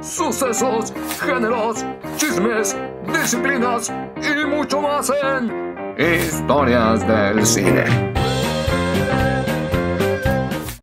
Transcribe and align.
sucesos, 0.00 0.92
géneros, 1.20 1.84
chismes, 2.16 2.76
disciplinas 3.12 3.92
y 4.16 4.46
mucho 4.46 4.80
más 4.80 5.10
en 5.10 5.94
Historias 5.98 7.06
del 7.06 7.44
Cine. 7.46 7.84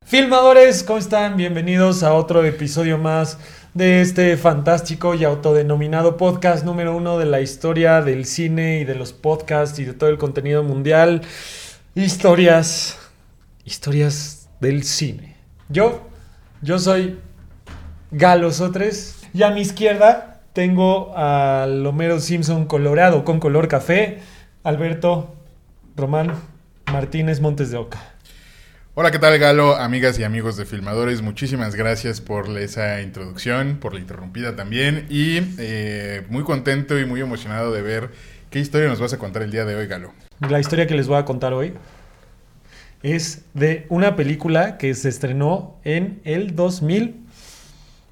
Filmadores, 0.04 0.84
¿cómo 0.84 1.00
están? 1.00 1.36
Bienvenidos 1.36 2.04
a 2.04 2.14
otro 2.14 2.44
episodio 2.46 2.98
más 2.98 3.38
de 3.74 4.02
este 4.02 4.38
fantástico 4.38 5.14
y 5.16 5.26
autodenominado 5.26 6.16
podcast 6.16 6.64
número 6.64 6.96
uno 6.96 7.18
de 7.18 7.26
la 7.26 7.42
historia 7.42 8.02
del 8.02 8.26
cine 8.26 8.80
y 8.80 8.86
de 8.86 8.96
los 8.96 9.12
podcasts 9.12 9.80
y 9.80 9.86
de 9.86 9.94
todo 9.94 10.10
el 10.10 10.18
contenido 10.18 10.64
mundial. 10.64 11.22
Historias, 11.96 12.98
historias 13.66 14.48
del 14.62 14.84
cine. 14.84 15.36
Yo, 15.68 16.08
yo 16.62 16.80
soy 16.80 17.20
Galo 18.18 18.50
Sotres 18.54 19.28
y 19.34 19.44
a 19.44 19.52
mi 19.52 19.60
izquierda 19.60 20.40
tengo 20.54 21.14
al 21.18 21.86
Homero 21.86 22.22
Simpson 22.22 22.66
colorado 22.66 23.26
con 23.26 23.42
color 23.42 23.68
café, 23.68 24.20
Alberto 24.64 25.36
Román 25.98 26.32
Martínez 26.90 27.42
Montes 27.42 27.72
de 27.72 27.78
Oca. 27.78 28.00
Hola, 28.94 29.12
¿qué 29.12 29.20
tal 29.20 29.38
Galo? 29.38 29.76
Amigas 29.76 30.18
y 30.18 30.24
amigos 30.24 30.56
de 30.56 30.64
Filmadores, 30.64 31.22
muchísimas 31.22 31.76
gracias 31.76 32.22
por 32.22 32.48
esa 32.58 33.02
introducción, 33.02 33.80
por 33.82 33.94
la 33.94 34.00
interrumpida 34.00 34.56
también 34.56 35.08
y 35.10 35.42
eh, 35.58 36.26
muy 36.30 36.46
contento 36.46 36.98
y 36.98 37.06
muy 37.06 37.20
emocionado 37.20 37.74
de 37.74 37.82
ver 37.82 38.12
qué 38.50 38.60
historia 38.60 38.88
nos 38.88 39.02
vas 39.02 39.12
a 39.12 39.18
contar 39.18 39.42
el 39.42 39.52
día 39.52 39.66
de 39.66 39.76
hoy, 39.76 39.88
Galo. 39.88 40.14
La 40.40 40.62
historia 40.62 40.88
que 40.88 40.96
les 40.96 41.10
voy 41.10 41.18
a 41.18 41.26
contar 41.26 41.52
hoy 41.52 41.74
es 43.04 43.44
de 43.54 43.86
una 43.90 44.16
película 44.16 44.78
que 44.78 44.94
se 44.94 45.10
estrenó 45.10 45.76
en 45.84 46.22
el 46.24 46.56
2000 46.56 47.25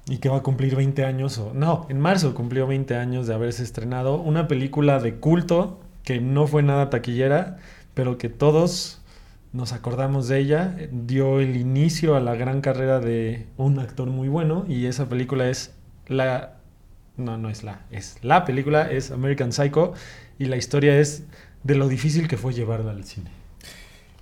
y 0.06 0.18
que 0.18 0.28
va 0.28 0.38
a 0.38 0.42
cumplir 0.42 0.76
20 0.76 1.04
años, 1.04 1.38
o 1.38 1.54
no, 1.54 1.86
en 1.88 1.98
marzo 1.98 2.34
cumplió 2.34 2.66
20 2.66 2.96
años 2.96 3.26
de 3.26 3.34
haberse 3.34 3.62
estrenado. 3.62 4.20
Una 4.20 4.48
película 4.48 4.98
de 4.98 5.14
culto 5.16 5.80
que 6.02 6.20
no 6.20 6.46
fue 6.46 6.62
nada 6.62 6.90
taquillera, 6.90 7.56
pero 7.94 8.18
que 8.18 8.28
todos 8.28 9.00
nos 9.52 9.72
acordamos 9.72 10.28
de 10.28 10.38
ella. 10.38 10.76
Dio 10.92 11.40
el 11.40 11.56
inicio 11.56 12.16
a 12.16 12.20
la 12.20 12.34
gran 12.34 12.60
carrera 12.60 13.00
de 13.00 13.46
un 13.56 13.78
actor 13.78 14.10
muy 14.10 14.28
bueno 14.28 14.66
y 14.68 14.86
esa 14.86 15.08
película 15.08 15.48
es 15.48 15.74
la... 16.06 16.54
No, 17.16 17.38
no 17.38 17.48
es 17.48 17.62
la, 17.62 17.86
es 17.92 18.18
la 18.22 18.44
película, 18.44 18.90
es 18.90 19.12
American 19.12 19.52
Psycho 19.52 19.94
y 20.36 20.46
la 20.46 20.56
historia 20.56 20.98
es 20.98 21.24
de 21.62 21.76
lo 21.76 21.88
difícil 21.88 22.26
que 22.26 22.36
fue 22.36 22.52
llevarla 22.52 22.90
al 22.90 23.04
cine. 23.04 23.43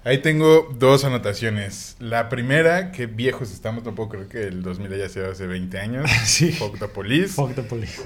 Ahí 0.05 0.19
tengo 0.19 0.75
dos 0.79 1.05
anotaciones. 1.05 1.97
La 2.01 2.29
primera, 2.29 2.91
que 2.91 3.07
viejos 3.07 3.53
estamos, 3.53 3.85
no 3.85 3.95
puedo 3.95 4.09
creer 4.09 4.27
que 4.27 4.43
el 4.45 4.63
2000 4.63 4.93
haya 4.95 5.09
sido 5.09 5.31
hace 5.31 5.47
20 5.47 5.79
años. 5.79 6.11
Sí. 6.25 6.57
Police. 6.93 7.35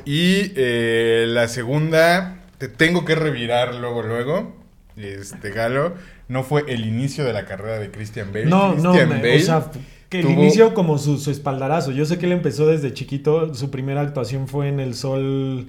Y 0.05 0.53
eh, 0.57 1.25
la 1.29 1.49
segunda, 1.49 2.41
te 2.59 2.69
tengo 2.69 3.05
que 3.05 3.15
revirar 3.15 3.75
luego, 3.77 4.03
luego. 4.03 4.57
Este 4.97 5.51
Galo, 5.51 5.95
no 6.29 6.43
fue 6.43 6.65
el 6.69 6.87
inicio 6.87 7.25
de 7.25 7.33
la 7.33 7.45
carrera 7.45 7.79
de 7.79 7.91
Christian 7.91 8.33
Bale. 8.33 8.47
No, 8.47 8.75
no, 8.75 8.93
Christian 8.93 9.09
me- 9.09 9.15
Bale 9.17 9.37
o 9.37 9.41
sea, 9.41 9.71
que 10.09 10.21
el 10.21 10.27
tuvo- 10.27 10.33
inicio 10.33 10.75
como 10.75 10.99
su, 10.99 11.19
su 11.19 11.31
espaldarazo. 11.31 11.93
Yo 11.93 12.05
sé 12.07 12.19
que 12.19 12.27
él 12.27 12.33
empezó 12.33 12.67
desde 12.67 12.93
chiquito, 12.95 13.55
su 13.55 13.71
primera 13.71 14.01
actuación 14.03 14.49
fue 14.49 14.69
en 14.69 14.81
El 14.81 14.95
Sol, 14.95 15.67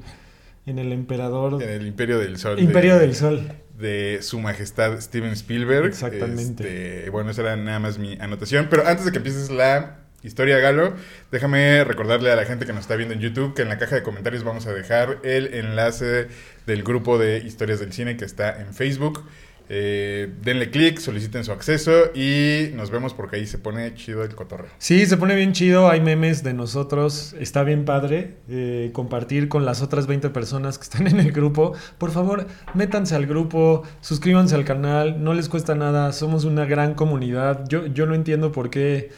en 0.65 0.79
El 0.79 0.91
Emperador, 0.93 1.61
En 1.61 1.69
el 1.69 1.87
Imperio 1.87 2.19
del 2.19 2.37
Sol. 2.37 2.59
Imperio 2.59 2.95
de, 2.95 2.99
del 3.01 3.15
Sol. 3.15 3.41
De 3.77 4.19
Su 4.21 4.39
Majestad 4.39 4.99
Steven 4.99 5.31
Spielberg. 5.33 5.85
Exactamente. 5.85 6.97
Este, 6.97 7.09
bueno, 7.09 7.31
esa 7.31 7.41
era 7.41 7.55
nada 7.55 7.79
más 7.79 7.97
mi 7.97 8.17
anotación. 8.19 8.67
Pero 8.69 8.87
antes 8.87 9.05
de 9.05 9.11
que 9.11 9.17
empieces 9.17 9.49
la 9.49 9.99
historia, 10.23 10.57
Galo, 10.57 10.95
déjame 11.31 11.83
recordarle 11.83 12.31
a 12.31 12.35
la 12.35 12.45
gente 12.45 12.65
que 12.65 12.73
nos 12.73 12.81
está 12.81 12.95
viendo 12.95 13.13
en 13.13 13.19
YouTube 13.19 13.53
que 13.53 13.61
en 13.61 13.69
la 13.69 13.77
caja 13.77 13.95
de 13.95 14.03
comentarios 14.03 14.43
vamos 14.43 14.65
a 14.67 14.73
dejar 14.73 15.19
el 15.23 15.53
enlace 15.53 16.27
del 16.65 16.83
grupo 16.83 17.17
de 17.17 17.37
historias 17.37 17.79
del 17.79 17.93
cine 17.93 18.17
que 18.17 18.25
está 18.25 18.59
en 18.59 18.73
Facebook. 18.73 19.23
Eh, 19.69 20.33
denle 20.41 20.69
clic, 20.69 20.99
soliciten 20.99 21.43
su 21.43 21.51
acceso 21.51 22.13
y 22.15 22.69
nos 22.73 22.89
vemos 22.89 23.13
porque 23.13 23.35
ahí 23.35 23.45
se 23.45 23.57
pone 23.57 23.93
chido 23.95 24.23
el 24.23 24.33
cotorreo. 24.33 24.69
Sí, 24.77 25.05
se 25.05 25.17
pone 25.17 25.35
bien 25.35 25.53
chido, 25.53 25.89
hay 25.89 26.01
memes 26.01 26.43
de 26.43 26.53
nosotros, 26.53 27.35
está 27.39 27.63
bien 27.63 27.85
padre 27.85 28.35
eh, 28.49 28.91
compartir 28.93 29.49
con 29.49 29.65
las 29.65 29.81
otras 29.81 30.07
20 30.07 30.29
personas 30.29 30.77
que 30.77 30.83
están 30.83 31.07
en 31.07 31.19
el 31.19 31.31
grupo. 31.31 31.73
Por 31.97 32.11
favor, 32.11 32.47
métanse 32.73 33.15
al 33.15 33.25
grupo, 33.25 33.83
suscríbanse 34.01 34.55
al 34.55 34.65
canal, 34.65 35.23
no 35.23 35.33
les 35.33 35.49
cuesta 35.49 35.75
nada, 35.75 36.13
somos 36.13 36.45
una 36.45 36.65
gran 36.65 36.93
comunidad. 36.93 37.65
Yo, 37.67 37.87
yo 37.87 38.05
no 38.05 38.15
entiendo 38.15 38.51
por 38.51 38.69
qué 38.69 39.09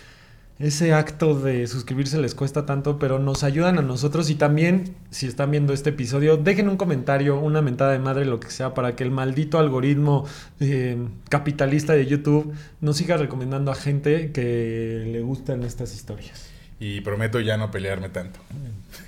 ese 0.60 0.94
acto 0.94 1.40
de 1.40 1.66
suscribirse 1.68 2.18
les 2.20 2.36
cuesta 2.36 2.66
tanto, 2.66 3.00
pero 3.00 3.18
nos 3.18 3.44
ayudan 3.44 3.78
a 3.80 3.82
nosotros 3.82 4.30
y 4.30 4.36
también, 4.36 4.94
si 5.10 5.26
están 5.26 5.52
viendo 5.52 5.72
este 5.74 5.92
episodio, 5.92 6.36
dejen 6.36 6.68
un 6.68 6.76
comentario, 6.76 7.40
una 7.40 7.62
mentada 7.62 7.94
de 7.94 8.00
madre, 8.00 8.26
lo 8.26 8.40
que 8.42 8.50
sea, 8.52 8.74
para 8.74 8.94
que 8.96 9.04
el 9.06 9.12
maldito 9.12 9.58
algoritmo 9.58 10.26
eh, 10.60 10.98
capitalista 11.30 11.94
de 11.94 12.06
YouTube 12.06 12.54
nos 12.82 12.98
siga 12.98 13.16
recomendando 13.16 13.72
a 13.72 13.76
gente 13.76 14.32
que 14.34 15.06
le 15.12 15.22
gustan 15.22 15.64
estas 15.64 15.96
historias. 15.96 16.50
Y 16.82 17.02
prometo 17.02 17.40
ya 17.40 17.58
no 17.58 17.72
pelearme 17.72 18.10
tanto. 18.10 18.40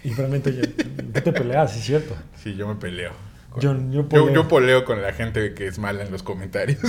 Y 0.04 0.14
realmente, 0.14 0.54
ya- 0.54 0.62
¿qué 1.14 1.22
te 1.22 1.32
peleas? 1.34 1.76
Es 1.78 1.84
cierto. 1.84 2.16
Sí, 2.42 2.56
yo 2.56 2.68
me 2.68 2.76
peleo. 2.76 3.12
con- 3.50 3.62
Yo- 3.62 3.78
yo 4.04 4.08
yo, 4.10 4.34
yo 4.34 4.48
poleo 4.48 4.86
con 4.86 5.02
la 5.02 5.12
gente 5.12 5.54
que 5.54 5.68
es 5.68 5.80
mala 5.80 6.04
en 6.04 6.12
los 6.12 6.24
comentarios. 6.24 6.80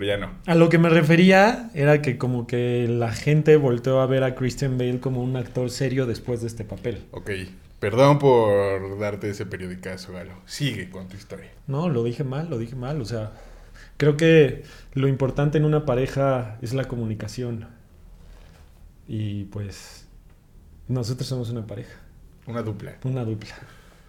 A 0.00 0.02
lo, 0.02 0.06
Pero 0.06 0.06
ya 0.06 0.16
no. 0.16 0.30
a 0.46 0.54
lo 0.54 0.68
que 0.68 0.78
me 0.78 0.88
refería 0.88 1.70
era 1.74 2.00
que 2.02 2.16
como 2.18 2.46
que 2.46 2.86
la 2.88 3.12
gente 3.12 3.56
volteó 3.56 4.00
a 4.00 4.06
ver 4.06 4.24
a 4.24 4.34
Christian 4.34 4.78
Bale 4.78 5.00
como 5.00 5.22
un 5.22 5.36
actor 5.36 5.70
serio 5.70 6.06
después 6.06 6.40
de 6.40 6.46
este 6.46 6.64
papel. 6.64 7.04
Ok. 7.10 7.30
Perdón 7.80 8.18
por 8.18 8.98
darte 8.98 9.30
ese 9.30 9.46
periodicazo, 9.46 10.12
Galo. 10.12 10.32
Sigue 10.46 10.90
con 10.90 11.08
tu 11.08 11.16
historia. 11.16 11.50
No, 11.66 11.88
lo 11.88 12.04
dije 12.04 12.24
mal, 12.24 12.50
lo 12.50 12.58
dije 12.58 12.76
mal. 12.76 13.00
O 13.00 13.04
sea, 13.06 13.32
creo 13.96 14.16
que 14.16 14.64
lo 14.94 15.08
importante 15.08 15.56
en 15.58 15.64
una 15.64 15.86
pareja 15.86 16.58
es 16.62 16.74
la 16.74 16.84
comunicación. 16.84 17.66
Y 19.08 19.44
pues 19.44 20.06
nosotros 20.88 21.26
somos 21.26 21.50
una 21.50 21.66
pareja, 21.66 21.98
Una 22.46 22.62
dupla. 22.62 22.96
una 23.04 23.24
dupla, 23.24 23.54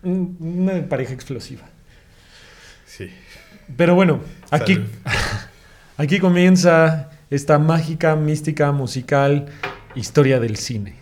Un- 0.04 0.36
una 0.40 0.88
pareja 0.90 1.14
explosiva. 1.14 1.64
Sí. 2.86 3.10
Pero 3.78 3.96
bueno, 3.96 4.20
aquí. 4.52 4.80
aquí 5.98 6.20
comienza 6.20 7.10
esta 7.30 7.60
mágica, 7.60 8.16
mística, 8.16 8.72
musical 8.72 9.46
historia 9.96 10.40
del 10.40 10.56
cine 10.58 10.96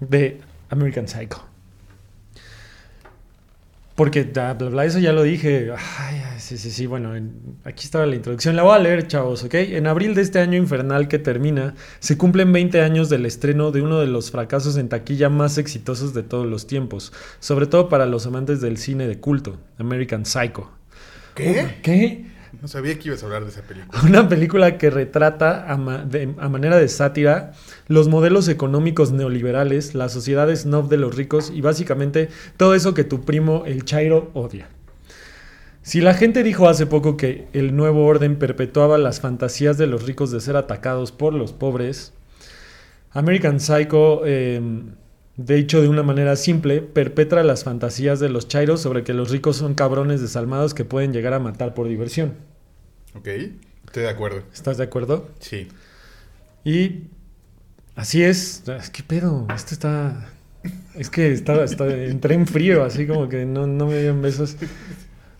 de 0.00 0.40
American 0.70 1.08
Psycho. 1.08 1.42
Porque 3.94 4.24
bla, 4.24 4.54
bla, 4.54 4.70
bla, 4.70 4.84
eso 4.84 4.98
ya 4.98 5.12
lo 5.12 5.22
dije. 5.22 5.70
Ay, 6.00 6.20
sí, 6.38 6.58
sí, 6.58 6.72
sí. 6.72 6.86
Bueno, 6.86 7.14
en- 7.14 7.32
aquí 7.62 7.84
estaba 7.84 8.04
la 8.06 8.16
introducción. 8.16 8.56
La 8.56 8.64
voy 8.64 8.74
a 8.74 8.80
leer, 8.80 9.06
chavos, 9.06 9.44
¿ok? 9.44 9.54
En 9.54 9.86
abril 9.86 10.16
de 10.16 10.22
este 10.22 10.40
año 10.40 10.58
infernal 10.58 11.06
que 11.06 11.20
termina, 11.20 11.74
se 12.00 12.18
cumplen 12.18 12.52
20 12.52 12.80
años 12.80 13.08
del 13.08 13.24
estreno 13.24 13.70
de 13.70 13.82
uno 13.82 14.00
de 14.00 14.08
los 14.08 14.32
fracasos 14.32 14.76
en 14.78 14.88
taquilla 14.88 15.28
más 15.28 15.58
exitosos 15.58 16.12
de 16.12 16.24
todos 16.24 16.44
los 16.44 16.66
tiempos. 16.66 17.12
Sobre 17.38 17.66
todo 17.66 17.88
para 17.88 18.04
los 18.06 18.26
amantes 18.26 18.60
del 18.60 18.78
cine 18.78 19.06
de 19.06 19.20
culto, 19.20 19.60
American 19.78 20.26
Psycho. 20.26 20.72
¿Qué? 21.36 21.76
¿Qué? 21.82 22.33
No 22.64 22.68
sabía 22.68 22.98
que 22.98 23.08
ibas 23.08 23.22
a 23.22 23.26
hablar 23.26 23.44
de 23.44 23.50
esa 23.50 23.60
película. 23.60 24.00
Una 24.08 24.26
película 24.26 24.78
que 24.78 24.88
retrata 24.88 25.70
a, 25.70 25.76
manera 25.76 26.78
de 26.78 26.88
sátira 26.88 27.52
los 27.88 28.08
modelos 28.08 28.48
económicos 28.48 29.12
neoliberales, 29.12 29.94
la 29.94 30.08
sociedad 30.08 30.48
snob 30.56 30.88
de 30.88 30.96
los 30.96 31.14
ricos 31.14 31.52
y 31.54 31.60
básicamente 31.60 32.30
todo 32.56 32.74
eso 32.74 32.94
que 32.94 33.04
tu 33.04 33.20
primo 33.20 33.64
el 33.66 33.84
Chairo 33.84 34.30
odia. 34.32 34.70
Si 35.82 36.00
la 36.00 36.14
gente 36.14 36.42
dijo 36.42 36.66
hace 36.66 36.86
poco 36.86 37.18
que 37.18 37.48
el 37.52 37.76
nuevo 37.76 38.06
orden 38.06 38.38
perpetuaba 38.38 38.96
las 38.96 39.20
fantasías 39.20 39.76
de 39.76 39.86
los 39.86 40.06
ricos 40.06 40.30
de 40.30 40.40
ser 40.40 40.56
atacados 40.56 41.12
por 41.12 41.34
los 41.34 41.52
pobres, 41.52 42.14
American 43.10 43.60
Psycho, 43.60 44.22
eh, 44.24 44.62
de 45.36 45.58
hecho 45.58 45.82
de 45.82 45.88
una 45.88 46.02
manera 46.02 46.34
simple, 46.34 46.80
perpetra 46.80 47.44
las 47.44 47.62
fantasías 47.62 48.20
de 48.20 48.30
los 48.30 48.48
chairos 48.48 48.80
sobre 48.80 49.04
que 49.04 49.12
los 49.12 49.30
ricos 49.30 49.58
son 49.58 49.74
cabrones 49.74 50.22
desalmados 50.22 50.72
que 50.72 50.86
pueden 50.86 51.12
llegar 51.12 51.34
a 51.34 51.40
matar 51.40 51.74
por 51.74 51.88
diversión. 51.88 52.53
Ok. 53.16 53.28
Estoy 53.86 54.02
de 54.02 54.08
acuerdo. 54.08 54.42
¿Estás 54.52 54.76
de 54.78 54.84
acuerdo? 54.84 55.30
Sí. 55.40 55.68
Y 56.64 57.04
así 57.94 58.22
es. 58.22 58.62
¿Qué 58.92 59.02
pedo? 59.02 59.46
Esto 59.54 59.74
está. 59.74 60.30
Es 60.94 61.10
que 61.10 61.32
estaba, 61.32 61.64
estaba- 61.64 61.92
entré 61.92 62.34
en 62.34 62.46
frío, 62.46 62.84
así 62.84 63.06
como 63.06 63.28
que 63.28 63.44
no, 63.44 63.66
no 63.66 63.86
me 63.86 63.98
dieron 63.98 64.22
besos. 64.22 64.56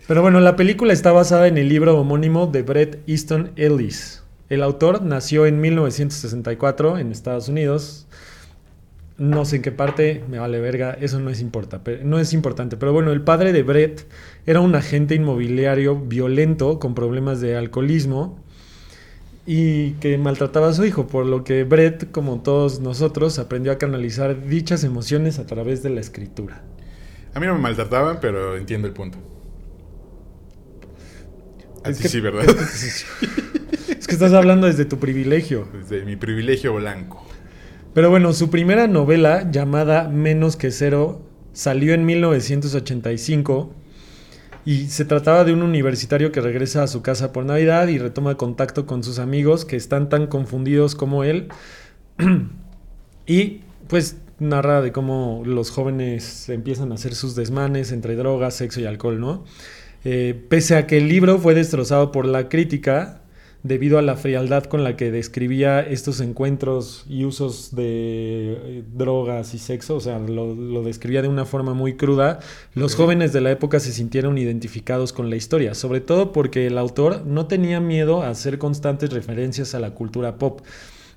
Pero 0.07 0.21
bueno, 0.21 0.39
la 0.39 0.55
película 0.55 0.93
está 0.93 1.11
basada 1.11 1.47
en 1.47 1.57
el 1.57 1.67
libro 1.67 1.97
homónimo 1.99 2.45
de 2.47 2.61
Bret 2.61 3.01
Easton 3.07 3.51
Ellis. 3.55 4.21
El 4.49 4.61
autor 4.61 5.01
nació 5.01 5.47
en 5.47 5.59
1964 5.59 6.99
en 6.99 7.11
Estados 7.11 7.49
Unidos. 7.49 8.05
No 9.17 9.45
sé 9.45 9.57
en 9.57 9.61
qué 9.61 9.71
parte, 9.71 10.23
me 10.29 10.39
vale 10.39 10.59
verga, 10.59 10.91
eso 10.99 11.19
no 11.21 11.29
es, 11.29 11.39
importa, 11.39 11.81
no 12.03 12.19
es 12.19 12.33
importante. 12.33 12.75
Pero 12.75 12.91
bueno, 12.91 13.11
el 13.13 13.21
padre 13.21 13.53
de 13.53 13.63
Brett 13.63 14.05
era 14.45 14.59
un 14.59 14.75
agente 14.75 15.15
inmobiliario 15.15 15.95
violento 15.97 16.79
con 16.79 16.93
problemas 16.95 17.39
de 17.39 17.55
alcoholismo 17.55 18.43
y 19.45 19.91
que 20.01 20.17
maltrataba 20.17 20.67
a 20.69 20.73
su 20.73 20.83
hijo, 20.83 21.07
por 21.07 21.25
lo 21.25 21.45
que 21.45 21.63
Brett, 21.63 22.11
como 22.11 22.41
todos 22.41 22.81
nosotros, 22.81 23.39
aprendió 23.39 23.71
a 23.71 23.77
canalizar 23.77 24.47
dichas 24.47 24.83
emociones 24.83 25.39
a 25.39 25.45
través 25.45 25.81
de 25.81 25.91
la 25.91 26.01
escritura. 26.01 26.63
A 27.33 27.39
mí 27.39 27.45
no 27.45 27.53
me 27.55 27.61
maltrataban, 27.61 28.19
pero 28.19 28.57
entiendo 28.57 28.87
el 28.87 28.93
punto. 28.93 29.17
A 31.83 31.89
Es 31.89 31.97
ti 31.97 32.03
que- 32.03 32.09
sí, 32.09 32.19
¿verdad? 32.21 32.43
Es 33.99 34.07
que 34.07 34.13
estás 34.13 34.33
hablando 34.33 34.67
desde 34.67 34.85
tu 34.85 34.99
privilegio. 34.99 35.67
Desde 35.73 36.03
mi 36.05 36.15
privilegio 36.15 36.73
blanco. 36.75 37.25
Pero 37.95 38.09
bueno, 38.09 38.33
su 38.33 38.49
primera 38.49 38.87
novela, 38.87 39.49
llamada 39.49 40.09
Menos 40.09 40.57
que 40.57 40.69
Cero, 40.69 41.21
salió 41.53 41.93
en 41.93 42.05
1985 42.05 43.73
y 44.65 44.87
se 44.87 45.05
trataba 45.05 45.45
de 45.45 45.53
un 45.53 45.61
universitario 45.61 46.33
que 46.33 46.41
regresa 46.41 46.83
a 46.83 46.87
su 46.87 47.01
casa 47.01 47.31
por 47.31 47.45
Navidad 47.45 47.87
y 47.87 47.97
retoma 47.97 48.35
contacto 48.35 48.85
con 48.85 49.01
sus 49.01 49.17
amigos 49.17 49.63
que 49.63 49.77
están 49.77 50.09
tan 50.09 50.27
confundidos 50.27 50.93
como 50.93 51.23
él. 51.23 51.47
y 53.25 53.61
pues 53.87 54.17
narra 54.39 54.81
de 54.81 54.91
cómo 54.91 55.43
los 55.45 55.71
jóvenes 55.71 56.49
empiezan 56.49 56.91
a 56.91 56.95
hacer 56.95 57.15
sus 57.15 57.33
desmanes 57.33 57.93
entre 57.93 58.17
drogas, 58.17 58.55
sexo 58.55 58.81
y 58.81 58.85
alcohol, 58.87 59.21
¿no? 59.21 59.45
Eh, 60.03 60.37
pese 60.49 60.75
a 60.75 60.85
que 60.85 60.97
el 60.97 61.07
libro 61.07 61.39
fue 61.39 61.53
destrozado 61.53 62.11
por 62.11 62.25
la 62.25 62.49
crítica, 62.49 63.21
debido 63.65 63.97
a 63.97 64.03
la 64.03 64.15
frialdad 64.15 64.65
con 64.65 64.83
la 64.83 64.95
que 64.95 65.09
describía 65.09 65.79
estos 65.79 66.19
encuentros 66.19 67.03
y 67.09 67.25
usos 67.25 67.75
de 67.75 68.53
eh, 68.61 68.83
drogas 68.93 69.55
y 69.55 69.57
sexo, 69.57 69.95
o 69.95 69.99
sea, 69.99 70.19
lo, 70.19 70.53
lo 70.53 70.83
describía 70.83 71.23
de 71.23 71.27
una 71.27 71.45
forma 71.45 71.73
muy 71.73 71.95
cruda, 71.95 72.39
los 72.75 72.93
jóvenes 72.93 73.33
de 73.33 73.41
la 73.41 73.49
época 73.49 73.79
se 73.79 73.91
sintieron 73.91 74.37
identificados 74.37 75.13
con 75.13 75.31
la 75.31 75.35
historia, 75.35 75.73
sobre 75.73 75.99
todo 75.99 76.31
porque 76.31 76.67
el 76.67 76.77
autor 76.77 77.25
no 77.25 77.47
tenía 77.47 77.79
miedo 77.79 78.21
a 78.21 78.29
hacer 78.29 78.59
constantes 78.59 79.11
referencias 79.11 79.73
a 79.73 79.79
la 79.79 79.95
cultura 79.95 80.37
pop 80.37 80.61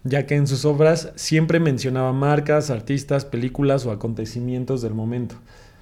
ya 0.05 0.27
que 0.27 0.37
en 0.37 0.47
sus 0.47 0.65
obras 0.65 1.13
siempre 1.17 1.61
mencionaba 1.61 2.13
marcas, 2.13 2.71
artistas, 2.71 3.25
películas 3.25 3.85
o 3.85 3.91
acontecimientos 3.91 4.81
del 4.81 4.95
momento. 4.95 5.35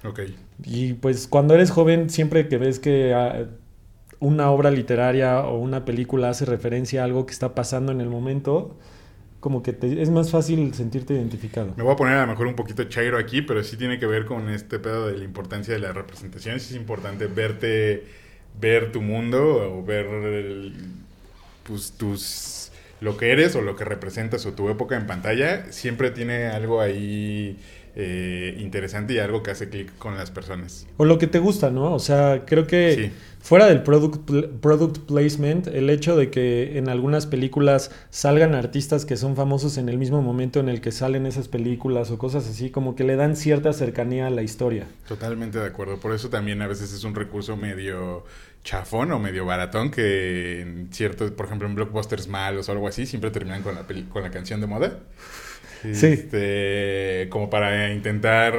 Ok. 0.03 0.21
Y 0.65 0.93
pues 0.93 1.27
cuando 1.27 1.53
eres 1.53 1.69
joven, 1.69 2.09
siempre 2.09 2.47
que 2.47 2.57
ves 2.57 2.79
que 2.79 3.13
ah, 3.13 3.45
una 4.19 4.49
obra 4.51 4.71
literaria 4.71 5.41
o 5.41 5.59
una 5.59 5.85
película 5.85 6.29
hace 6.29 6.45
referencia 6.45 7.01
a 7.01 7.05
algo 7.05 7.25
que 7.25 7.33
está 7.33 7.53
pasando 7.55 7.91
en 7.91 8.01
el 8.01 8.09
momento, 8.09 8.75
como 9.39 9.61
que 9.61 9.73
te- 9.73 10.01
es 10.01 10.09
más 10.09 10.31
fácil 10.31 10.73
sentirte 10.73 11.13
identificado. 11.13 11.73
Me 11.77 11.83
voy 11.83 11.93
a 11.93 11.95
poner 11.95 12.15
a 12.15 12.21
lo 12.21 12.27
mejor 12.31 12.47
un 12.47 12.55
poquito 12.55 12.83
chairo 12.85 13.17
aquí, 13.19 13.41
pero 13.43 13.63
sí 13.63 13.77
tiene 13.77 13.99
que 13.99 14.07
ver 14.07 14.25
con 14.25 14.49
este 14.49 14.79
pedo 14.79 15.07
de 15.07 15.17
la 15.17 15.23
importancia 15.23 15.73
de 15.73 15.79
la 15.79 15.93
representación. 15.93 16.59
Sí 16.59 16.73
es 16.73 16.79
importante 16.79 17.27
verte, 17.27 18.03
ver 18.59 18.91
tu 18.91 19.01
mundo 19.01 19.77
o 19.77 19.83
ver 19.83 20.05
el- 20.07 20.73
pues, 21.63 21.91
tus 21.97 22.71
lo 22.99 23.15
que 23.15 23.31
eres 23.31 23.55
o 23.55 23.61
lo 23.61 23.75
que 23.75 23.85
representas 23.85 24.43
o 24.47 24.53
tu 24.53 24.69
época 24.69 24.95
en 24.97 25.05
pantalla. 25.05 25.71
Siempre 25.71 26.09
tiene 26.09 26.47
algo 26.47 26.81
ahí 26.81 27.57
eh, 27.99 28.55
interesante 28.59 29.13
y 29.13 29.17
algo 29.19 29.41
que 29.41 29.49
hace 29.51 29.69
clic 29.69 29.95
con 29.97 30.15
las 30.17 30.29
personas. 30.29 30.85
O 30.97 31.05
lo 31.05 31.17
que 31.17 31.25
te 31.27 31.39
gusta, 31.39 31.71
¿no? 31.71 31.93
O 31.93 31.99
sea, 31.99 32.43
creo 32.45 32.67
que 32.67 32.93
Sí. 32.95 33.11
Fuera 33.47 33.67
del 33.67 33.81
product, 33.81 34.29
product 34.59 34.97
placement, 35.07 35.67
el 35.67 35.89
hecho 35.89 36.17
de 36.17 36.29
que 36.29 36.77
en 36.77 36.89
algunas 36.89 37.27
películas 37.27 37.91
salgan 38.09 38.53
artistas 38.53 39.05
que 39.05 39.15
son 39.15 39.37
famosos 39.37 39.77
en 39.77 39.87
el 39.87 39.97
mismo 39.97 40.21
momento 40.21 40.59
en 40.59 40.67
el 40.67 40.81
que 40.81 40.91
salen 40.91 41.25
esas 41.25 41.47
películas 41.47 42.11
o 42.11 42.17
cosas 42.17 42.45
así, 42.45 42.71
como 42.71 42.97
que 42.97 43.05
le 43.05 43.15
dan 43.15 43.37
cierta 43.37 43.71
cercanía 43.71 44.27
a 44.27 44.31
la 44.31 44.41
historia. 44.41 44.85
Totalmente 45.07 45.59
de 45.59 45.65
acuerdo. 45.65 45.97
Por 45.97 46.13
eso 46.13 46.29
también 46.29 46.61
a 46.61 46.67
veces 46.67 46.91
es 46.91 47.05
un 47.05 47.15
recurso 47.15 47.55
medio 47.55 48.25
chafón 48.65 49.13
o 49.13 49.19
medio 49.19 49.45
baratón 49.45 49.91
que 49.91 50.59
en 50.59 50.89
ciertos, 50.91 51.31
por 51.31 51.45
ejemplo, 51.45 51.69
en 51.69 51.75
blockbusters 51.75 52.27
malos 52.27 52.67
o 52.67 52.73
algo 52.73 52.89
así, 52.89 53.05
siempre 53.05 53.31
terminan 53.31 53.63
con 53.63 53.75
la, 53.75 53.85
con 54.09 54.23
la 54.23 54.29
canción 54.29 54.59
de 54.59 54.67
moda. 54.67 54.99
Sí. 55.93 56.07
Este, 56.07 57.27
como 57.29 57.49
para 57.49 57.93
intentar 57.93 58.53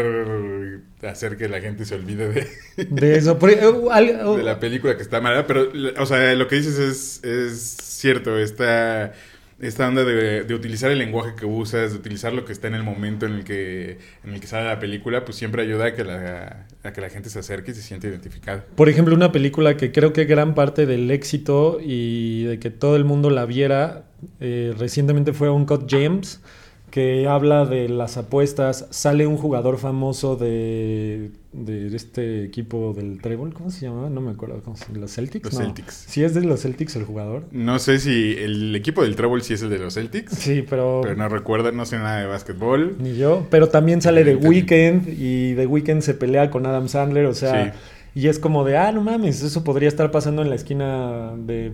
hacer 1.03 1.37
que 1.37 1.49
la 1.49 1.61
gente 1.61 1.85
se 1.85 1.95
olvide 1.95 2.29
de, 2.29 2.47
De 2.89 3.17
eso. 3.17 3.39
por- 3.39 3.51
eh, 3.51 3.61
al- 3.91 4.37
de 4.37 4.43
la 4.43 4.59
película 4.61 4.97
que 4.97 5.03
está 5.03 5.21
mala. 5.21 5.47
Pero, 5.47 5.69
o 5.99 6.07
sea, 6.07 6.35
lo 6.35 6.49
que 6.49 6.57
dices 6.57 6.79
es, 6.79 7.25
es 7.25 7.61
cierto. 7.61 8.39
Esta, 8.39 9.13
esta 9.61 9.89
onda 9.89 10.05
de, 10.05 10.45
de 10.45 10.55
utilizar 10.55 10.91
el 10.91 10.99
lenguaje 10.99 11.35
que 11.37 11.45
usas, 11.47 11.93
de 11.93 11.99
utilizar 11.99 12.33
lo 12.33 12.45
que 12.45 12.53
está 12.53 12.69
en 12.69 12.75
el 12.75 12.83
momento 12.85 13.27
en 13.27 13.33
el 13.35 13.45
que, 13.45 13.99
en 14.25 14.35
el 14.35 14.41
que 14.41 14.47
sale 14.47 14.67
la 14.67 14.79
película, 14.79 15.25
pues 15.25 15.37
siempre 15.37 15.63
ayuda 15.63 15.87
a 15.87 15.95
que 15.95 16.05
la, 16.05 16.67
a 16.85 16.93
que 16.93 17.01
la 17.01 17.11
gente 17.11 17.31
se 17.31 17.41
acerque 17.41 17.73
y 17.73 17.75
se 17.75 17.83
sienta 17.83 18.07
identificada. 18.07 18.65
Por 18.77 18.89
ejemplo, 18.89 19.15
una 19.15 19.33
película 19.33 19.77
que 19.77 19.91
creo 19.93 20.13
que 20.13 20.25
gran 20.27 20.55
parte 20.55 20.87
del 20.87 21.11
éxito 21.11 21.79
y 21.83 22.45
de 22.45 22.59
que 22.61 22.71
todo 22.71 22.95
el 22.97 23.05
mundo 23.05 23.31
la 23.31 23.47
viera 23.47 24.05
eh, 24.41 24.73
recientemente 24.79 25.33
fue 25.33 25.51
Uncut 25.51 25.87
James, 25.91 26.41
que 26.91 27.27
habla 27.27 27.65
de 27.67 27.89
las 27.89 28.17
apuestas. 28.17 28.87
Sale 28.91 29.27
un 29.27 29.37
jugador 29.37 29.79
famoso 29.79 30.37
de, 30.37 31.31
de 31.53 31.95
este 31.95 32.45
equipo 32.45 32.95
del 32.97 33.21
Trébol, 33.21 33.53
¿cómo 33.53 33.71
se 33.71 33.87
llamaba? 33.87 34.09
No 34.11 34.21
me 34.21 34.31
acuerdo. 34.31 34.61
¿cómo 34.65 34.77
se- 34.77 34.93
¿Los 34.95 35.13
Celtics? 35.15 35.45
Los 35.45 35.55
No. 35.55 35.61
Celtics. 35.61 36.05
Sí, 36.09 36.25
es 36.25 36.35
de 36.35 36.43
los 36.43 36.63
Celtics 36.63 36.97
el 36.97 37.05
jugador. 37.05 37.45
No 37.53 37.79
sé 37.79 37.99
si 37.99 38.35
el 38.39 38.75
equipo 38.75 39.03
del 39.03 39.17
Treble 39.17 39.43
sí 39.43 39.55
es 39.55 39.63
el 39.63 39.71
de 39.71 39.79
los 39.79 39.95
Celtics, 39.95 40.33
Sí, 40.35 40.65
pero, 40.69 41.01
pero 41.03 41.17
no 41.17 41.29
recuerdo, 41.29 41.71
no 41.73 41.85
sé 41.87 41.97
nada 41.99 42.21
de 42.21 42.27
básquetbol. 42.27 42.97
ni 43.01 43.17
yo. 43.17 43.47
Pero 43.51 43.69
también 43.69 44.01
sale 44.03 44.23
Entendí. 44.23 44.47
Weeknd 44.49 45.09
y 45.09 45.55
The 45.55 45.67
Weeknd 45.67 46.01
se 46.01 46.15
pelea 46.15 46.51
con 46.51 46.67
Adam 46.67 46.89
Sandler, 46.89 47.27
o 47.27 47.35
sea. 47.35 47.73
Sí. 47.75 47.79
Y 48.15 48.27
es 48.29 48.39
como 48.41 48.65
de, 48.65 48.77
ah, 48.77 48.91
no 48.91 49.03
mames, 49.03 49.43
eso 49.43 49.63
podría 49.63 49.89
estar 49.89 50.11
pasando 50.11 50.43
en 50.43 50.49
la 50.49 50.57
esquina 50.57 51.33
de. 51.37 51.73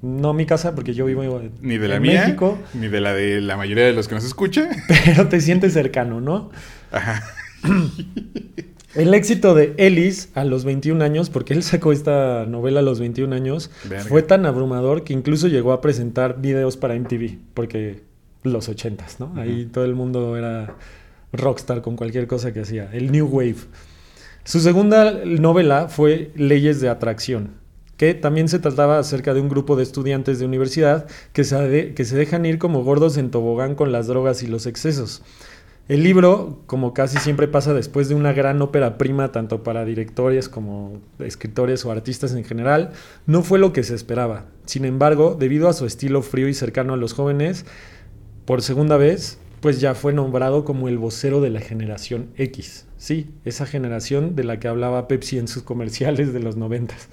No 0.00 0.32
mi 0.32 0.46
casa, 0.46 0.74
porque 0.74 0.94
yo 0.94 1.06
vivo 1.06 1.22
en 1.22 1.52
Ni 1.60 1.78
de 1.78 1.88
la 1.88 1.96
en 1.96 2.02
mía, 2.02 2.22
México, 2.22 2.58
ni 2.74 2.88
de 2.88 3.00
la 3.00 3.12
de 3.14 3.40
la 3.40 3.56
mayoría 3.56 3.84
de 3.84 3.92
los 3.92 4.06
que 4.06 4.14
nos 4.14 4.24
escucha. 4.24 4.68
pero 5.04 5.28
te 5.28 5.40
sientes 5.40 5.72
cercano, 5.72 6.20
¿no? 6.20 6.50
Ajá. 6.92 7.22
El 8.94 9.12
éxito 9.14 9.54
de 9.54 9.74
Ellis 9.76 10.30
a 10.34 10.44
los 10.44 10.64
21 10.64 11.04
años, 11.04 11.30
porque 11.30 11.52
él 11.52 11.62
sacó 11.62 11.92
esta 11.92 12.46
novela 12.46 12.80
a 12.80 12.82
los 12.82 12.98
21 13.00 13.34
años, 13.34 13.70
Verga. 13.84 14.04
fue 14.04 14.22
tan 14.22 14.46
abrumador 14.46 15.04
que 15.04 15.12
incluso 15.12 15.46
llegó 15.46 15.72
a 15.72 15.80
presentar 15.80 16.40
videos 16.40 16.76
para 16.76 16.94
MTV, 16.94 17.38
porque 17.54 18.02
los 18.42 18.68
80s, 18.68 19.18
¿no? 19.18 19.40
Ahí 19.40 19.66
todo 19.66 19.84
el 19.84 19.94
mundo 19.94 20.36
era 20.36 20.74
rockstar 21.32 21.82
con 21.82 21.96
cualquier 21.96 22.26
cosa 22.26 22.52
que 22.52 22.60
hacía, 22.60 22.88
el 22.92 23.12
New 23.12 23.26
Wave. 23.26 23.56
Su 24.44 24.60
segunda 24.60 25.12
novela 25.24 25.88
fue 25.88 26.32
Leyes 26.34 26.80
de 26.80 26.88
Atracción, 26.88 27.50
que 27.98 28.14
también 28.14 28.48
se 28.48 28.60
trataba 28.60 28.98
acerca 28.98 29.34
de 29.34 29.42
un 29.42 29.50
grupo 29.50 29.76
de 29.76 29.82
estudiantes 29.82 30.38
de 30.38 30.46
universidad 30.46 31.06
que 31.34 31.44
se, 31.44 31.92
que 31.94 32.04
se 32.06 32.16
dejan 32.16 32.46
ir 32.46 32.58
como 32.58 32.84
gordos 32.84 33.18
en 33.18 33.30
tobogán 33.30 33.74
con 33.74 33.92
las 33.92 34.06
drogas 34.06 34.42
y 34.42 34.46
los 34.46 34.64
excesos. 34.64 35.22
El 35.88 36.04
libro, 36.04 36.60
como 36.66 36.94
casi 36.94 37.18
siempre 37.18 37.48
pasa 37.48 37.74
después 37.74 38.08
de 38.08 38.14
una 38.14 38.32
gran 38.32 38.62
ópera 38.62 38.98
prima, 38.98 39.32
tanto 39.32 39.62
para 39.62 39.84
directores 39.84 40.48
como 40.48 41.00
escritores 41.18 41.84
o 41.84 41.90
artistas 41.90 42.34
en 42.34 42.44
general, 42.44 42.92
no 43.26 43.42
fue 43.42 43.58
lo 43.58 43.72
que 43.72 43.82
se 43.82 43.94
esperaba. 43.94 44.44
Sin 44.64 44.84
embargo, 44.84 45.34
debido 45.38 45.66
a 45.68 45.72
su 45.72 45.86
estilo 45.86 46.22
frío 46.22 46.46
y 46.46 46.54
cercano 46.54 46.92
a 46.92 46.98
los 46.98 47.14
jóvenes, 47.14 47.64
por 48.44 48.62
segunda 48.62 48.96
vez, 48.96 49.38
pues 49.60 49.80
ya 49.80 49.94
fue 49.94 50.12
nombrado 50.12 50.64
como 50.64 50.88
el 50.88 50.98
vocero 50.98 51.40
de 51.40 51.50
la 51.50 51.60
generación 51.60 52.28
X. 52.36 52.86
Sí, 52.98 53.30
esa 53.44 53.66
generación 53.66 54.36
de 54.36 54.44
la 54.44 54.60
que 54.60 54.68
hablaba 54.68 55.08
Pepsi 55.08 55.38
en 55.38 55.48
sus 55.48 55.62
comerciales 55.62 56.32
de 56.32 56.40
los 56.40 56.56
noventas. 56.56 57.08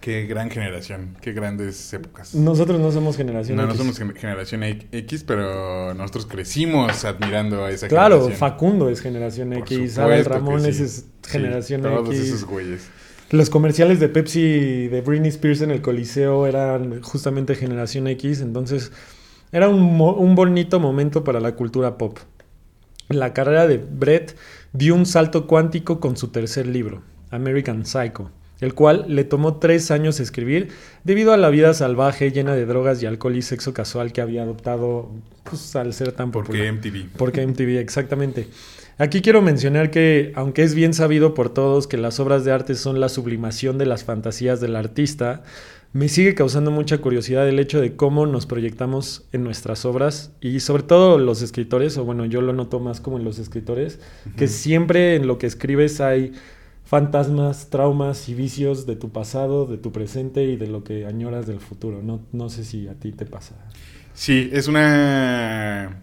Qué 0.00 0.24
gran 0.26 0.50
generación, 0.50 1.16
qué 1.20 1.32
grandes 1.32 1.92
épocas. 1.92 2.34
Nosotros 2.34 2.80
no 2.80 2.90
somos 2.90 3.16
generación 3.18 3.56
No, 3.58 3.64
no 3.64 3.68
X. 3.70 3.78
somos 3.78 3.98
gen- 3.98 4.14
generación 4.14 4.62
X, 4.62 5.24
pero 5.26 5.92
nosotros 5.92 6.24
crecimos 6.26 7.04
admirando 7.04 7.64
a 7.66 7.70
esa 7.70 7.86
Claro, 7.88 8.16
generación. 8.22 8.38
Facundo 8.38 8.88
es 8.88 9.00
generación 9.02 9.50
Por 9.50 9.58
X, 9.58 9.94
que 9.98 10.22
Ramones 10.24 10.76
sí. 10.78 10.82
es 10.84 10.92
Sí, 11.22 11.30
generación 11.32 11.82
Todos 11.82 12.08
X. 12.08 12.20
esos 12.20 12.44
güeyes. 12.46 12.88
Los 13.30 13.50
comerciales 13.50 14.00
de 14.00 14.08
Pepsi 14.08 14.88
de 14.88 15.02
Britney 15.02 15.28
Spears 15.28 15.60
en 15.60 15.70
el 15.70 15.82
Coliseo 15.82 16.46
eran 16.46 17.02
justamente 17.02 17.54
generación 17.54 18.06
X, 18.08 18.40
entonces 18.40 18.90
era 19.52 19.68
un, 19.68 19.80
mo- 19.96 20.14
un 20.14 20.34
bonito 20.34 20.80
momento 20.80 21.24
para 21.24 21.40
la 21.40 21.54
cultura 21.56 21.98
pop. 21.98 22.18
La 23.08 23.32
carrera 23.34 23.66
de 23.66 23.76
Brett 23.76 24.36
dio 24.72 24.94
un 24.94 25.04
salto 25.04 25.46
cuántico 25.46 26.00
con 26.00 26.16
su 26.16 26.28
tercer 26.28 26.66
libro, 26.66 27.02
American 27.30 27.84
Psycho, 27.84 28.30
el 28.60 28.74
cual 28.74 29.06
le 29.08 29.24
tomó 29.24 29.56
tres 29.56 29.90
años 29.90 30.20
escribir 30.20 30.68
debido 31.04 31.32
a 31.32 31.36
la 31.36 31.50
vida 31.50 31.74
salvaje 31.74 32.30
llena 32.30 32.54
de 32.54 32.66
drogas 32.66 33.02
y 33.02 33.06
alcohol 33.06 33.36
y 33.36 33.42
sexo 33.42 33.72
casual 33.72 34.12
que 34.12 34.20
había 34.20 34.42
adoptado 34.42 35.10
pues, 35.44 35.74
al 35.76 35.92
ser 35.94 36.12
tan 36.12 36.30
popular. 36.30 36.74
Porque 36.74 36.90
MTV. 36.90 37.16
Porque 37.16 37.46
MTV, 37.46 37.78
exactamente. 37.78 38.48
Aquí 38.98 39.22
quiero 39.22 39.40
mencionar 39.40 39.90
que, 39.90 40.32
aunque 40.34 40.62
es 40.62 40.74
bien 40.74 40.92
sabido 40.92 41.32
por 41.32 41.48
todos 41.54 41.86
que 41.86 41.96
las 41.96 42.20
obras 42.20 42.44
de 42.44 42.52
arte 42.52 42.74
son 42.74 43.00
la 43.00 43.08
sublimación 43.08 43.78
de 43.78 43.86
las 43.86 44.04
fantasías 44.04 44.60
del 44.60 44.76
artista, 44.76 45.42
me 45.92 46.08
sigue 46.08 46.34
causando 46.34 46.70
mucha 46.70 46.98
curiosidad 46.98 47.48
el 47.48 47.58
hecho 47.58 47.80
de 47.80 47.96
cómo 47.96 48.26
nos 48.26 48.46
proyectamos 48.46 49.24
en 49.32 49.42
nuestras 49.42 49.84
obras 49.84 50.32
y 50.40 50.60
sobre 50.60 50.82
todo 50.84 51.18
los 51.18 51.42
escritores, 51.42 51.96
o 51.98 52.04
bueno, 52.04 52.26
yo 52.26 52.42
lo 52.42 52.52
noto 52.52 52.78
más 52.78 53.00
como 53.00 53.18
en 53.18 53.24
los 53.24 53.38
escritores, 53.38 53.98
que 54.36 54.46
siempre 54.46 55.16
en 55.16 55.26
lo 55.26 55.38
que 55.38 55.46
escribes 55.46 56.00
hay 56.00 56.32
fantasmas, 56.90 57.70
traumas 57.70 58.28
y 58.28 58.34
vicios 58.34 58.84
de 58.84 58.96
tu 58.96 59.12
pasado, 59.12 59.66
de 59.66 59.78
tu 59.78 59.92
presente 59.92 60.42
y 60.42 60.56
de 60.56 60.66
lo 60.66 60.82
que 60.82 61.06
añoras 61.06 61.46
del 61.46 61.60
futuro. 61.60 62.02
No, 62.02 62.26
no 62.32 62.48
sé 62.48 62.64
si 62.64 62.88
a 62.88 62.94
ti 62.94 63.12
te 63.12 63.26
pasa. 63.26 63.54
Sí, 64.12 64.50
es 64.52 64.66
una 64.66 66.02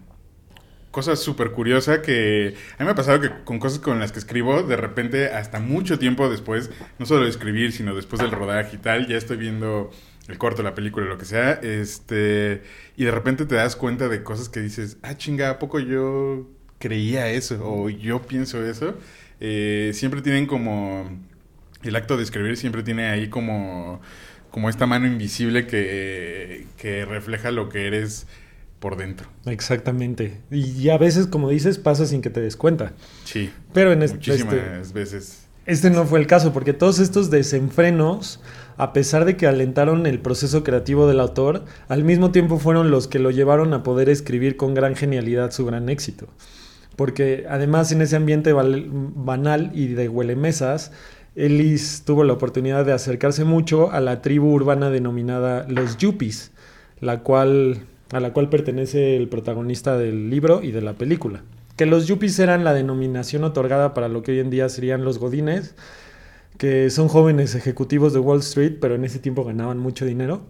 cosa 0.90 1.14
súper 1.14 1.50
curiosa 1.50 2.00
que 2.00 2.54
a 2.78 2.82
mí 2.82 2.86
me 2.86 2.92
ha 2.92 2.94
pasado 2.94 3.20
que 3.20 3.30
con 3.44 3.58
cosas 3.58 3.80
con 3.80 4.00
las 4.00 4.12
que 4.12 4.18
escribo, 4.18 4.62
de 4.62 4.76
repente 4.76 5.26
hasta 5.26 5.60
mucho 5.60 5.98
tiempo 5.98 6.30
después, 6.30 6.70
no 6.98 7.04
solo 7.04 7.24
de 7.24 7.28
escribir, 7.28 7.72
sino 7.72 7.94
después 7.94 8.22
del 8.22 8.30
rodaje 8.30 8.76
y 8.76 8.78
tal, 8.78 9.06
ya 9.08 9.18
estoy 9.18 9.36
viendo 9.36 9.90
el 10.26 10.38
corto, 10.38 10.62
la 10.62 10.74
película, 10.74 11.04
lo 11.04 11.18
que 11.18 11.26
sea, 11.26 11.52
este, 11.52 12.62
y 12.96 13.04
de 13.04 13.10
repente 13.10 13.44
te 13.44 13.56
das 13.56 13.76
cuenta 13.76 14.08
de 14.08 14.22
cosas 14.22 14.48
que 14.48 14.60
dices, 14.60 14.96
ah, 15.02 15.18
chinga, 15.18 15.50
¿a 15.50 15.58
poco 15.58 15.80
yo 15.80 16.48
creía 16.78 17.28
eso? 17.28 17.60
O 17.62 17.90
yo 17.90 18.22
pienso 18.22 18.64
eso. 18.64 18.94
Eh, 19.40 19.92
siempre 19.94 20.22
tienen 20.22 20.46
como, 20.46 21.08
el 21.82 21.96
acto 21.96 22.16
de 22.16 22.22
escribir 22.22 22.56
siempre 22.56 22.82
tiene 22.82 23.06
ahí 23.06 23.28
como, 23.28 24.00
como 24.50 24.68
esta 24.68 24.86
mano 24.86 25.06
invisible 25.06 25.66
que, 25.66 26.66
que 26.76 27.04
refleja 27.04 27.50
lo 27.50 27.68
que 27.68 27.86
eres 27.86 28.26
por 28.78 28.96
dentro. 28.96 29.28
Exactamente. 29.46 30.40
Y 30.50 30.88
a 30.88 30.98
veces, 30.98 31.26
como 31.26 31.48
dices, 31.50 31.78
pasa 31.78 32.06
sin 32.06 32.22
que 32.22 32.30
te 32.30 32.40
des 32.40 32.56
cuenta. 32.56 32.92
Sí. 33.24 33.50
Pero 33.72 33.92
en 33.92 34.02
este, 34.02 34.16
Muchísimas 34.16 34.54
este, 34.54 34.94
veces. 34.94 35.46
este 35.66 35.90
no 35.90 36.04
fue 36.04 36.20
el 36.20 36.26
caso, 36.26 36.52
porque 36.52 36.72
todos 36.72 36.98
estos 36.98 37.30
desenfrenos, 37.30 38.40
a 38.76 38.92
pesar 38.92 39.24
de 39.24 39.36
que 39.36 39.46
alentaron 39.46 40.06
el 40.06 40.20
proceso 40.20 40.62
creativo 40.62 41.08
del 41.08 41.20
autor, 41.20 41.64
al 41.88 42.04
mismo 42.04 42.30
tiempo 42.30 42.58
fueron 42.58 42.90
los 42.90 43.08
que 43.08 43.18
lo 43.18 43.30
llevaron 43.30 43.74
a 43.74 43.82
poder 43.82 44.08
escribir 44.08 44.56
con 44.56 44.74
gran 44.74 44.94
genialidad 44.94 45.50
su 45.50 45.64
gran 45.66 45.88
éxito. 45.88 46.28
Porque 46.98 47.46
además 47.48 47.92
en 47.92 48.02
ese 48.02 48.16
ambiente 48.16 48.52
banal 48.52 49.70
y 49.72 49.86
de 49.86 50.08
huelemesas, 50.08 50.90
Ellis 51.36 52.02
tuvo 52.04 52.24
la 52.24 52.32
oportunidad 52.32 52.84
de 52.84 52.92
acercarse 52.92 53.44
mucho 53.44 53.92
a 53.92 54.00
la 54.00 54.20
tribu 54.20 54.52
urbana 54.52 54.90
denominada 54.90 55.64
los 55.68 55.96
Yuppies, 55.98 56.50
la 57.00 57.20
cual, 57.20 57.82
a 58.10 58.18
la 58.18 58.32
cual 58.32 58.48
pertenece 58.48 59.16
el 59.16 59.28
protagonista 59.28 59.96
del 59.96 60.28
libro 60.28 60.60
y 60.60 60.72
de 60.72 60.80
la 60.80 60.94
película. 60.94 61.44
Que 61.76 61.86
los 61.86 62.08
Yuppies 62.08 62.36
eran 62.40 62.64
la 62.64 62.74
denominación 62.74 63.44
otorgada 63.44 63.94
para 63.94 64.08
lo 64.08 64.24
que 64.24 64.32
hoy 64.32 64.40
en 64.40 64.50
día 64.50 64.68
serían 64.68 65.04
los 65.04 65.20
Godines, 65.20 65.76
que 66.56 66.90
son 66.90 67.06
jóvenes 67.06 67.54
ejecutivos 67.54 68.12
de 68.12 68.18
Wall 68.18 68.40
Street, 68.40 68.78
pero 68.80 68.96
en 68.96 69.04
ese 69.04 69.20
tiempo 69.20 69.44
ganaban 69.44 69.78
mucho 69.78 70.04
dinero. 70.04 70.40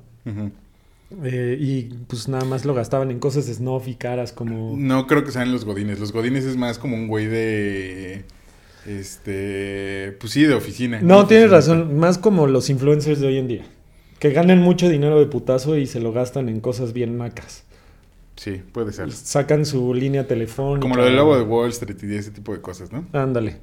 Eh, 1.25 1.57
y 1.59 1.83
pues 2.07 2.29
nada 2.29 2.45
más 2.45 2.65
lo 2.65 2.75
gastaban 2.75 3.11
en 3.11 3.19
cosas 3.19 3.47
snuff 3.47 3.88
y 3.88 3.95
caras 3.95 4.33
como... 4.33 4.75
No 4.77 5.07
creo 5.07 5.25
que 5.25 5.33
sean 5.33 5.53
los 5.53 5.65
godines. 5.65 5.99
Los 6.00 6.12
godines 6.12 6.45
es 6.45 6.57
más 6.57 6.79
como 6.79 6.97
un 6.97 7.09
güey 7.09 7.27
de... 7.27 8.25
Este... 8.87 10.17
Pues 10.21 10.33
sí, 10.33 10.45
de 10.45 10.55
oficina. 10.55 11.00
No, 11.03 11.23
De 11.23 11.29
tienes 11.29 11.53
oficina. 11.53 11.77
razón, 11.77 11.99
más 11.99 12.19
como 12.19 12.47
los 12.47 12.71
influencers 12.71 13.21
de 13.21 13.27
hoy 13.27 13.38
en 13.38 13.49
día, 13.49 13.65
que 14.19 14.31
ganan 14.31 14.61
mucho 14.61 14.88
dinero 14.88 15.19
de 15.19 15.27
putazo 15.27 15.77
y 15.77 15.87
se 15.87 16.00
lo 16.00 16.12
gastan 16.12 16.49
en 16.49 16.61
cosas 16.61 16.93
bien 16.93 17.17
macas. 17.17 17.65
Sí, 18.37 18.62
puede 18.73 18.93
ser. 18.93 19.11
Sacan 19.12 19.67
su 19.67 19.93
línea 19.95 20.27
telefónica. 20.27 20.81
Como 20.83 20.95
lo 20.95 21.05
del 21.05 21.17
lobo 21.17 21.37
de 21.37 21.43
Wall 21.43 21.71
Street 21.71 21.97
y 22.03 22.15
ese 22.15 22.31
tipo 22.31 22.53
de 22.53 22.61
cosas, 22.61 22.93
¿no? 22.93 23.05
Ándale. 23.12 23.57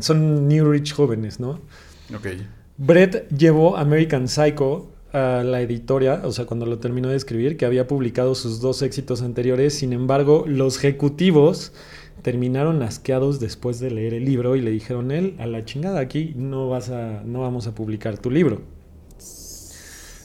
Son 0.00 0.48
New 0.48 0.70
Rich 0.72 0.94
jóvenes, 0.94 1.38
¿no? 1.38 1.60
Ok. 2.14 2.26
Brett 2.76 3.28
llevó 3.30 3.76
American 3.76 4.26
Psycho 4.26 4.90
a 5.14 5.44
la 5.44 5.60
editora, 5.60 6.22
o 6.24 6.32
sea, 6.32 6.44
cuando 6.44 6.66
lo 6.66 6.80
terminó 6.80 7.08
de 7.08 7.16
escribir, 7.16 7.56
que 7.56 7.64
había 7.64 7.86
publicado 7.86 8.34
sus 8.34 8.60
dos 8.60 8.82
éxitos 8.82 9.22
anteriores. 9.22 9.74
Sin 9.74 9.92
embargo, 9.92 10.44
los 10.46 10.76
ejecutivos 10.78 11.72
terminaron 12.22 12.82
asqueados 12.82 13.38
después 13.38 13.78
de 13.78 13.90
leer 13.90 14.12
el 14.14 14.24
libro 14.24 14.56
y 14.56 14.60
le 14.60 14.70
dijeron 14.70 15.10
él 15.10 15.36
a 15.38 15.46
la 15.46 15.64
chingada 15.64 16.00
aquí 16.00 16.32
no 16.36 16.70
vas 16.70 16.88
a 16.88 17.22
no 17.24 17.40
vamos 17.42 17.66
a 17.66 17.74
publicar 17.74 18.18
tu 18.18 18.30
libro. 18.30 18.62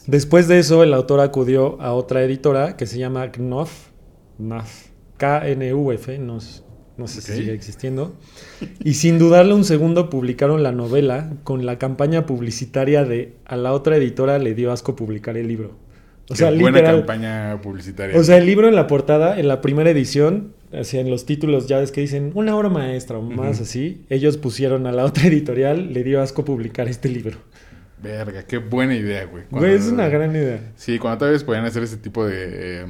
Después 0.08 0.48
de 0.48 0.58
eso, 0.58 0.82
el 0.82 0.94
autor 0.94 1.20
acudió 1.20 1.80
a 1.82 1.94
otra 1.94 2.24
editora 2.24 2.76
que 2.76 2.88
se 2.88 2.98
llama 2.98 3.32
Knopf, 3.32 3.90
Knopf, 4.38 4.88
K-N-U-F, 5.18 6.18
no, 6.18 6.40
no 7.00 7.08
sé 7.08 7.22
si 7.22 7.34
sigue 7.34 7.54
existiendo. 7.54 8.16
Y 8.84 8.96
sin 8.96 9.18
dudarlo 9.18 9.56
un 9.56 9.64
segundo 9.64 10.10
publicaron 10.10 10.62
la 10.62 10.72
novela 10.72 11.32
con 11.44 11.66
la 11.66 11.80
campaña 11.80 12.26
publicitaria 12.26 13.06
de 13.06 13.34
a 13.46 13.56
la 13.56 13.74
otra 13.74 13.96
editora 13.96 14.38
le 14.38 14.54
dio 14.54 14.72
asco 14.72 14.96
publicar 14.96 15.38
el 15.38 15.48
libro. 15.48 15.78
O 16.30 16.36
sea, 16.36 16.52
buena 16.52 16.78
literal. 16.78 16.98
campaña 16.98 17.60
publicitaria. 17.62 18.20
O 18.20 18.24
sea, 18.24 18.38
el 18.38 18.46
libro 18.46 18.68
en 18.68 18.76
la 18.76 18.86
portada, 18.86 19.40
en 19.40 19.48
la 19.48 19.62
primera 19.62 19.90
edición, 19.90 20.54
así 20.72 21.00
en 21.00 21.10
los 21.10 21.26
títulos 21.26 21.68
ya 21.68 21.80
ves 21.80 21.92
que 21.92 22.02
dicen 22.02 22.32
una 22.36 22.56
obra 22.56 22.70
maestra 22.70 23.18
o 23.18 23.22
más 23.22 23.60
así, 23.62 24.06
ellos 24.10 24.38
pusieron 24.38 24.86
a 24.86 24.92
la 24.92 25.06
otra 25.06 25.26
editorial, 25.28 25.92
le 25.94 26.04
dio 26.04 26.22
asco 26.22 26.46
publicar 26.46 26.88
este 26.88 27.10
libro. 27.10 27.38
Verga, 28.02 28.44
qué 28.44 28.60
buena 28.60 28.96
idea, 28.96 29.26
güey. 29.26 29.44
Güey, 29.50 29.74
es 29.74 29.88
una 29.88 30.08
gran 30.08 30.32
idea. 30.32 30.72
Sí, 30.76 31.00
cuando 31.00 31.18
tal 31.20 31.32
vez 31.32 31.44
podían 31.44 31.66
hacer 31.66 31.84
ese 31.84 31.98
tipo 31.98 32.26
de, 32.26 32.82
eh, 32.82 32.86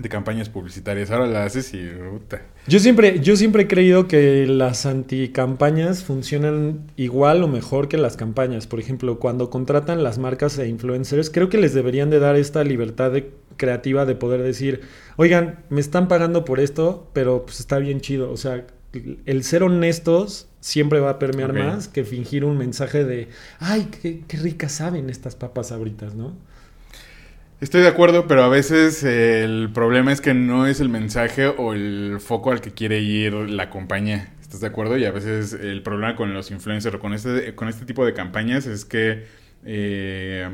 de 0.00 0.08
campañas 0.08 0.48
publicitarias. 0.48 1.10
Ahora 1.10 1.26
la 1.26 1.44
haces 1.44 1.72
y... 1.74 1.78
puta. 2.10 2.42
Yo 2.66 2.78
siempre, 2.80 3.20
yo 3.20 3.36
siempre 3.36 3.62
he 3.64 3.68
creído 3.68 4.08
que 4.08 4.46
las 4.46 4.86
anticampañas 4.86 6.02
funcionan 6.02 6.90
igual 6.96 7.42
o 7.42 7.48
mejor 7.48 7.88
que 7.88 7.96
las 7.96 8.16
campañas. 8.16 8.66
Por 8.66 8.80
ejemplo, 8.80 9.18
cuando 9.18 9.50
contratan 9.50 10.02
las 10.02 10.18
marcas 10.18 10.58
e 10.58 10.66
influencers, 10.68 11.30
creo 11.30 11.48
que 11.48 11.58
les 11.58 11.74
deberían 11.74 12.10
de 12.10 12.18
dar 12.18 12.36
esta 12.36 12.64
libertad 12.64 13.12
de- 13.12 13.30
creativa 13.56 14.04
de 14.04 14.16
poder 14.16 14.42
decir, 14.42 14.80
oigan, 15.16 15.60
me 15.70 15.80
están 15.80 16.08
pagando 16.08 16.44
por 16.44 16.58
esto, 16.58 17.08
pero 17.12 17.44
pues 17.46 17.60
está 17.60 17.78
bien 17.78 18.00
chido. 18.00 18.32
O 18.32 18.36
sea, 18.36 18.66
el 19.26 19.44
ser 19.44 19.62
honestos 19.62 20.48
siempre 20.60 20.98
va 20.98 21.10
a 21.10 21.18
permear 21.20 21.52
más 21.52 21.86
que 21.88 22.04
fingir 22.04 22.44
un 22.44 22.58
mensaje 22.58 23.04
de, 23.04 23.28
ay, 23.60 23.88
qué, 24.02 24.22
qué 24.26 24.36
ricas 24.38 24.72
saben 24.72 25.08
estas 25.10 25.36
papas 25.36 25.70
abritas, 25.70 26.14
¿no? 26.14 26.36
Estoy 27.64 27.80
de 27.80 27.88
acuerdo, 27.88 28.26
pero 28.28 28.42
a 28.44 28.48
veces 28.50 29.02
eh, 29.04 29.42
el 29.42 29.70
problema 29.72 30.12
es 30.12 30.20
que 30.20 30.34
no 30.34 30.66
es 30.66 30.80
el 30.80 30.90
mensaje 30.90 31.46
o 31.46 31.72
el 31.72 32.18
foco 32.20 32.50
al 32.52 32.60
que 32.60 32.72
quiere 32.72 33.00
ir 33.00 33.32
la 33.32 33.70
compañía. 33.70 34.34
¿Estás 34.42 34.60
de 34.60 34.66
acuerdo? 34.66 34.98
Y 34.98 35.06
a 35.06 35.10
veces 35.10 35.54
el 35.54 35.82
problema 35.82 36.14
con 36.14 36.34
los 36.34 36.50
influencers 36.50 36.94
o 36.96 36.98
con 36.98 37.14
este, 37.14 37.54
con 37.54 37.68
este 37.70 37.86
tipo 37.86 38.04
de 38.04 38.12
campañas 38.12 38.66
es 38.66 38.84
que, 38.84 39.24
eh, 39.64 40.46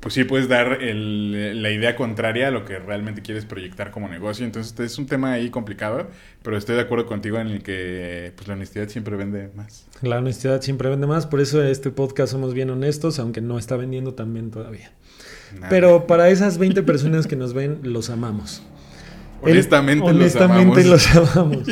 pues 0.00 0.14
sí, 0.14 0.24
puedes 0.24 0.48
dar 0.48 0.82
el- 0.82 1.62
la 1.62 1.70
idea 1.70 1.94
contraria 1.94 2.48
a 2.48 2.50
lo 2.50 2.64
que 2.64 2.80
realmente 2.80 3.22
quieres 3.22 3.44
proyectar 3.44 3.92
como 3.92 4.08
negocio. 4.08 4.44
Entonces 4.44 4.78
es 4.80 4.98
un 4.98 5.06
tema 5.06 5.30
ahí 5.34 5.50
complicado, 5.50 6.10
pero 6.42 6.56
estoy 6.56 6.74
de 6.74 6.80
acuerdo 6.82 7.06
contigo 7.06 7.38
en 7.38 7.46
el 7.46 7.62
que 7.62 8.32
pues, 8.34 8.48
la 8.48 8.54
honestidad 8.54 8.88
siempre 8.88 9.14
vende 9.14 9.50
más. 9.54 9.86
La 10.02 10.18
honestidad 10.18 10.62
siempre 10.62 10.88
vende 10.90 11.06
más, 11.06 11.28
por 11.28 11.40
eso 11.40 11.62
este 11.62 11.90
podcast 11.90 12.32
somos 12.32 12.54
bien 12.54 12.70
honestos, 12.70 13.20
aunque 13.20 13.40
no 13.40 13.56
está 13.56 13.76
vendiendo 13.76 14.14
tan 14.14 14.32
bien 14.34 14.50
todavía. 14.50 14.90
Nada. 15.54 15.68
Pero 15.68 16.06
para 16.06 16.28
esas 16.30 16.58
20 16.58 16.82
personas 16.82 17.26
que 17.26 17.36
nos 17.36 17.54
ven, 17.54 17.78
los 17.82 18.10
amamos. 18.10 18.62
El- 19.44 19.52
honestamente, 19.52 20.04
honestamente 20.08 20.84
los 20.84 21.06
amamos. 21.16 21.24
los 21.34 21.36
amamos. 21.36 21.68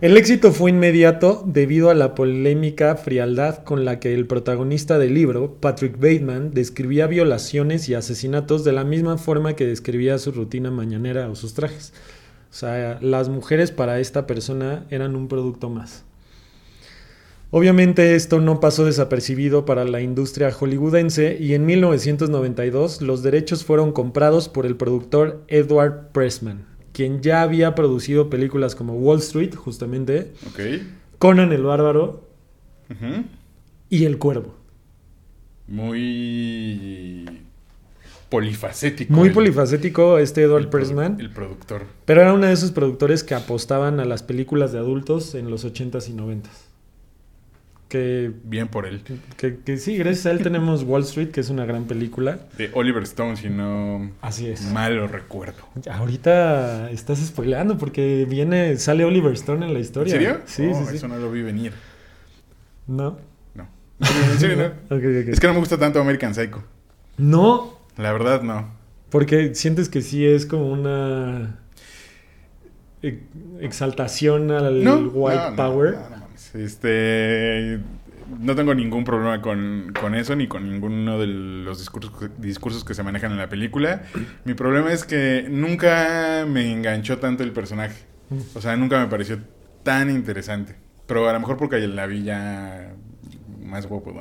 El 0.00 0.16
éxito 0.16 0.52
fue 0.52 0.70
inmediato 0.70 1.42
debido 1.46 1.90
a 1.90 1.94
la 1.94 2.14
polémica 2.14 2.96
frialdad 2.96 3.62
con 3.64 3.84
la 3.84 3.98
que 4.00 4.14
el 4.14 4.26
protagonista 4.26 4.98
del 4.98 5.14
libro, 5.14 5.56
Patrick 5.60 5.94
Bateman, 5.96 6.52
describía 6.52 7.06
violaciones 7.06 7.88
y 7.88 7.94
asesinatos 7.94 8.64
de 8.64 8.72
la 8.72 8.84
misma 8.84 9.16
forma 9.18 9.54
que 9.54 9.66
describía 9.66 10.18
su 10.18 10.32
rutina 10.32 10.70
mañanera 10.70 11.28
o 11.28 11.34
sus 11.34 11.54
trajes. 11.54 11.92
O 12.50 12.54
sea, 12.54 12.98
las 13.00 13.28
mujeres 13.28 13.70
para 13.72 14.00
esta 14.00 14.26
persona 14.26 14.84
eran 14.90 15.14
un 15.16 15.28
producto 15.28 15.68
más. 15.68 16.04
Obviamente 17.50 18.14
esto 18.14 18.40
no 18.40 18.60
pasó 18.60 18.84
desapercibido 18.84 19.64
para 19.64 19.84
la 19.84 20.02
industria 20.02 20.52
hollywoodense 20.52 21.38
y 21.40 21.54
en 21.54 21.64
1992 21.64 23.00
los 23.00 23.22
derechos 23.22 23.64
fueron 23.64 23.92
comprados 23.92 24.50
por 24.50 24.66
el 24.66 24.76
productor 24.76 25.44
Edward 25.48 26.08
Pressman, 26.12 26.66
quien 26.92 27.22
ya 27.22 27.40
había 27.40 27.74
producido 27.74 28.28
películas 28.28 28.74
como 28.74 28.94
Wall 28.94 29.20
Street, 29.20 29.54
justamente, 29.54 30.32
Ok. 30.48 30.60
Conan 31.18 31.52
el 31.52 31.62
Bárbaro 31.62 32.28
y 33.88 34.04
El 34.04 34.18
Cuervo. 34.18 34.54
Muy 35.66 37.24
polifacético. 38.28 39.12
Muy 39.14 39.28
el- 39.28 39.34
polifacético 39.34 40.18
este 40.18 40.42
Edward 40.42 40.64
el 40.64 40.68
Pressman, 40.68 41.18
El 41.18 41.30
productor. 41.30 41.82
pero 42.04 42.20
era 42.20 42.34
uno 42.34 42.46
de 42.46 42.52
esos 42.52 42.72
productores 42.72 43.24
que 43.24 43.34
apostaban 43.34 44.00
a 44.00 44.04
las 44.04 44.22
películas 44.22 44.70
de 44.72 44.78
adultos 44.78 45.34
en 45.34 45.50
los 45.50 45.64
80s 45.64 46.08
y 46.10 46.12
90s. 46.12 46.67
Que, 47.88 48.30
Bien 48.44 48.68
por 48.68 48.84
él. 48.86 49.02
que, 49.38 49.60
que 49.60 49.78
sí, 49.78 49.96
gracias 49.96 50.26
a 50.26 50.30
él 50.32 50.42
tenemos 50.42 50.82
Wall 50.82 51.02
Street, 51.04 51.30
que 51.30 51.40
es 51.40 51.48
una 51.48 51.64
gran 51.64 51.84
película. 51.84 52.38
De 52.58 52.70
Oliver 52.74 53.02
Stone, 53.04 53.36
si 53.36 53.48
no 53.48 54.10
Así 54.20 54.46
es. 54.48 54.70
mal 54.72 54.94
lo 54.96 55.08
recuerdo. 55.08 55.56
Ahorita 55.90 56.90
estás 56.90 57.18
spoileando 57.20 57.78
porque 57.78 58.26
viene, 58.28 58.76
sale 58.76 59.04
Oliver 59.06 59.32
Stone 59.32 59.64
en 59.66 59.72
la 59.72 59.78
historia. 59.80 60.14
¿En 60.14 60.20
serio? 60.20 60.40
Sí, 60.44 60.68
Oh, 60.70 60.80
sí, 60.84 60.90
sí. 60.90 60.96
Eso 60.96 61.08
no 61.08 61.16
lo 61.18 61.30
vi 61.32 61.40
venir. 61.42 61.72
No. 62.86 63.18
No. 63.54 63.66
En 64.00 64.38
serio, 64.38 64.74
no. 64.90 64.96
Es 65.30 65.40
que 65.40 65.46
no 65.46 65.54
me 65.54 65.60
gusta 65.60 65.78
tanto 65.78 65.98
American 66.00 66.34
Psycho. 66.34 66.62
No, 67.16 67.78
La 67.96 68.12
verdad, 68.12 68.42
no. 68.42 68.68
porque 69.08 69.54
sientes 69.54 69.88
que 69.88 70.02
sí 70.02 70.26
es 70.26 70.44
como 70.44 70.70
una 70.70 71.58
exaltación 73.60 74.50
al 74.50 74.84
No. 74.84 74.98
white 75.08 75.38
no, 75.40 75.50
no, 75.50 75.56
power. 75.56 75.96
Mames. 76.38 76.54
Este. 76.54 77.80
No 78.40 78.54
tengo 78.54 78.74
ningún 78.74 79.04
problema 79.04 79.40
con, 79.40 79.94
con 79.98 80.14
eso 80.14 80.36
ni 80.36 80.48
con 80.48 80.68
ninguno 80.68 81.18
de 81.18 81.26
los 81.26 81.78
discursos, 81.78 82.12
discursos 82.36 82.84
que 82.84 82.92
se 82.92 83.02
manejan 83.02 83.32
en 83.32 83.38
la 83.38 83.48
película. 83.48 84.02
Mi 84.44 84.52
problema 84.52 84.92
es 84.92 85.04
que 85.04 85.46
nunca 85.48 86.44
me 86.46 86.70
enganchó 86.70 87.18
tanto 87.18 87.42
el 87.42 87.52
personaje. 87.52 88.04
O 88.54 88.60
sea, 88.60 88.76
nunca 88.76 89.00
me 89.00 89.06
pareció 89.06 89.38
tan 89.82 90.10
interesante. 90.10 90.76
Pero 91.06 91.26
a 91.26 91.32
lo 91.32 91.40
mejor 91.40 91.56
porque 91.56 91.78
la 91.88 92.06
vi 92.06 92.22
ya 92.22 92.92
más 93.64 93.86
guapo. 93.86 94.14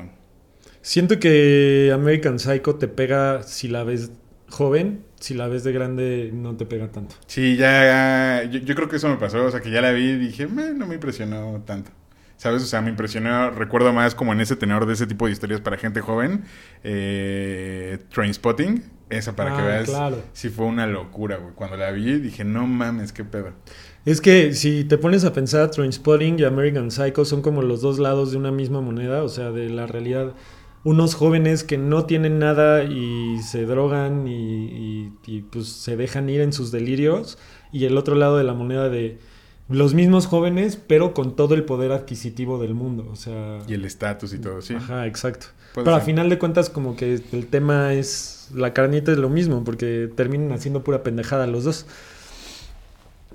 Siento 0.81 1.19
que 1.19 1.91
American 1.93 2.39
Psycho 2.39 2.75
te 2.75 2.87
pega 2.87 3.43
si 3.43 3.67
la 3.67 3.83
ves 3.83 4.11
joven, 4.49 5.03
si 5.19 5.33
la 5.33 5.47
ves 5.49 5.65
de 5.65 5.73
grande 5.73 6.31
no 6.33 6.55
te 6.55 6.65
pega 6.65 6.89
tanto. 6.93 7.15
Sí, 7.27 7.57
ya, 7.57 8.43
yo, 8.43 8.59
yo 8.59 8.73
creo 8.73 8.87
que 8.87 8.95
eso 8.95 9.09
me 9.09 9.17
pasó, 9.17 9.43
o 9.43 9.51
sea, 9.51 9.59
que 9.59 9.69
ya 9.69 9.81
la 9.81 9.91
vi 9.91 10.11
y 10.11 10.17
dije, 10.17 10.47
"Meh, 10.47 10.73
no 10.73 10.87
me 10.87 10.95
impresionó 10.95 11.61
tanto. 11.65 11.91
¿Sabes? 12.37 12.61
O 12.63 12.65
sea, 12.67 12.81
me 12.81 12.89
impresionó, 12.91 13.49
recuerdo 13.49 13.91
más 13.93 14.13
como 14.15 14.31
en 14.31 14.39
ese 14.41 14.55
tenor 14.55 14.85
de 14.85 14.93
ese 14.93 15.07
tipo 15.07 15.25
de 15.25 15.31
historias 15.31 15.59
para 15.59 15.75
gente 15.77 16.01
joven, 16.01 16.43
eh, 16.83 17.97
Trainspotting, 18.13 18.83
esa 19.09 19.35
para 19.35 19.55
que 19.55 19.61
Ah, 19.61 19.65
veas, 19.65 19.89
claro. 19.89 20.17
sí 20.33 20.49
fue 20.49 20.65
una 20.65 20.85
locura, 20.87 21.37
güey. 21.37 21.53
Cuando 21.55 21.77
la 21.77 21.91
vi 21.91 22.19
dije, 22.19 22.43
no 22.43 22.67
mames, 22.67 23.11
qué 23.11 23.23
pedo. 23.23 23.53
Es 24.05 24.21
que 24.21 24.53
si 24.53 24.83
te 24.83 24.97
pones 24.97 25.25
a 25.25 25.33
pensar, 25.33 25.71
Trainspotting 25.71 26.39
y 26.39 26.43
American 26.43 26.91
Psycho 26.91 27.25
son 27.25 27.41
como 27.41 27.61
los 27.61 27.81
dos 27.81 27.99
lados 27.99 28.31
de 28.31 28.37
una 28.37 28.51
misma 28.51 28.81
moneda, 28.81 29.23
o 29.23 29.29
sea, 29.29 29.51
de 29.51 29.69
la 29.69 29.87
realidad. 29.87 30.33
Unos 30.83 31.15
jóvenes 31.15 31.63
que 31.63 31.77
no 31.77 32.05
tienen 32.05 32.39
nada 32.39 32.83
y 32.83 33.39
se 33.41 33.65
drogan 33.65 34.27
y, 34.27 34.33
y- 34.67 35.13
y, 35.25 35.41
pues 35.41 35.67
se 35.67 35.97
dejan 35.97 36.29
ir 36.29 36.41
en 36.41 36.53
sus 36.53 36.71
delirios. 36.71 37.37
Y 37.73 37.85
el 37.85 37.97
otro 37.97 38.15
lado 38.15 38.37
de 38.37 38.43
la 38.45 38.53
moneda 38.53 38.87
de 38.89 39.17
los 39.69 39.93
mismos 39.93 40.27
jóvenes, 40.27 40.77
pero 40.77 41.13
con 41.13 41.35
todo 41.35 41.53
el 41.55 41.63
poder 41.63 41.91
adquisitivo 41.91 42.59
del 42.59 42.73
mundo. 42.73 43.07
O 43.11 43.15
sea, 43.15 43.59
Y 43.67 43.73
el 43.73 43.85
estatus 43.85 44.33
y 44.33 44.39
todo, 44.39 44.61
sí. 44.61 44.75
Ajá, 44.75 45.05
exacto. 45.07 45.47
Pero 45.75 45.93
a 45.93 45.99
final 45.99 46.29
de 46.29 46.39
cuentas, 46.39 46.69
como 46.69 46.95
que 46.95 47.19
el 47.31 47.47
tema 47.47 47.93
es. 47.93 48.49
La 48.55 48.73
carnita 48.73 49.11
es 49.11 49.17
lo 49.17 49.29
mismo, 49.29 49.63
porque 49.63 50.09
terminan 50.15 50.51
haciendo 50.53 50.83
pura 50.83 51.03
pendejada 51.03 51.45
los 51.47 51.65
dos. 51.65 51.85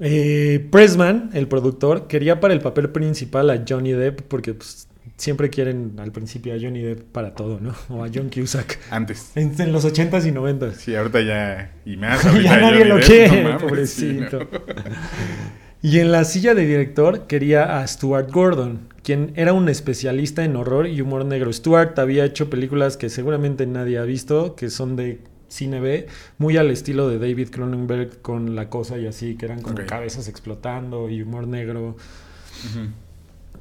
Eh, 0.00 0.66
Pressman, 0.70 1.30
el 1.34 1.46
productor, 1.48 2.08
quería 2.08 2.40
para 2.40 2.54
el 2.54 2.60
papel 2.60 2.88
principal 2.90 3.50
a 3.50 3.62
Johnny 3.68 3.92
Depp, 3.92 4.22
porque 4.22 4.54
pues, 4.54 4.88
siempre 5.16 5.50
quieren 5.50 5.92
al 5.98 6.10
principio 6.10 6.54
a 6.54 6.56
Johnny 6.60 6.80
Depp 6.80 7.02
para 7.12 7.34
todo, 7.34 7.60
¿no? 7.60 7.74
O 7.90 8.02
a 8.02 8.08
John 8.12 8.30
Cusack. 8.30 8.80
Antes. 8.90 9.32
En, 9.36 9.54
en 9.60 9.70
los 9.70 9.84
80s 9.84 10.26
y 10.26 10.32
90s. 10.32 10.72
Sí, 10.72 10.96
ahorita 10.96 11.20
ya. 11.20 11.72
Y 11.84 11.96
más 11.96 12.22
ya 12.24 12.30
ahorita 12.30 12.60
nadie 12.60 12.78
Johnny 12.78 12.88
lo 12.88 12.96
Depp, 12.96 13.06
quiere, 13.06 13.42
no 13.42 13.48
mames, 13.50 13.62
pobrecito. 13.62 14.40
sí, 14.40 14.46
no. 14.50 15.61
Y 15.82 15.98
en 15.98 16.12
la 16.12 16.22
silla 16.24 16.54
de 16.54 16.64
director 16.64 17.26
quería 17.26 17.80
a 17.80 17.86
Stuart 17.88 18.30
Gordon, 18.30 18.88
quien 19.02 19.32
era 19.34 19.52
un 19.52 19.68
especialista 19.68 20.44
en 20.44 20.54
horror 20.54 20.86
y 20.86 21.00
humor 21.00 21.24
negro. 21.24 21.52
Stuart 21.52 21.98
había 21.98 22.24
hecho 22.24 22.48
películas 22.48 22.96
que 22.96 23.10
seguramente 23.10 23.66
nadie 23.66 23.98
ha 23.98 24.04
visto, 24.04 24.54
que 24.54 24.70
son 24.70 24.94
de 24.94 25.18
cine 25.48 25.80
B, 25.80 26.06
muy 26.38 26.56
al 26.56 26.70
estilo 26.70 27.08
de 27.08 27.18
David 27.18 27.48
Cronenberg 27.50 28.22
con 28.22 28.54
La 28.54 28.70
Cosa 28.70 28.96
y 28.96 29.08
así, 29.08 29.34
que 29.34 29.46
eran 29.46 29.60
como 29.60 29.84
cabezas 29.84 30.28
explotando 30.28 31.10
y 31.10 31.20
humor 31.20 31.48
negro. 31.48 31.96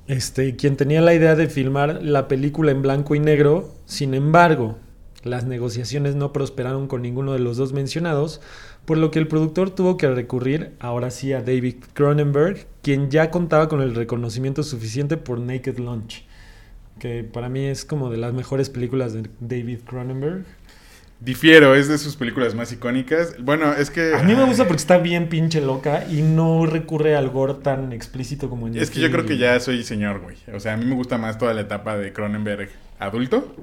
Este, 0.06 0.56
quien 0.56 0.78
tenía 0.78 1.02
la 1.02 1.16
idea 1.16 1.36
de 1.36 1.48
filmar 1.48 2.04
la 2.04 2.28
película 2.28 2.72
en 2.72 2.84
blanco 2.84 3.16
y 3.16 3.20
negro, 3.20 3.74
sin 3.86 4.14
embargo, 4.14 4.78
las 5.24 5.46
negociaciones 5.46 6.16
no 6.16 6.34
prosperaron 6.34 6.88
con 6.88 7.02
ninguno 7.02 7.34
de 7.34 7.40
los 7.40 7.58
dos 7.58 7.74
mencionados, 7.74 8.42
por 8.86 8.98
lo 8.98 9.12
que 9.12 9.20
el 9.20 9.28
productor 9.28 9.70
tuvo 9.70 9.98
que 9.98 10.10
recurrir 10.10 10.72
ahora 10.80 11.12
sí 11.12 11.34
a 11.34 11.42
David 11.42 11.76
Cronenberg, 11.94 12.68
quien 12.82 13.10
ya 13.10 13.32
contaba 13.32 13.70
con 13.70 13.82
el 13.82 13.96
reconocimiento 13.96 14.64
suficiente 14.64 15.18
por 15.18 15.40
Naked 15.40 15.78
Lunch, 15.78 16.26
que 17.00 17.24
para 17.24 17.50
mí 17.50 17.66
es 17.66 17.86
como 17.86 18.10
de 18.10 18.18
las 18.18 18.34
mejores 18.34 18.70
películas 18.70 19.14
de 19.14 19.30
David 19.40 19.80
Cronenberg. 19.86 20.46
Difiero, 21.22 21.76
es 21.76 21.88
de 21.88 22.00
sus 22.00 22.16
películas 22.16 22.56
más 22.56 22.72
icónicas. 22.72 23.36
Bueno, 23.40 23.74
es 23.74 23.92
que. 23.92 24.16
A 24.16 24.24
mí 24.24 24.34
me 24.34 24.44
gusta 24.44 24.64
porque 24.64 24.80
está 24.82 24.98
bien 24.98 25.30
pinche 25.30 25.62
loca 25.62 26.08
y 26.10 26.24
no 26.24 26.66
recurre 26.66 27.16
al 27.16 27.30
gore 27.30 27.54
tan 27.62 27.94
explícito 27.94 28.50
como 28.50 28.68
en 28.68 28.76
Es 28.76 28.90
que 28.90 29.00
yo 29.00 29.12
creo 29.12 29.28
que 29.28 29.38
ya 29.38 29.60
soy 29.60 29.84
señor, 29.84 30.22
güey. 30.22 30.38
O 30.52 30.60
sea, 30.60 30.74
a 30.74 30.78
mí 30.78 30.86
me 30.86 30.96
gusta 30.96 31.20
más 31.20 31.38
toda 31.38 31.54
la 31.54 31.62
etapa 31.62 31.96
de 31.96 32.12
Cronenberg 32.12 32.70
adulto. 32.98 33.56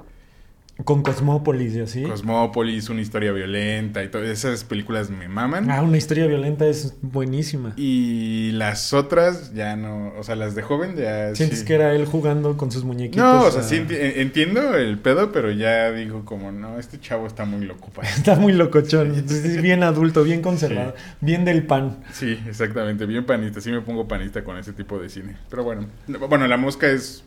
Con 0.85 1.03
Cosmópolis 1.03 1.75
y 1.75 1.81
así. 1.81 2.03
Cosmópolis, 2.03 2.89
una 2.89 3.01
historia 3.01 3.31
violenta 3.33 4.01
y 4.03 4.07
todas 4.09 4.29
esas 4.29 4.63
películas 4.63 5.09
me 5.09 5.27
maman. 5.27 5.69
Ah, 5.69 5.81
una 5.81 5.97
historia 5.97 6.25
violenta 6.25 6.65
es 6.67 6.95
buenísima. 7.01 7.73
Y 7.75 8.51
las 8.53 8.93
otras 8.93 9.53
ya 9.53 9.75
no, 9.75 10.13
o 10.17 10.23
sea, 10.23 10.35
las 10.35 10.55
de 10.55 10.61
joven 10.61 10.95
ya 10.95 11.35
Sientes 11.35 11.59
sí. 11.59 11.65
que 11.65 11.73
era 11.75 11.93
él 11.93 12.05
jugando 12.05 12.55
con 12.55 12.71
sus 12.71 12.85
muñequitos. 12.85 13.17
No, 13.23 13.43
o 13.43 13.51
sea, 13.51 13.61
a- 13.61 13.63
sí 13.63 13.83
eh, 13.89 14.13
entiendo 14.17 14.75
el 14.75 14.97
pedo, 14.99 15.31
pero 15.33 15.51
ya 15.51 15.91
digo 15.91 16.23
como, 16.23 16.51
no, 16.51 16.79
este 16.79 16.99
chavo 16.99 17.27
está 17.27 17.43
muy 17.45 17.65
loco 17.65 17.89
para 17.93 18.07
Está 18.15 18.35
muy 18.35 18.53
locochón. 18.53 19.13
Es 19.15 19.61
bien 19.61 19.83
adulto, 19.83 20.23
bien 20.23 20.41
conservado. 20.41 20.95
Bien 21.19 21.43
del 21.43 21.63
pan. 21.63 21.97
Sí, 22.13 22.39
exactamente, 22.47 23.05
bien 23.05 23.25
panista, 23.25 23.59
sí 23.59 23.69
me 23.71 23.81
pongo 23.81 24.07
panista 24.07 24.43
con 24.45 24.57
ese 24.57 24.71
tipo 24.73 24.97
de 24.97 25.09
cine. 25.09 25.35
Pero 25.49 25.63
bueno, 25.65 25.87
no, 26.07 26.19
bueno, 26.27 26.47
La 26.47 26.57
Mosca 26.57 26.87
es 26.89 27.23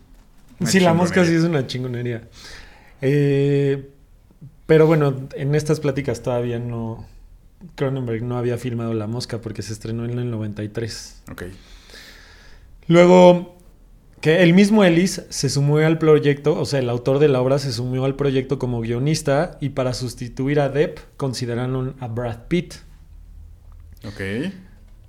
Sí, 0.65 0.79
la 0.79 0.95
mosca 0.95 1.25
sí 1.25 1.35
es 1.35 1.43
una 1.43 1.67
chingonería. 1.67 2.23
Eh, 3.03 3.91
pero 4.67 4.87
bueno, 4.87 5.29
en 5.35 5.55
estas 5.55 5.81
pláticas 5.81 6.23
todavía 6.23 6.59
no. 6.59 7.07
Cronenberg 7.77 8.23
no 8.23 8.39
había 8.39 8.59
filmado 8.59 8.95
La 8.95 9.07
Mosca 9.07 9.41
porque 9.41 9.63
se 9.63 9.73
estrenó 9.73 10.05
en 10.05 10.19
el 10.19 10.31
93. 10.31 11.23
Ok. 11.31 11.45
Luego, 12.89 13.57
que 14.21 14.43
el 14.43 14.55
mismo 14.55 14.85
Ellis 14.85 15.23
se 15.29 15.49
sumó 15.49 15.79
al 15.79 15.99
proyecto, 15.99 16.59
o 16.59 16.65
sea, 16.65 16.79
el 16.79 16.89
autor 16.89 17.19
de 17.19 17.29
la 17.29 17.41
obra 17.41 17.59
se 17.59 17.73
sumó 17.73 18.05
al 18.05 18.17
proyecto 18.17 18.59
como 18.59 18.81
guionista 18.81 19.59
y 19.61 19.71
para 19.71 19.95
sustituir 19.95 20.61
a 20.61 20.69
Depp 20.69 20.99
consideraron 21.17 21.95
a 22.01 22.09
Brad 22.09 22.47
Pitt. 22.49 22.75
Ok. 24.07 24.53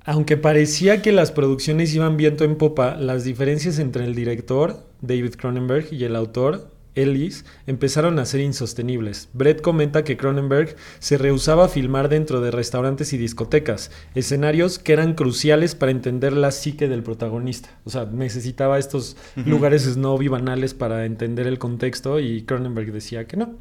Aunque 0.06 0.36
parecía 0.36 1.02
que 1.02 1.12
las 1.12 1.32
producciones 1.32 1.94
iban 1.96 2.18
viento 2.18 2.44
en 2.44 2.58
popa, 2.58 2.96
las 2.96 3.24
diferencias 3.24 3.80
entre 3.80 4.04
el 4.04 4.16
director, 4.16 4.86
David 5.02 5.36
Cronenberg, 5.36 5.94
y 5.94 6.04
el 6.04 6.16
autor, 6.16 6.73
Ellis, 6.96 7.46
empezaron 7.68 8.20
a 8.20 8.26
ser 8.26 8.42
insostenibles. 8.42 9.30
Brett 9.34 9.62
comenta 9.62 10.04
que 10.04 10.18
Cronenberg 10.18 10.76
se 11.00 11.18
rehusaba 11.18 11.66
a 11.66 11.70
filmar 11.70 12.10
dentro 12.10 12.42
de 12.42 12.52
restaurantes 12.52 13.14
y 13.14 13.18
discotecas, 13.18 13.92
escenarios 14.16 14.80
que 14.80 14.94
eran 14.94 15.14
cruciales 15.14 15.76
para 15.76 15.92
entender 15.92 16.34
la 16.34 16.52
psique 16.52 16.88
del 16.88 17.04
protagonista. 17.04 17.70
O 17.86 17.90
sea, 17.90 18.06
necesitaba 18.06 18.80
estos 18.80 19.18
lugares 19.46 19.84
snob 19.84 20.22
y 20.22 20.28
banales 20.28 20.74
para 20.74 21.06
entender 21.06 21.48
el 21.48 21.60
contexto 21.60 22.20
y 22.20 22.44
Cronenberg 22.44 22.92
decía 22.92 23.26
que 23.26 23.38
no. 23.38 23.56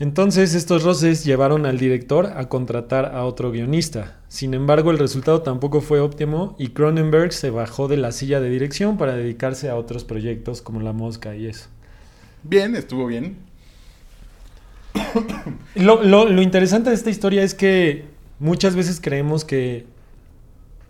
Entonces 0.00 0.54
estos 0.54 0.82
roces 0.82 1.24
llevaron 1.26 1.66
al 1.66 1.76
director 1.76 2.32
a 2.34 2.48
contratar 2.48 3.14
a 3.14 3.26
otro 3.26 3.50
guionista. 3.50 4.18
Sin 4.28 4.54
embargo, 4.54 4.90
el 4.90 4.98
resultado 4.98 5.42
tampoco 5.42 5.82
fue 5.82 6.00
óptimo 6.00 6.56
y 6.58 6.68
Cronenberg 6.68 7.34
se 7.34 7.50
bajó 7.50 7.86
de 7.86 7.98
la 7.98 8.10
silla 8.10 8.40
de 8.40 8.48
dirección 8.48 8.96
para 8.96 9.14
dedicarse 9.14 9.68
a 9.68 9.76
otros 9.76 10.04
proyectos 10.04 10.62
como 10.62 10.80
La 10.80 10.94
Mosca 10.94 11.36
y 11.36 11.46
eso. 11.46 11.68
Bien, 12.42 12.76
estuvo 12.76 13.06
bien. 13.06 13.36
Lo, 15.74 16.02
lo- 16.02 16.28
lo 16.28 16.42
interesante 16.42 16.90
de 16.90 16.96
esta 16.96 17.10
historia 17.10 17.42
es 17.42 17.54
que 17.54 18.04
muchas 18.38 18.74
veces 18.76 19.00
creemos 19.00 19.44
que 19.44 19.86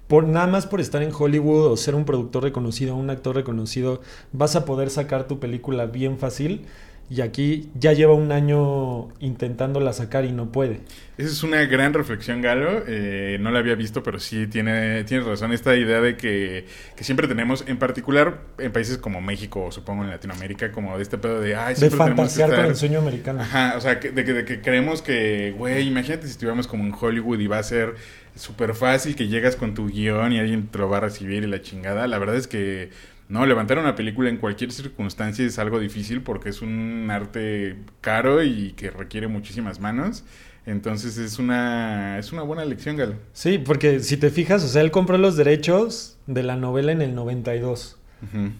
por 0.08 0.26
nada 0.26 0.46
más 0.48 0.66
por 0.66 0.80
estar 0.80 1.02
en 1.02 1.12
Hollywood 1.16 1.66
o 1.70 1.76
ser 1.76 1.94
un 1.94 2.04
productor 2.04 2.42
reconocido, 2.42 2.96
un 2.96 3.10
actor 3.10 3.36
reconocido, 3.36 4.00
vas 4.32 4.56
a 4.56 4.64
poder 4.64 4.90
sacar 4.90 5.28
tu 5.28 5.38
película 5.38 5.86
bien 5.86 6.18
fácil. 6.18 6.66
Y 7.12 7.22
aquí 7.22 7.68
ya 7.74 7.92
lleva 7.92 8.14
un 8.14 8.30
año 8.30 9.08
intentándola 9.18 9.92
sacar 9.92 10.24
y 10.24 10.30
no 10.30 10.52
puede. 10.52 10.82
Esa 11.18 11.28
es 11.28 11.42
una 11.42 11.64
gran 11.66 11.92
reflexión, 11.92 12.40
Galo. 12.40 12.84
Eh, 12.86 13.36
no 13.40 13.50
la 13.50 13.58
había 13.58 13.74
visto, 13.74 14.04
pero 14.04 14.20
sí 14.20 14.46
tiene, 14.46 15.02
tienes 15.02 15.26
razón. 15.26 15.52
Esta 15.52 15.74
idea 15.74 16.00
de 16.00 16.16
que, 16.16 16.66
que 16.96 17.02
siempre 17.02 17.26
tenemos, 17.26 17.64
en 17.66 17.78
particular 17.78 18.42
en 18.58 18.70
países 18.70 18.96
como 18.96 19.20
México 19.20 19.64
o 19.64 19.72
supongo 19.72 20.04
en 20.04 20.10
Latinoamérica, 20.10 20.70
como 20.70 20.96
de 20.96 21.02
este 21.02 21.18
pedo 21.18 21.40
de, 21.40 21.56
ay, 21.56 21.74
De 21.74 21.90
fantasear 21.90 22.54
con 22.54 22.64
el 22.66 22.76
sueño 22.76 23.00
americano. 23.00 23.40
Ajá, 23.40 23.74
o 23.76 23.80
sea, 23.80 23.98
que- 23.98 24.12
de, 24.12 24.24
que, 24.24 24.32
de 24.32 24.44
que 24.44 24.60
creemos 24.60 25.02
que, 25.02 25.52
güey, 25.58 25.88
imagínate 25.88 26.26
si 26.26 26.30
estuviéramos 26.30 26.68
como 26.68 26.84
en 26.84 26.94
Hollywood 26.98 27.40
y 27.40 27.48
va 27.48 27.58
a 27.58 27.62
ser 27.64 27.96
súper 28.36 28.74
fácil 28.76 29.16
que 29.16 29.26
llegas 29.26 29.56
con 29.56 29.74
tu 29.74 29.88
guion 29.88 30.32
y 30.32 30.38
alguien 30.38 30.68
te 30.68 30.78
lo 30.78 30.88
va 30.88 30.98
a 30.98 31.00
recibir 31.00 31.42
y 31.42 31.48
la 31.48 31.60
chingada. 31.60 32.06
La 32.06 32.18
verdad 32.18 32.36
es 32.36 32.46
que, 32.46 32.90
no, 33.30 33.46
levantar 33.46 33.78
una 33.78 33.94
película 33.94 34.28
en 34.28 34.36
cualquier 34.36 34.72
circunstancia 34.72 35.46
es 35.46 35.58
algo 35.58 35.78
difícil 35.80 36.22
porque 36.22 36.50
es 36.50 36.60
un 36.60 37.08
arte 37.10 37.76
caro 38.00 38.42
y 38.42 38.72
que 38.72 38.90
requiere 38.90 39.28
muchísimas 39.28 39.80
manos. 39.80 40.24
Entonces 40.66 41.16
es 41.16 41.38
una, 41.38 42.18
es 42.18 42.32
una 42.32 42.42
buena 42.42 42.64
lección, 42.64 42.96
Galo. 42.96 43.14
Sí, 43.32 43.58
porque 43.58 44.00
si 44.00 44.16
te 44.18 44.30
fijas, 44.30 44.62
o 44.62 44.68
sea, 44.68 44.82
él 44.82 44.90
compró 44.90 45.16
los 45.16 45.36
derechos 45.36 46.18
de 46.26 46.42
la 46.42 46.56
novela 46.56 46.92
en 46.92 47.00
el 47.02 47.14
92 47.14 47.96
Ujú. 48.22 48.50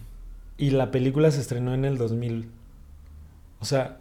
y 0.57 0.71
la 0.71 0.89
película 0.89 1.29
se 1.31 1.41
estrenó 1.41 1.73
en 1.75 1.85
el 1.85 1.97
2000. 1.97 2.47
O 3.59 3.65
sea, 3.65 3.97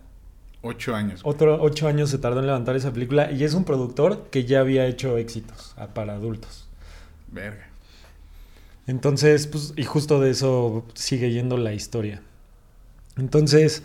Ocho 0.62 0.94
años. 0.94 1.20
otro 1.24 1.58
ocho 1.62 1.88
años 1.88 2.10
se 2.10 2.18
tardó 2.18 2.40
en 2.40 2.46
levantar 2.46 2.76
esa 2.76 2.92
película 2.92 3.32
y 3.32 3.44
es 3.44 3.54
un 3.54 3.64
productor 3.64 4.28
que 4.30 4.44
ya 4.44 4.60
había 4.60 4.86
hecho 4.86 5.16
éxitos 5.18 5.74
ah, 5.76 5.88
para 5.88 6.14
adultos. 6.14 6.68
Verga. 7.32 7.69
Entonces, 8.86 9.46
pues, 9.46 9.72
y 9.76 9.84
justo 9.84 10.20
de 10.20 10.30
eso 10.30 10.84
sigue 10.94 11.30
yendo 11.30 11.56
la 11.56 11.72
historia. 11.72 12.22
Entonces, 13.16 13.82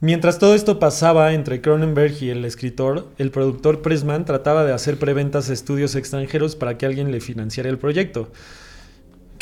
mientras 0.00 0.38
todo 0.38 0.54
esto 0.54 0.78
pasaba 0.78 1.32
entre 1.32 1.60
Cronenberg 1.60 2.22
y 2.22 2.30
el 2.30 2.44
escritor, 2.44 3.08
el 3.18 3.30
productor 3.30 3.82
Pressman 3.82 4.24
trataba 4.24 4.64
de 4.64 4.72
hacer 4.72 4.98
preventas 4.98 5.48
a 5.48 5.52
estudios 5.52 5.94
extranjeros 5.94 6.56
para 6.56 6.76
que 6.76 6.86
alguien 6.86 7.10
le 7.10 7.20
financiara 7.20 7.70
el 7.70 7.78
proyecto. 7.78 8.30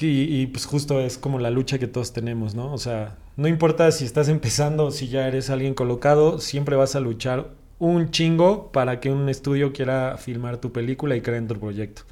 Y, 0.04 0.48
pues 0.48 0.66
justo 0.66 1.00
es 1.00 1.16
como 1.16 1.38
la 1.38 1.50
lucha 1.50 1.78
que 1.78 1.86
todos 1.86 2.12
tenemos, 2.12 2.56
¿no? 2.56 2.72
O 2.72 2.78
sea, 2.78 3.18
no 3.36 3.46
importa 3.46 3.90
si 3.92 4.04
estás 4.04 4.28
empezando 4.28 4.86
o 4.86 4.90
si 4.90 5.06
ya 5.06 5.28
eres 5.28 5.48
alguien 5.48 5.74
colocado, 5.74 6.40
siempre 6.40 6.74
vas 6.74 6.96
a 6.96 7.00
luchar 7.00 7.50
un 7.78 8.10
chingo 8.10 8.72
para 8.72 8.98
que 8.98 9.10
un 9.10 9.28
estudio 9.28 9.72
quiera 9.72 10.16
filmar 10.16 10.56
tu 10.58 10.72
película 10.72 11.14
y 11.14 11.20
crear 11.20 11.38
en 11.38 11.48
tu 11.48 11.58
proyecto. 11.58 12.02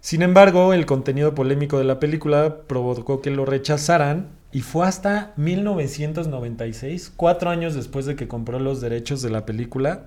Sin 0.00 0.22
embargo, 0.22 0.72
el 0.72 0.86
contenido 0.86 1.34
polémico 1.34 1.78
de 1.78 1.84
la 1.84 1.98
película 1.98 2.62
provocó 2.66 3.20
que 3.20 3.30
lo 3.30 3.44
rechazaran 3.44 4.28
y 4.52 4.60
fue 4.60 4.86
hasta 4.86 5.32
1996, 5.36 7.12
cuatro 7.16 7.50
años 7.50 7.74
después 7.74 8.06
de 8.06 8.16
que 8.16 8.28
compró 8.28 8.60
los 8.60 8.80
derechos 8.80 9.22
de 9.22 9.30
la 9.30 9.44
película, 9.44 10.04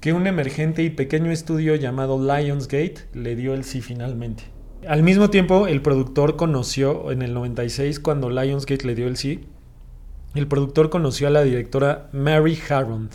que 0.00 0.12
un 0.12 0.26
emergente 0.26 0.82
y 0.82 0.90
pequeño 0.90 1.30
estudio 1.30 1.74
llamado 1.76 2.18
Lionsgate 2.18 3.06
le 3.14 3.34
dio 3.34 3.54
el 3.54 3.64
sí 3.64 3.80
finalmente. 3.80 4.44
Al 4.86 5.02
mismo 5.02 5.30
tiempo, 5.30 5.66
el 5.66 5.80
productor 5.80 6.36
conoció 6.36 7.10
en 7.10 7.22
el 7.22 7.34
96, 7.34 8.00
cuando 8.00 8.28
Lionsgate 8.28 8.86
le 8.86 8.94
dio 8.94 9.06
el 9.06 9.16
sí, 9.16 9.46
el 10.34 10.46
productor 10.46 10.90
conoció 10.90 11.28
a 11.28 11.30
la 11.30 11.42
directora 11.42 12.08
Mary 12.12 12.58
Harrond, 12.68 13.12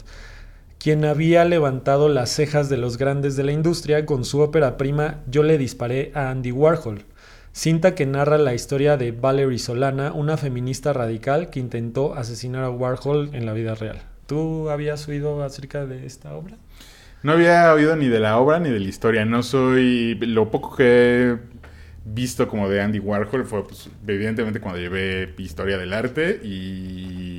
quien 0.88 1.04
había 1.04 1.44
levantado 1.44 2.08
las 2.08 2.30
cejas 2.30 2.70
de 2.70 2.78
los 2.78 2.98
grandes 2.98 3.36
de 3.36 3.44
la 3.44 3.52
industria 3.52 4.06
con 4.06 4.24
su 4.24 4.40
ópera 4.40 4.78
prima 4.78 5.20
Yo 5.28 5.44
le 5.44 5.58
disparé 5.58 6.14
a 6.14 6.30
Andy 6.30 6.54
Warhol, 6.54 7.04
cinta 7.52 7.94
que 7.94 8.06
narra 8.06 8.38
la 8.38 8.54
historia 8.54 8.96
de 8.96 9.12
Valerie 9.12 9.60
Solana, 9.60 10.14
una 10.14 10.38
feminista 10.38 10.94
radical 10.94 11.50
que 11.50 11.60
intentó 11.60 12.14
asesinar 12.14 12.64
a 12.64 12.70
Warhol 12.70 13.32
en 13.34 13.46
la 13.46 13.52
vida 13.52 13.76
real. 13.76 14.00
¿Tú 14.28 14.70
habías 14.70 15.06
oído 15.10 15.44
acerca 15.44 15.86
de 15.86 16.06
esta 16.06 16.34
obra? 16.34 16.56
No 17.22 17.34
había 17.34 17.74
oído 17.74 17.98
ni 17.98 18.08
de 18.08 18.22
la 18.22 18.38
obra 18.38 18.62
ni 18.62 18.70
de 18.70 18.80
la 18.80 18.88
historia. 18.88 19.26
No 19.26 19.44
soy. 19.44 20.16
Lo 20.22 20.52
poco 20.52 20.74
que 20.78 20.86
he 20.86 21.38
visto 22.06 22.48
como 22.48 22.70
de 22.70 22.82
Andy 22.82 23.00
Warhol 23.00 23.44
fue, 23.44 23.68
pues, 23.68 23.90
evidentemente, 24.08 24.62
cuando 24.62 24.80
llevé 24.80 25.36
historia 25.38 25.78
del 25.78 25.92
arte 25.92 26.40
y. 26.42 27.37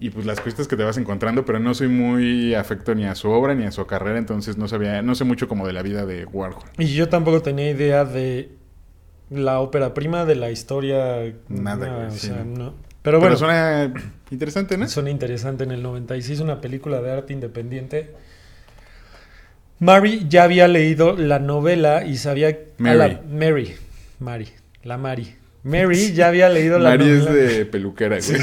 Y 0.00 0.10
pues 0.10 0.26
las 0.26 0.40
cuestas 0.40 0.68
que 0.68 0.76
te 0.76 0.84
vas 0.84 0.96
encontrando, 0.96 1.44
pero 1.44 1.58
no 1.58 1.74
soy 1.74 1.88
muy 1.88 2.54
afecto 2.54 2.94
ni 2.94 3.04
a 3.04 3.14
su 3.14 3.28
obra 3.30 3.54
ni 3.54 3.64
a 3.64 3.72
su 3.72 3.84
carrera, 3.86 4.18
entonces 4.18 4.56
no 4.56 4.68
sabía, 4.68 5.02
no 5.02 5.14
sé 5.14 5.24
mucho 5.24 5.48
como 5.48 5.66
de 5.66 5.72
la 5.72 5.82
vida 5.82 6.06
de 6.06 6.24
Warhol. 6.24 6.62
Y 6.78 6.86
yo 6.94 7.08
tampoco 7.08 7.42
tenía 7.42 7.70
idea 7.70 8.04
de 8.04 8.50
la 9.30 9.60
ópera 9.60 9.94
prima, 9.94 10.24
de 10.24 10.36
la 10.36 10.50
historia. 10.50 11.32
Nada, 11.48 11.88
güey, 11.94 12.06
o 12.06 12.10
sí, 12.12 12.28
sea, 12.28 12.44
no. 12.44 12.64
no. 12.64 12.74
Pero 13.02 13.18
bueno, 13.20 13.36
Pero 13.36 13.38
suena 13.38 13.92
interesante, 14.30 14.76
¿no? 14.76 14.88
Suena 14.88 15.10
interesante 15.10 15.64
en 15.64 15.70
el 15.72 15.82
96, 15.82 16.40
una 16.40 16.60
película 16.60 17.00
de 17.00 17.10
arte 17.12 17.32
independiente. 17.32 18.10
Mary 19.80 20.26
ya 20.28 20.44
había 20.44 20.66
leído 20.68 21.16
la 21.16 21.38
novela 21.38 22.04
y 22.04 22.16
sabía... 22.16 22.56
Mary. 22.78 22.98
la- 22.98 23.20
Mary. 23.30 23.74
Mary. 24.18 24.48
La 24.82 24.98
Mary. 24.98 25.34
Mary 25.62 26.12
ya 26.12 26.28
había 26.28 26.48
leído 26.48 26.78
la 26.78 26.90
Mari 26.90 27.08
es 27.08 27.24
novela. 27.24 27.32
de 27.52 27.66
peluquera, 27.66 28.18
güey. 28.18 28.40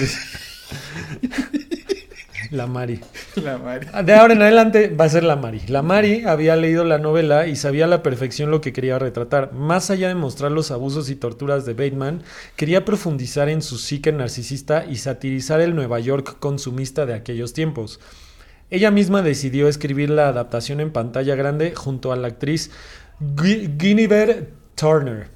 La 2.52 2.68
Mari. 2.68 3.00
La 3.36 3.58
Mari. 3.58 3.88
De 4.06 4.14
ahora 4.14 4.34
en 4.34 4.42
adelante 4.42 4.88
va 4.90 5.06
a 5.06 5.10
ser 5.10 5.24
la 5.24 5.36
Mari. 5.36 5.62
La 5.68 5.82
Mari 5.82 6.26
había 6.26 6.56
leído 6.56 6.84
la 6.84 7.00
novela 7.00 7.48
y 7.48 7.56
sabía 7.56 7.86
a 7.86 7.88
la 7.88 8.04
perfección 8.04 8.52
lo 8.52 8.62
que 8.62 8.72
quería 8.72 9.00
retratar. 9.00 9.52
Más 9.54 9.90
allá 9.90 10.08
de 10.10 10.16
mostrar 10.16 10.52
los 10.52 10.70
abusos 10.72 11.10
y 11.10 11.16
torturas 11.16 11.66
de 11.66 11.74
Bateman, 11.74 12.22
quería 12.56 12.86
profundizar 12.86 13.50
en 13.50 13.62
su 13.62 13.78
psique 13.78 14.12
narcisista 14.12 14.86
y 14.86 14.98
satirizar 14.98 15.60
el 15.60 15.76
Nueva 15.76 16.00
York 16.00 16.38
consumista 16.40 17.06
de 17.06 17.16
aquellos 17.16 17.54
tiempos. 17.54 18.00
Ella 18.70 18.92
misma 18.92 19.22
decidió 19.22 19.68
escribir 19.68 20.10
la 20.12 20.28
adaptación 20.28 20.80
en 20.80 20.92
pantalla 20.92 21.36
grande 21.36 21.74
junto 21.76 22.12
a 22.12 22.16
la 22.16 22.28
actriz 22.28 22.72
Gu- 23.20 23.76
Guinevere 23.78 24.50
Turner, 24.76 25.30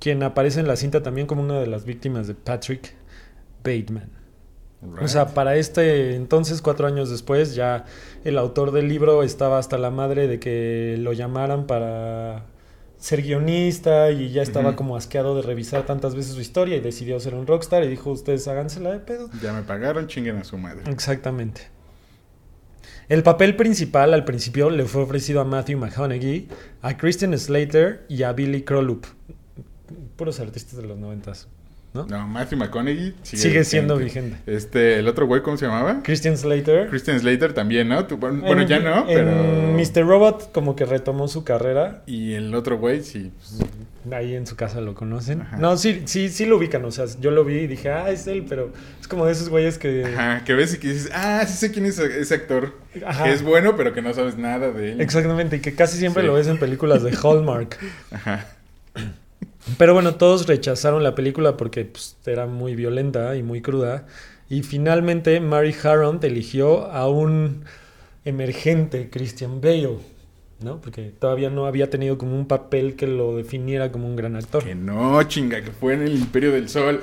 quien 0.00 0.22
aparece 0.24 0.60
en 0.60 0.68
la 0.68 0.76
cinta 0.76 1.02
también 1.02 1.26
como 1.28 1.42
una 1.42 1.60
de 1.60 1.66
las 1.68 1.84
víctimas 1.84 2.26
de 2.26 2.34
Patrick 2.34 2.94
Bateman. 3.64 4.15
O 5.00 5.08
sea, 5.08 5.28
para 5.28 5.56
este 5.56 6.14
entonces, 6.14 6.62
cuatro 6.62 6.86
años 6.86 7.10
después, 7.10 7.54
ya 7.54 7.84
el 8.24 8.38
autor 8.38 8.72
del 8.72 8.88
libro 8.88 9.22
estaba 9.22 9.58
hasta 9.58 9.78
la 9.78 9.90
madre 9.90 10.28
de 10.28 10.40
que 10.40 10.96
lo 10.98 11.12
llamaran 11.12 11.66
para 11.66 12.44
ser 12.98 13.22
guionista 13.22 14.10
y 14.10 14.30
ya 14.30 14.42
estaba 14.42 14.74
como 14.74 14.96
asqueado 14.96 15.36
de 15.36 15.42
revisar 15.42 15.84
tantas 15.84 16.14
veces 16.14 16.34
su 16.34 16.40
historia 16.40 16.76
y 16.76 16.80
decidió 16.80 17.20
ser 17.20 17.34
un 17.34 17.46
rockstar 17.46 17.84
y 17.84 17.88
dijo, 17.88 18.10
ustedes 18.10 18.48
hágansela 18.48 18.90
de 18.90 19.00
pedo. 19.00 19.30
Ya 19.42 19.52
me 19.52 19.62
pagaron, 19.62 20.06
chinguen 20.06 20.38
a 20.38 20.44
su 20.44 20.58
madre. 20.58 20.90
Exactamente. 20.90 21.68
El 23.08 23.22
papel 23.22 23.54
principal 23.54 24.14
al 24.14 24.24
principio 24.24 24.70
le 24.70 24.84
fue 24.84 25.02
ofrecido 25.02 25.40
a 25.40 25.44
Matthew 25.44 25.78
McConaughey, 25.78 26.48
a 26.82 26.96
Christian 26.96 27.38
Slater 27.38 28.04
y 28.08 28.24
a 28.24 28.32
Billy 28.32 28.62
Crudup. 28.62 29.06
Puros 30.16 30.40
artistas 30.40 30.76
de 30.78 30.86
los 30.86 30.98
noventas, 30.98 31.48
¿no? 31.96 32.06
No, 32.06 32.28
Matthew 32.28 32.58
McConaughey 32.58 33.14
sigue, 33.22 33.42
Sigue 33.42 33.64
siendo 33.64 33.96
vigente. 33.96 34.36
Este, 34.46 34.98
el 34.98 35.08
otro 35.08 35.26
güey, 35.26 35.42
¿cómo 35.42 35.56
se 35.56 35.66
llamaba? 35.66 36.00
Christian 36.04 36.36
Slater. 36.36 36.88
Christian 36.88 37.18
Slater 37.18 37.52
también, 37.52 37.88
¿no? 37.88 38.04
Tú- 38.06 38.16
bueno, 38.18 38.42
bueno, 38.42 38.62
En- 38.62 38.68
ya 38.68 38.78
no, 38.78 39.04
pero... 39.06 39.32
Mr. 39.76 40.06
Robot 40.06 40.52
como 40.52 40.76
que 40.76 40.84
retomó 40.84 41.26
su 41.28 41.42
carrera. 41.44 42.02
Y 42.06 42.34
el 42.34 42.54
otro 42.54 42.78
güey, 42.78 43.02
sí. 43.02 43.32
pues, 43.36 43.70
Ahí 44.12 44.36
en 44.36 44.46
su 44.46 44.54
casa 44.54 44.80
lo 44.80 44.94
conocen. 44.94 45.42
Ajá. 45.42 45.56
No, 45.56 45.76
sí, 45.76 46.02
sí, 46.04 46.28
sí 46.28 46.46
lo 46.46 46.58
ubican. 46.58 46.84
O 46.84 46.92
sea, 46.92 47.06
yo 47.20 47.32
lo 47.32 47.44
vi 47.44 47.56
y 47.62 47.66
dije, 47.66 47.90
ah, 47.90 48.08
es 48.10 48.28
él, 48.28 48.44
pero 48.48 48.70
es 49.00 49.08
como 49.08 49.26
de 49.26 49.32
esos 49.32 49.48
güeyes 49.48 49.78
que. 49.78 50.04
Ajá, 50.04 50.44
que 50.44 50.54
ves 50.54 50.74
y 50.74 50.78
que 50.78 50.88
dices, 50.92 51.10
ah, 51.12 51.42
sí 51.44 51.54
sé 51.54 51.72
quién 51.72 51.86
es 51.86 51.98
ese 51.98 52.34
actor. 52.36 52.72
Ajá. 53.04 53.24
Que 53.24 53.32
es 53.32 53.42
bueno, 53.42 53.74
pero 53.76 53.92
que 53.92 54.02
no 54.02 54.14
sabes 54.14 54.38
nada 54.38 54.70
de 54.70 54.92
él. 54.92 55.00
Exactamente, 55.00 55.56
y 55.56 55.60
que 55.60 55.74
casi 55.74 55.98
siempre 55.98 56.22
Sí. 56.22 56.28
lo 56.28 56.34
ves 56.34 56.46
en 56.46 56.56
películas 56.58 57.02
de 57.02 57.10
Hallmark. 57.20 57.78
Ajá. 58.12 58.46
Pero 59.78 59.94
bueno, 59.94 60.14
todos 60.14 60.46
rechazaron 60.46 61.02
la 61.02 61.14
película 61.14 61.56
porque 61.56 61.84
pues, 61.84 62.16
era 62.26 62.46
muy 62.46 62.74
violenta 62.76 63.34
y 63.36 63.42
muy 63.42 63.62
cruda. 63.62 64.06
Y 64.48 64.62
finalmente 64.62 65.40
Mary 65.40 65.74
Harron 65.82 66.20
eligió 66.22 66.86
a 66.92 67.08
un 67.08 67.64
emergente 68.24 69.08
Christian 69.10 69.60
Bale, 69.60 69.98
¿no? 70.60 70.80
Porque 70.80 71.12
todavía 71.18 71.50
no 71.50 71.66
había 71.66 71.90
tenido 71.90 72.16
como 72.18 72.36
un 72.36 72.46
papel 72.46 72.94
que 72.96 73.06
lo 73.06 73.36
definiera 73.36 73.90
como 73.92 74.06
un 74.06 74.16
gran 74.16 74.36
actor. 74.36 74.62
Que 74.64 74.74
no, 74.74 75.22
chinga, 75.24 75.62
que 75.62 75.70
fue 75.70 75.94
en 75.94 76.02
el 76.02 76.14
Imperio 76.16 76.52
del 76.52 76.68
Sol. 76.68 77.02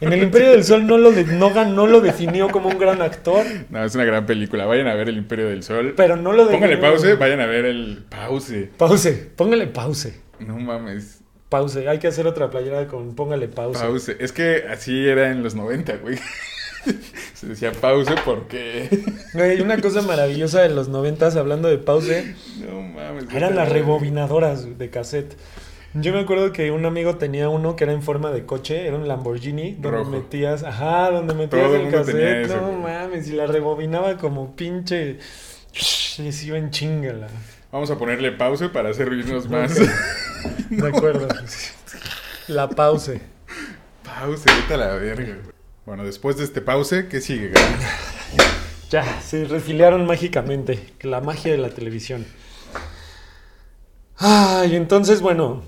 En 0.00 0.12
el 0.12 0.22
Imperio 0.24 0.50
del 0.50 0.64
Sol 0.64 0.86
no 0.86 0.98
lo, 0.98 1.12
de- 1.12 1.24
no, 1.24 1.50
no 1.64 1.86
lo 1.86 2.00
definió 2.00 2.48
como 2.48 2.68
un 2.68 2.78
gran 2.78 3.00
actor, 3.02 3.46
no, 3.70 3.84
es 3.84 3.94
una 3.94 4.04
gran 4.04 4.26
película. 4.26 4.66
Vayan 4.66 4.88
a 4.88 4.94
ver 4.94 5.08
el 5.08 5.16
Imperio 5.16 5.48
del 5.48 5.62
Sol. 5.62 5.94
pero 5.96 6.16
no 6.16 6.32
lo 6.32 6.50
Póngale 6.50 6.76
definió- 6.76 6.90
pause, 6.90 7.14
vayan 7.14 7.40
a 7.40 7.46
ver 7.46 7.64
el 7.66 8.04
pause. 8.08 8.68
Pause, 8.76 9.28
póngale 9.36 9.68
pause. 9.68 10.20
No 10.40 10.58
mames. 10.58 11.21
Pause, 11.52 11.86
hay 11.86 11.98
que 11.98 12.08
hacer 12.08 12.26
otra 12.26 12.48
playera 12.50 12.86
con 12.86 13.14
póngale 13.14 13.46
pause. 13.46 13.78
Pause. 13.78 14.16
Es 14.18 14.32
que 14.32 14.64
así 14.70 15.06
era 15.06 15.30
en 15.30 15.42
los 15.42 15.54
90, 15.54 15.98
güey. 15.98 16.18
Se 17.34 17.46
decía 17.46 17.72
pause 17.72 18.14
porque. 18.24 18.88
Güey, 19.34 19.60
una 19.60 19.78
cosa 19.80 20.00
maravillosa 20.02 20.62
de 20.62 20.70
los 20.70 20.88
noventas, 20.88 21.36
hablando 21.36 21.68
de 21.68 21.76
pause, 21.78 22.34
No 22.58 22.80
mames. 22.80 23.26
eran 23.34 23.54
las 23.54 23.68
rebobinadoras 23.68 24.78
de 24.78 24.88
cassette. 24.90 25.36
Yo 25.94 26.14
me 26.14 26.20
acuerdo 26.20 26.52
que 26.52 26.70
un 26.70 26.86
amigo 26.86 27.16
tenía 27.16 27.50
uno 27.50 27.76
que 27.76 27.84
era 27.84 27.92
en 27.92 28.02
forma 28.02 28.30
de 28.30 28.46
coche, 28.46 28.86
era 28.86 28.96
un 28.96 29.06
Lamborghini, 29.06 29.72
donde 29.72 29.98
Rojo. 29.98 30.10
metías, 30.10 30.62
ajá, 30.64 31.10
donde 31.10 31.34
metías 31.34 31.62
Todo 31.66 31.76
el 31.76 31.90
cassette, 31.90 32.46
ese, 32.46 32.56
no 32.56 32.62
güey. 32.68 32.76
mames, 32.94 33.28
y 33.28 33.32
la 33.32 33.46
rebobinaba 33.46 34.16
como 34.16 34.56
pinche, 34.56 35.18
y 36.18 36.32
se 36.32 36.46
iba 36.46 36.56
en 36.56 36.70
chingala. 36.70 37.28
Vamos 37.70 37.90
a 37.90 37.98
ponerle 37.98 38.32
pause 38.32 38.68
para 38.72 38.92
servirnos 38.94 39.48
más. 39.50 39.78
De 40.70 40.88
acuerdo. 40.88 41.28
La 42.48 42.68
pause. 42.68 43.20
pause, 44.02 44.44
vete 44.54 44.74
a 44.74 44.76
la 44.76 44.94
verga. 44.94 45.38
Bueno, 45.86 46.04
después 46.04 46.36
de 46.36 46.44
este 46.44 46.60
pause, 46.60 47.06
¿qué 47.10 47.20
sigue? 47.20 47.52
Ya, 48.90 49.20
se 49.22 49.44
refiliaron 49.46 50.06
mágicamente. 50.06 50.92
La 51.02 51.20
magia 51.20 51.52
de 51.52 51.58
la 51.58 51.70
televisión. 51.70 52.26
Ay, 54.16 54.76
entonces, 54.76 55.20
bueno. 55.20 55.62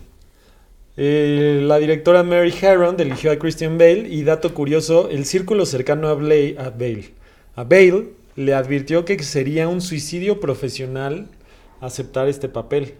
eh, 0.97 1.61
la 1.63 1.79
directora 1.79 2.23
Mary 2.23 2.55
Harron 2.63 3.01
eligió 3.01 3.33
a 3.33 3.37
Christian 3.39 3.79
Bale 3.79 4.07
y 4.09 4.23
dato 4.23 4.55
curioso, 4.55 5.09
el 5.11 5.25
círculo 5.25 5.67
cercano 5.67 6.09
a, 6.09 6.13
a 6.13 6.15
Bale. 6.15 7.15
A 7.57 7.65
Bale 7.65 8.13
le 8.37 8.55
advirtió 8.55 9.05
que 9.05 9.21
sería 9.23 9.69
un 9.69 9.81
suicidio 9.81 10.41
profesional 10.41 11.29
aceptar 11.81 12.29
este 12.29 12.49
papel. 12.49 12.95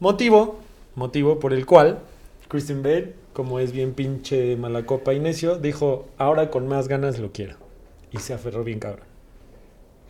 Motivo, 0.00 0.60
motivo 0.94 1.40
por 1.40 1.52
el 1.52 1.66
cual 1.66 2.00
Christian 2.48 2.82
Bale, 2.82 3.14
como 3.32 3.60
es 3.60 3.72
bien 3.72 3.94
pinche 3.94 4.56
malacopa 4.56 5.12
y 5.12 5.20
necio, 5.20 5.58
dijo, 5.58 6.08
ahora 6.18 6.50
con 6.50 6.66
más 6.68 6.88
ganas 6.88 7.18
lo 7.18 7.32
quiero. 7.32 7.56
Y 8.10 8.18
se 8.18 8.32
aferró 8.32 8.64
bien 8.64 8.78
cabrón. 8.78 9.06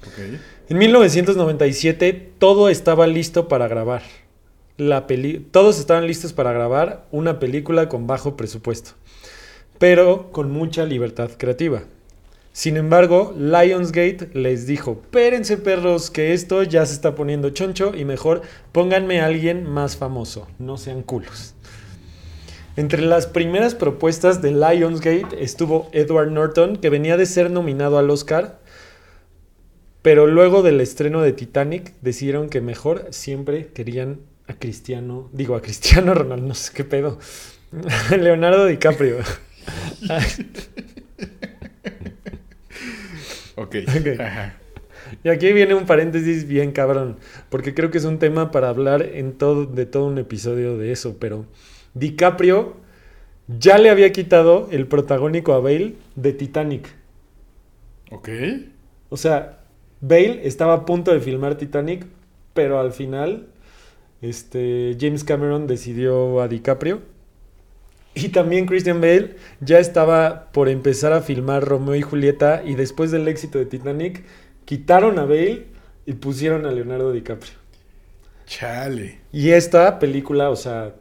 Ok. 0.07 0.41
En 0.69 0.79
1997 0.79 2.33
todo 2.39 2.69
estaba 2.69 3.07
listo 3.07 3.49
para 3.49 3.67
grabar. 3.67 4.03
la 4.77 5.09
peli 5.09 5.41
todos 5.51 5.81
estaban 5.81 6.07
listos 6.07 6.33
para 6.33 6.53
grabar 6.53 7.07
una 7.11 7.41
película 7.41 7.89
con 7.89 8.07
bajo 8.07 8.37
presupuesto, 8.37 8.93
pero 9.79 10.31
con 10.31 10.53
mucha 10.53 10.85
libertad 10.85 11.31
creativa. 11.37 11.83
Sin 12.59 12.77
embargo, 12.77 13.37
Lionsgate 13.39 14.31
les 14.33 14.67
dijo, 14.67 15.01
espérense 15.01 15.59
perros, 15.59 16.11
que 16.11 16.33
esto 16.33 16.65
ya 16.65 16.85
se 16.87 16.95
está 16.95 17.15
poniendo 17.15 17.51
choncho 17.51 17.95
y 17.95 18.05
mejor 18.05 18.43
pónganme 18.73 19.21
a 19.21 19.27
alguien 19.27 19.63
más 19.63 19.97
famoso, 19.97 20.49
no 20.59 20.77
sean 20.77 21.05
culos. 21.05 21.55
Entre 22.75 23.03
las 23.03 23.29
primeras 23.29 23.77
propuestas 23.77 24.43
de 24.43 24.51
Lionsgate 24.51 25.41
estuvo 25.41 25.89
Edward 25.93 26.33
Norton, 26.33 26.79
que 26.79 26.91
venía 26.91 27.17
de 27.17 27.27
ser 27.27 27.49
nominado 27.49 27.97
al 27.97 28.11
Oscar, 28.11 28.59
pero 30.03 30.27
luego 30.27 30.63
del 30.63 30.81
estreno 30.81 31.23
de 31.23 31.33
Titanic 31.33 31.95
decidieron 32.03 32.49
que 32.49 32.61
mejor 32.61 33.07
siempre 33.11 33.69
querían 33.69 34.19
a 34.49 34.55
Cristiano, 34.55 35.31
digo 35.33 35.55
a 35.55 35.63
Cristiano 35.63 36.13
Ronaldo, 36.23 36.49
no 36.49 36.55
sé 36.57 36.73
qué 36.75 36.83
pedo, 36.83 37.21
Leonardo 38.19 38.67
DiCaprio. 38.67 39.19
Ok. 43.59 43.77
Y 45.25 45.29
aquí 45.29 45.53
viene 45.53 45.75
un 45.75 45.87
paréntesis 45.87 46.47
bien 46.47 46.73
cabrón, 46.73 47.17
porque 47.49 47.73
creo 47.73 47.91
que 47.91 47.99
es 47.99 48.05
un 48.05 48.19
tema 48.19 48.51
para 48.51 48.69
hablar 48.69 49.03
en 49.03 49.33
todo, 49.33 49.65
de 49.65 49.87
todo 49.87 50.07
un 50.07 50.19
episodio 50.19 50.77
de 50.77 50.93
eso, 50.93 51.17
pero 51.19 51.47
DiCaprio 51.95 52.77
ya 53.47 53.79
le 53.79 53.91
había 53.91 54.13
quitado 54.13 54.69
el 54.71 54.87
protagónico 54.87 55.55
a 55.55 55.61
Bale 55.61 55.95
de 56.17 56.33
Titanic. 56.33 56.89
Ok. 58.11 58.29
O 59.09 59.17
sea, 59.17 59.61
Bale 60.01 60.47
estaba 60.47 60.75
a 60.75 60.85
punto 60.85 61.13
de 61.13 61.21
filmar 61.21 61.55
Titanic, 61.57 62.07
pero 62.53 62.79
al 62.79 62.93
final 62.93 63.47
este, 64.21 64.97
James 65.01 65.25
Cameron 65.25 65.67
decidió 65.67 66.41
a 66.41 66.49
DiCaprio. 66.49 67.01
Y 68.21 68.31
también 68.31 68.67
Christian 68.67 69.01
Bale 69.01 69.37
ya 69.61 69.79
estaba 69.79 70.51
por 70.53 70.69
empezar 70.69 71.13
a 71.13 71.21
filmar 71.21 71.65
Romeo 71.65 71.95
y 71.95 72.03
Julieta 72.03 72.63
y 72.65 72.75
después 72.75 73.11
del 73.11 73.29
éxito 73.29 73.59
de 73.59 73.67
Titanic 73.67 74.25
quitaron 74.65 75.19
a 75.19 75.25
Bale 75.25 75.67
y 76.05 76.15
pusieron 76.15 76.67
a 76.67 76.73
Leonardo 76.73 77.13
DiCaprio. 77.13 77.53
Chale. 78.47 79.21
Y 79.31 79.51
esta 79.51 79.99
película, 79.99 80.51
o 80.51 80.57
sea, 80.57 80.95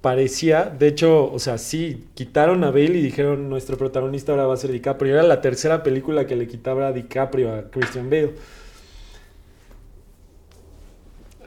parecía, 0.00 0.64
de 0.64 0.88
hecho, 0.88 1.30
o 1.30 1.38
sea, 1.38 1.58
sí, 1.58 2.08
quitaron 2.14 2.64
a 2.64 2.70
Bale 2.70 2.98
y 2.98 3.02
dijeron 3.02 3.50
nuestro 3.50 3.76
protagonista 3.76 4.32
ahora 4.32 4.46
va 4.46 4.54
a 4.54 4.56
ser 4.56 4.72
DiCaprio. 4.72 5.14
Era 5.14 5.22
la 5.22 5.40
tercera 5.40 5.82
película 5.82 6.26
que 6.26 6.36
le 6.36 6.46
quitaba 6.46 6.88
a 6.88 6.92
DiCaprio 6.92 7.54
a 7.54 7.70
Christian 7.70 8.08
Bale. 8.08 8.34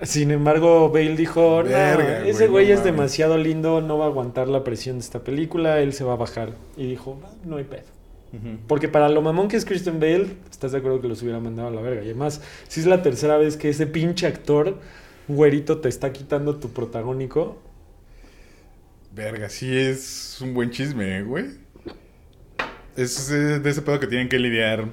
Sin 0.01 0.31
embargo, 0.31 0.89
Bale 0.89 1.15
dijo, 1.15 1.63
no, 1.63 1.69
Verga, 1.69 2.25
ese 2.27 2.47
güey, 2.47 2.49
güey 2.49 2.67
no 2.67 2.73
es 2.73 2.79
mames". 2.79 2.93
demasiado 2.93 3.37
lindo, 3.37 3.81
no 3.81 3.97
va 3.97 4.05
a 4.05 4.07
aguantar 4.09 4.47
la 4.47 4.63
presión 4.63 4.97
de 4.97 5.01
esta 5.05 5.19
película, 5.23 5.79
él 5.79 5.93
se 5.93 6.03
va 6.03 6.13
a 6.13 6.17
bajar. 6.17 6.51
Y 6.75 6.87
dijo, 6.87 7.19
"Ah, 7.23 7.31
no 7.45 7.57
hay 7.57 7.63
pedo. 7.63 7.83
Porque 8.67 8.89
para 8.89 9.07
lo 9.07 9.21
mamón 9.21 9.47
que 9.47 9.55
es 9.55 9.63
Christian 9.63 10.01
Bale, 10.01 10.27
estás 10.51 10.73
de 10.73 10.79
acuerdo 10.79 10.99
que 10.99 11.07
los 11.07 11.21
hubiera 11.21 11.39
mandado 11.39 11.69
a 11.69 11.71
la 11.71 11.79
verga. 11.81 12.01
Y 12.01 12.07
además, 12.07 12.41
si 12.67 12.81
es 12.81 12.85
la 12.85 13.01
tercera 13.01 13.37
vez 13.37 13.55
que 13.55 13.69
ese 13.69 13.87
pinche 13.87 14.27
actor, 14.27 14.77
güerito, 15.29 15.77
te 15.79 15.87
está 15.87 16.11
quitando 16.11 16.57
tu 16.57 16.69
protagónico, 16.71 17.57
Verga, 19.13 19.47
sí 19.47 19.73
es 19.73 20.37
un 20.41 20.53
buen 20.53 20.71
chisme, 20.71 21.23
güey. 21.23 21.45
Es 22.97 23.29
de 23.29 23.69
ese 23.69 23.81
pedo 23.81 23.99
que 24.01 24.07
tienen 24.07 24.27
que 24.27 24.37
lidiar. 24.37 24.89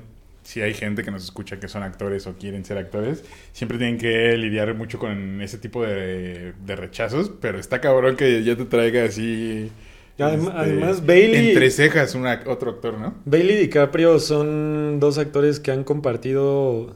Si 0.52 0.60
hay 0.60 0.74
gente 0.74 1.02
que 1.02 1.10
nos 1.10 1.24
escucha 1.24 1.58
que 1.58 1.66
son 1.66 1.82
actores 1.82 2.26
o 2.26 2.34
quieren 2.34 2.62
ser 2.64 2.76
actores, 2.76 3.24
siempre 3.52 3.78
tienen 3.78 3.96
que 3.96 4.36
lidiar 4.36 4.74
mucho 4.74 4.98
con 4.98 5.40
ese 5.40 5.56
tipo 5.56 5.82
de, 5.82 6.52
de 6.66 6.76
rechazos. 6.76 7.30
Pero 7.40 7.58
está 7.58 7.80
cabrón 7.80 8.16
que 8.16 8.44
ya 8.44 8.54
te 8.54 8.66
traiga 8.66 9.04
así. 9.04 9.70
Este, 10.18 10.50
además, 10.54 11.06
Bailey- 11.06 11.48
Entre 11.48 11.70
cejas 11.70 12.14
un 12.14 12.26
otro 12.26 12.72
actor, 12.72 12.98
¿no? 12.98 13.14
Bailey 13.24 13.56
y 13.56 13.58
DiCaprio 13.60 14.18
son 14.18 14.98
dos 15.00 15.16
actores 15.16 15.58
que 15.58 15.70
han 15.70 15.84
compartido 15.84 16.94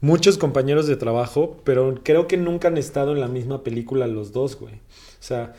muchos 0.00 0.36
compañeros 0.38 0.88
de 0.88 0.96
trabajo, 0.96 1.60
pero 1.62 2.00
creo 2.02 2.26
que 2.26 2.36
nunca 2.36 2.66
han 2.66 2.78
estado 2.78 3.12
en 3.12 3.20
la 3.20 3.28
misma 3.28 3.62
película 3.62 4.08
los 4.08 4.32
dos, 4.32 4.58
güey. 4.58 4.74
O 4.74 5.22
sea, 5.22 5.52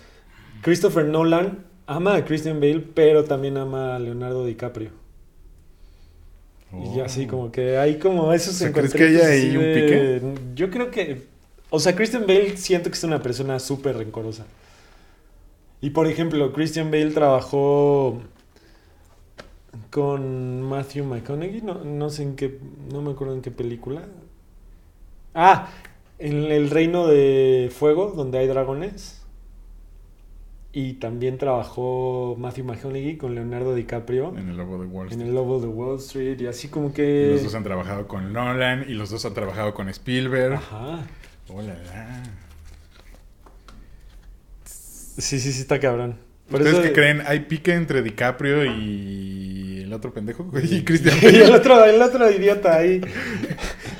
Christopher 0.61 1.05
Nolan 1.05 1.59
ama 1.87 2.15
a 2.15 2.25
Christian 2.25 2.59
Bale, 2.59 2.83
pero 2.93 3.23
también 3.23 3.55
ama 3.57 3.95
a 3.95 3.99
Leonardo 3.99 4.45
DiCaprio. 4.45 4.89
Y 6.73 6.99
así 7.01 7.27
como 7.27 7.51
que 7.51 7.77
hay 7.77 7.99
como 7.99 8.33
esos 8.33 8.53
Oh. 8.53 8.55
O 8.55 8.57
sea, 8.57 8.71
¿crees 8.73 8.93
encuentros 8.95 9.19
que 9.19 9.25
ahí 9.25 9.57
un 9.57 9.63
de- 9.63 10.35
Yo 10.55 10.69
creo 10.69 10.89
que... 10.89 11.27
O 11.69 11.79
sea, 11.79 11.95
Christian 11.95 12.25
Bale 12.27 12.57
siento 12.57 12.89
que 12.89 12.95
es 12.95 13.03
una 13.03 13.21
persona 13.21 13.59
súper 13.59 13.97
rencorosa. 13.97 14.45
Y 15.81 15.89
por 15.89 16.07
ejemplo, 16.07 16.53
Christian 16.53 16.91
Bale 16.91 17.11
trabajó 17.11 18.21
con 19.89 20.61
Matthew 20.61 21.03
McConaughey, 21.05 21.61
no, 21.61 21.83
no 21.83 22.09
sé 22.09 22.23
en 22.23 22.35
qué, 22.35 22.59
no 22.91 23.01
me 23.01 23.11
acuerdo 23.11 23.33
en 23.33 23.41
qué 23.41 23.51
película. 23.51 24.03
Ah, 25.33 25.69
en 26.19 26.51
El 26.51 26.69
Reino 26.69 27.07
de 27.07 27.71
Fuego, 27.75 28.13
donde 28.15 28.37
hay 28.37 28.47
dragones. 28.47 29.22
Y 30.75 30.93
también 30.93 31.37
trabajó 31.37 32.35
Matthew 32.39 32.65
McConaughey 32.65 33.15
con 33.17 33.35
Leonardo 33.35 33.75
DiCaprio 33.75 34.33
En 34.35 34.49
el 34.49 34.57
lobo 34.57 34.79
de 34.81 34.87
Wall 34.87 35.05
en 35.07 35.11
Street. 35.13 35.27
el 35.29 35.35
Lobo 35.35 35.59
de 35.61 35.67
Wall 35.67 35.99
Street 35.99 36.41
y 36.41 36.47
así 36.47 36.67
como 36.67 36.89
Y 36.89 36.93
que... 36.93 37.29
Los 37.33 37.43
dos 37.43 37.53
han 37.53 37.63
trabajado 37.63 38.07
con 38.07 38.33
Nolan 38.33 38.85
y 38.89 38.93
los 38.93 39.11
dos 39.11 39.23
han 39.25 39.35
trabajado 39.35 39.75
con 39.75 39.87
Spielberg. 39.89 40.53
Ajá. 40.55 41.05
Hola, 41.47 41.75
la. 41.85 42.23
Sí, 44.65 45.39
sí, 45.39 45.51
sí, 45.51 45.61
está 45.61 45.79
cabrón. 45.79 46.17
Por 46.49 46.61
¿Ustedes 46.61 46.79
eso- 46.79 46.87
qué 46.87 46.93
creen? 46.93 47.21
¿Hay 47.27 47.41
pique 47.41 47.73
entre 47.75 48.01
DiCaprio 48.01 48.65
y 48.65 49.81
el 49.83 49.93
otro 49.93 50.11
pendejo? 50.11 50.49
Y 50.63 50.83
Christian 50.85 51.17
y 51.21 51.25
el 51.35 51.53
otro, 51.53 51.85
el 51.85 52.01
otro 52.01 52.31
idiota 52.31 52.77
ahí. 52.77 52.99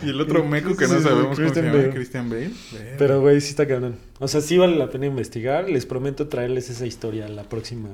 Y 0.03 0.09
el 0.09 0.21
otro 0.21 0.43
meco 0.43 0.75
que 0.75 0.87
no 0.87 0.97
sí, 0.97 1.03
sabemos 1.03 1.23
cómo 1.23 1.35
se 1.35 1.41
Christian 1.43 1.73
llama. 1.73 1.93
Christian 1.93 2.29
Bale. 2.29 2.51
Pero, 2.97 3.21
güey, 3.21 3.41
sí 3.41 3.49
está 3.49 3.67
cabrón. 3.67 3.95
O 4.19 4.27
sea, 4.27 4.41
sí 4.41 4.57
vale 4.57 4.75
la 4.75 4.89
pena 4.89 5.05
investigar. 5.05 5.69
Les 5.69 5.85
prometo 5.85 6.27
traerles 6.27 6.69
esa 6.69 6.85
historia 6.85 7.27
la 7.27 7.43
próxima 7.43 7.89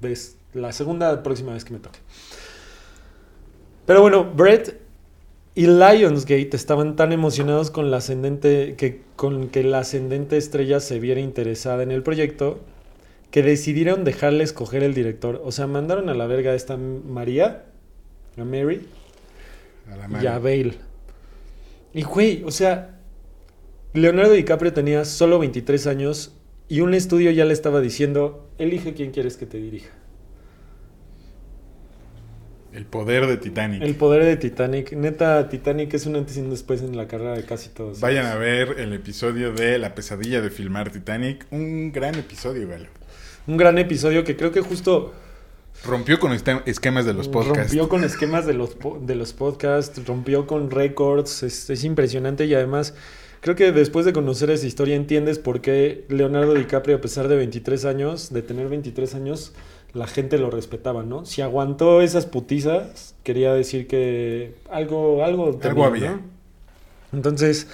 vez. 0.00 0.36
La 0.54 0.72
segunda 0.72 1.22
próxima 1.22 1.52
vez 1.52 1.64
que 1.64 1.72
me 1.74 1.78
toque. 1.78 1.98
Pero 3.86 4.02
bueno, 4.02 4.24
Brett 4.24 4.80
y 5.54 5.66
Lionsgate 5.66 6.50
estaban 6.52 6.94
tan 6.94 7.12
emocionados 7.12 7.70
con 7.70 7.90
la 7.90 7.96
ascendente 7.96 8.74
que 8.76 9.02
con 9.16 9.48
que 9.48 9.64
la 9.64 9.80
ascendente 9.80 10.36
estrella 10.36 10.78
se 10.78 11.00
viera 11.00 11.20
interesada 11.20 11.82
en 11.82 11.90
el 11.90 12.02
proyecto 12.02 12.60
que 13.30 13.42
decidieron 13.42 14.04
dejarle 14.04 14.44
escoger 14.44 14.82
el 14.82 14.94
director. 14.94 15.42
O 15.44 15.52
sea, 15.52 15.66
mandaron 15.66 16.08
a 16.08 16.14
la 16.14 16.26
verga 16.26 16.52
a 16.52 16.54
esta 16.54 16.76
María, 16.76 17.64
a 18.36 18.44
Mary, 18.44 18.86
A 19.90 19.96
la 19.96 20.22
y 20.22 20.26
a 20.26 20.38
Bale. 20.38 20.87
Y 21.98 22.02
güey, 22.02 22.44
o 22.44 22.52
sea, 22.52 23.00
Leonardo 23.92 24.30
DiCaprio 24.30 24.72
tenía 24.72 25.04
solo 25.04 25.40
23 25.40 25.88
años 25.88 26.32
y 26.68 26.80
un 26.80 26.94
estudio 26.94 27.32
ya 27.32 27.44
le 27.44 27.52
estaba 27.52 27.80
diciendo, 27.80 28.48
elige 28.56 28.94
quién 28.94 29.10
quieres 29.10 29.36
que 29.36 29.46
te 29.46 29.58
dirija. 29.58 29.90
El 32.72 32.86
poder 32.86 33.26
de 33.26 33.36
Titanic. 33.36 33.82
El 33.82 33.96
poder 33.96 34.22
de 34.22 34.36
Titanic. 34.36 34.92
Neta, 34.92 35.48
Titanic 35.48 35.92
es 35.92 36.06
un 36.06 36.14
antes 36.14 36.36
y 36.36 36.40
un 36.40 36.50
después 36.50 36.82
en 36.82 36.96
la 36.96 37.08
carrera 37.08 37.34
de 37.34 37.42
casi 37.44 37.70
todos. 37.70 37.98
Vayan 37.98 38.26
a 38.26 38.36
ver 38.36 38.76
el 38.78 38.92
episodio 38.92 39.52
de 39.52 39.80
La 39.80 39.96
pesadilla 39.96 40.40
de 40.40 40.50
filmar 40.50 40.92
Titanic. 40.92 41.48
Un 41.50 41.90
gran 41.90 42.14
episodio, 42.14 42.68
Galo. 42.68 42.90
Un 43.48 43.56
gran 43.56 43.76
episodio 43.76 44.22
que 44.22 44.36
creo 44.36 44.52
que 44.52 44.60
justo 44.60 45.14
Rompió 45.84 46.18
con 46.18 46.32
este- 46.32 46.60
esquemas 46.66 47.04
de 47.06 47.14
los 47.14 47.28
podcasts. 47.28 47.58
rompió 47.72 47.88
con 47.88 48.04
esquemas 48.04 48.46
de 48.46 48.54
los, 48.54 48.70
po- 48.74 48.98
de 49.00 49.14
los 49.14 49.32
podcasts, 49.32 50.04
rompió 50.06 50.46
con 50.46 50.70
récords. 50.70 51.42
Es, 51.42 51.70
es 51.70 51.84
impresionante 51.84 52.46
y 52.46 52.54
además 52.54 52.94
creo 53.40 53.54
que 53.54 53.70
después 53.72 54.04
de 54.04 54.12
conocer 54.12 54.50
esa 54.50 54.66
historia 54.66 54.96
entiendes 54.96 55.38
por 55.38 55.60
qué 55.60 56.04
Leonardo 56.08 56.54
DiCaprio, 56.54 56.96
a 56.96 57.00
pesar 57.00 57.28
de 57.28 57.36
23 57.36 57.84
años, 57.84 58.32
de 58.32 58.42
tener 58.42 58.68
23 58.68 59.14
años, 59.14 59.52
la 59.94 60.06
gente 60.06 60.36
lo 60.38 60.50
respetaba, 60.50 61.02
¿no? 61.04 61.24
Si 61.24 61.40
aguantó 61.42 62.02
esas 62.02 62.26
putizas, 62.26 63.14
quería 63.22 63.54
decir 63.54 63.86
que 63.86 64.54
algo, 64.70 65.24
algo, 65.24 65.54
tenía, 65.54 65.86
había. 65.86 66.10
¿no? 66.12 66.20
Entonces, 67.12 67.68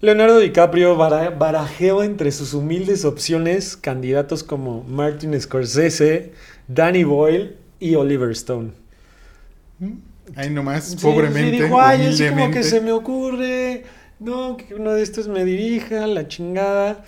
Leonardo 0.00 0.38
DiCaprio 0.38 0.96
bara- 0.96 1.30
barajeó 1.30 2.02
entre 2.02 2.30
sus 2.30 2.54
humildes 2.54 3.04
opciones 3.04 3.76
candidatos 3.76 4.44
como 4.44 4.84
Martin 4.84 5.40
Scorsese, 5.40 6.32
Danny 6.68 7.04
Boyle 7.04 7.56
y 7.78 7.94
Oliver 7.94 8.30
Stone. 8.30 8.72
Ahí 10.36 10.50
nomás, 10.50 10.90
Sí, 10.90 10.96
pobremente, 10.96 11.56
sí, 11.56 11.62
dijo, 11.62 11.80
ay, 11.80 12.06
así 12.06 12.28
como 12.28 12.50
que 12.50 12.62
se 12.62 12.80
me 12.80 12.92
ocurre, 12.92 13.84
no, 14.20 14.56
que 14.56 14.74
uno 14.74 14.92
de 14.92 15.02
estos 15.02 15.28
me 15.28 15.44
dirija, 15.44 16.06
la 16.06 16.28
chingada. 16.28 17.04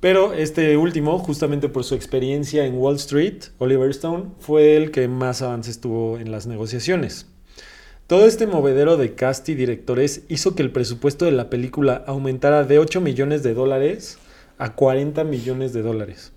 Pero 0.00 0.32
este 0.32 0.76
último, 0.76 1.18
justamente 1.18 1.68
por 1.68 1.84
su 1.84 1.94
experiencia 1.94 2.64
en 2.64 2.74
Wall 2.74 2.96
Street, 2.96 3.44
Oliver 3.58 3.90
Stone, 3.90 4.30
fue 4.40 4.76
el 4.76 4.90
que 4.90 5.06
más 5.08 5.42
avances 5.42 5.80
tuvo 5.80 6.18
en 6.18 6.32
las 6.32 6.46
negociaciones. 6.46 7.26
Todo 8.08 8.26
este 8.26 8.46
movedero 8.46 8.96
de 8.96 9.14
cast 9.14 9.48
y 9.48 9.54
directores 9.54 10.22
hizo 10.28 10.54
que 10.54 10.62
el 10.62 10.72
presupuesto 10.72 11.24
de 11.24 11.32
la 11.32 11.50
película 11.50 12.04
aumentara 12.06 12.64
de 12.64 12.78
8 12.78 13.00
millones 13.00 13.42
de 13.42 13.54
dólares 13.54 14.18
a 14.58 14.74
40 14.74 15.24
millones 15.24 15.72
de 15.72 15.82
dólares. 15.82 16.32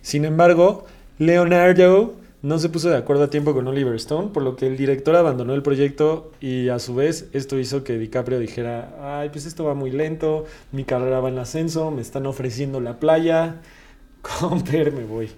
Sin 0.00 0.24
embargo, 0.24 0.86
Leonardo 1.18 2.14
no 2.42 2.58
se 2.60 2.68
puso 2.68 2.88
de 2.88 2.96
acuerdo 2.96 3.24
a 3.24 3.30
tiempo 3.30 3.52
con 3.52 3.66
Oliver 3.66 3.94
Stone, 3.96 4.28
por 4.28 4.42
lo 4.44 4.54
que 4.54 4.66
el 4.68 4.76
director 4.76 5.16
abandonó 5.16 5.54
el 5.54 5.62
proyecto 5.62 6.30
y 6.40 6.68
a 6.68 6.78
su 6.78 6.94
vez 6.94 7.26
esto 7.32 7.58
hizo 7.58 7.82
que 7.82 7.98
DiCaprio 7.98 8.38
dijera, 8.38 9.20
ay, 9.20 9.30
pues 9.30 9.44
esto 9.44 9.64
va 9.64 9.74
muy 9.74 9.90
lento, 9.90 10.44
mi 10.70 10.84
carrera 10.84 11.18
va 11.20 11.30
en 11.30 11.38
ascenso, 11.38 11.90
me 11.90 12.00
están 12.00 12.26
ofreciendo 12.26 12.80
la 12.80 13.00
playa, 13.00 13.56
Comper, 14.22 14.92
me 14.92 15.04
voy. 15.04 15.28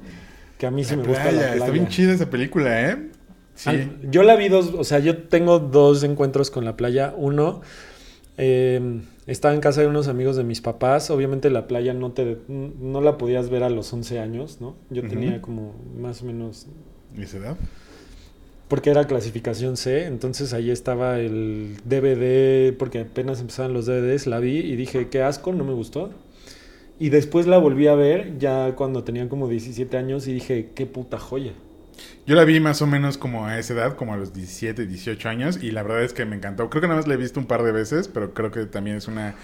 Que 0.58 0.66
a 0.66 0.70
mí 0.70 0.84
sí 0.84 0.90
La 0.90 0.96
me 1.02 1.08
gusta 1.08 1.24
la 1.24 1.30
playa, 1.30 1.46
playa. 1.48 1.56
Está 1.56 1.70
bien 1.70 1.88
chida 1.88 2.12
esa 2.12 2.28
película, 2.28 2.90
¿eh? 2.90 3.08
Sí. 3.54 3.70
Al- 3.70 4.10
Yo 4.10 4.22
la 4.22 4.36
vi 4.36 4.48
dos, 4.50 4.72
o 4.76 4.84
sea, 4.84 4.98
yo 4.98 5.16
tengo 5.22 5.58
dos 5.58 6.02
encuentros 6.02 6.50
con 6.50 6.66
la 6.66 6.76
playa. 6.76 7.14
Uno, 7.16 7.62
eh, 8.36 9.00
estaba 9.30 9.54
en 9.54 9.60
casa 9.60 9.80
de 9.80 9.86
unos 9.86 10.08
amigos 10.08 10.36
de 10.36 10.44
mis 10.44 10.60
papás. 10.60 11.10
Obviamente 11.10 11.50
la 11.50 11.66
playa 11.68 11.94
no 11.94 12.12
te 12.12 12.38
no 12.48 13.00
la 13.00 13.16
podías 13.16 13.48
ver 13.48 13.62
a 13.62 13.70
los 13.70 13.92
11 13.92 14.18
años, 14.18 14.60
¿no? 14.60 14.74
Yo 14.90 15.02
tenía 15.06 15.40
como 15.40 15.74
más 15.98 16.22
o 16.22 16.26
menos 16.26 16.66
¿Y 17.16 17.22
esa 17.22 17.38
edad? 17.38 17.56
porque 18.68 18.90
era 18.90 19.06
clasificación 19.08 19.76
C, 19.76 20.06
entonces 20.06 20.52
ahí 20.52 20.70
estaba 20.70 21.18
el 21.18 21.76
DVD, 21.84 22.72
porque 22.76 23.00
apenas 23.00 23.40
empezaban 23.40 23.72
los 23.72 23.86
DVDs, 23.86 24.28
la 24.28 24.38
vi 24.38 24.58
y 24.58 24.76
dije, 24.76 25.08
qué 25.08 25.22
asco, 25.22 25.52
no 25.52 25.64
me 25.64 25.72
gustó. 25.72 26.10
Y 27.00 27.08
después 27.08 27.48
la 27.48 27.58
volví 27.58 27.88
a 27.88 27.96
ver 27.96 28.38
ya 28.38 28.76
cuando 28.76 29.02
tenía 29.02 29.28
como 29.28 29.48
17 29.48 29.96
años 29.96 30.28
y 30.28 30.34
dije, 30.34 30.70
qué 30.72 30.86
puta 30.86 31.18
joya. 31.18 31.52
Yo 32.26 32.34
la 32.36 32.44
vi 32.44 32.60
más 32.60 32.80
o 32.82 32.86
menos 32.86 33.18
como 33.18 33.46
a 33.46 33.58
esa 33.58 33.74
edad, 33.74 33.96
como 33.96 34.14
a 34.14 34.16
los 34.16 34.32
17, 34.32 34.86
18 34.86 35.28
años, 35.28 35.58
y 35.62 35.70
la 35.72 35.82
verdad 35.82 36.02
es 36.04 36.12
que 36.12 36.24
me 36.24 36.36
encantó. 36.36 36.68
Creo 36.70 36.80
que 36.80 36.86
nada 36.88 36.98
más 36.98 37.08
la 37.08 37.14
he 37.14 37.16
visto 37.16 37.40
un 37.40 37.46
par 37.46 37.62
de 37.62 37.72
veces, 37.72 38.08
pero 38.08 38.32
creo 38.34 38.50
que 38.50 38.66
también 38.66 38.96
es 38.96 39.08
una 39.08 39.34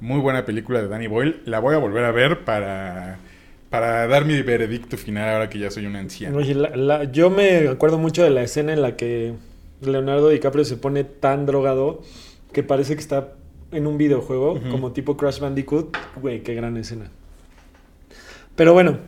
muy 0.00 0.20
buena 0.20 0.44
película 0.44 0.82
de 0.82 0.88
Danny 0.88 1.06
Boyle. 1.06 1.40
La 1.46 1.60
voy 1.60 1.74
a 1.74 1.78
volver 1.78 2.04
a 2.04 2.10
ver 2.12 2.44
para, 2.44 3.18
para 3.70 4.06
dar 4.06 4.24
mi 4.24 4.42
veredicto 4.42 4.96
final 4.98 5.28
ahora 5.28 5.48
que 5.48 5.58
ya 5.58 5.70
soy 5.70 5.86
un 5.86 5.96
anciano. 5.96 6.36
Oye, 6.38 6.54
la- 6.54 6.74
la- 6.76 7.04
yo 7.04 7.30
me 7.30 7.68
acuerdo 7.68 7.98
mucho 7.98 8.22
de 8.22 8.30
la 8.30 8.42
escena 8.42 8.72
en 8.72 8.82
la 8.82 8.96
que 8.96 9.34
Leonardo 9.80 10.28
DiCaprio 10.28 10.64
se 10.64 10.76
pone 10.76 11.04
tan 11.04 11.46
drogado 11.46 12.02
que 12.52 12.62
parece 12.62 12.94
que 12.94 13.00
está 13.00 13.32
en 13.72 13.86
un 13.86 13.96
videojuego, 13.98 14.60
como 14.70 14.92
tipo 14.92 15.16
Crash 15.16 15.40
Bandicoot. 15.40 15.96
Güey, 16.20 16.42
qué 16.42 16.54
gran 16.54 16.76
escena. 16.76 17.10
Pero 18.56 18.72
bueno, 18.72 18.98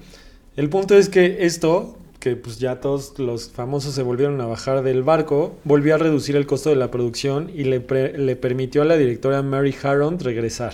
el 0.57 0.69
punto 0.69 0.97
es 0.97 1.09
que 1.09 1.45
esto, 1.47 1.99
que 2.27 2.35
pues 2.35 2.59
ya 2.59 2.81
todos 2.81 3.21
los 3.21 3.51
famosos 3.51 3.95
se 3.95 4.03
volvieron 4.03 4.41
a 4.41 4.47
bajar 4.47 4.83
del 4.83 5.05
barco, 5.05 5.57
volvió 5.63 5.95
a 5.95 5.99
reducir 5.99 6.35
el 6.35 6.45
costo 6.45 6.71
de 6.71 6.75
la 6.75 6.91
producción 6.91 7.53
y 7.55 7.63
le, 7.63 7.79
pre- 7.79 8.19
le 8.19 8.35
permitió 8.35 8.83
a 8.83 8.85
la 8.85 8.97
directora 8.97 9.43
Mary 9.43 9.73
Harron 9.81 10.19
regresar. 10.19 10.73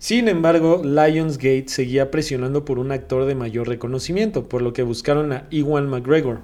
Sin 0.00 0.26
embargo, 0.26 0.82
Lionsgate 0.84 1.68
seguía 1.68 2.10
presionando 2.10 2.64
por 2.64 2.80
un 2.80 2.90
actor 2.90 3.24
de 3.24 3.36
mayor 3.36 3.68
reconocimiento, 3.68 4.48
por 4.48 4.62
lo 4.62 4.72
que 4.72 4.82
buscaron 4.82 5.32
a 5.32 5.46
Ewan 5.52 5.88
McGregor. 5.88 6.40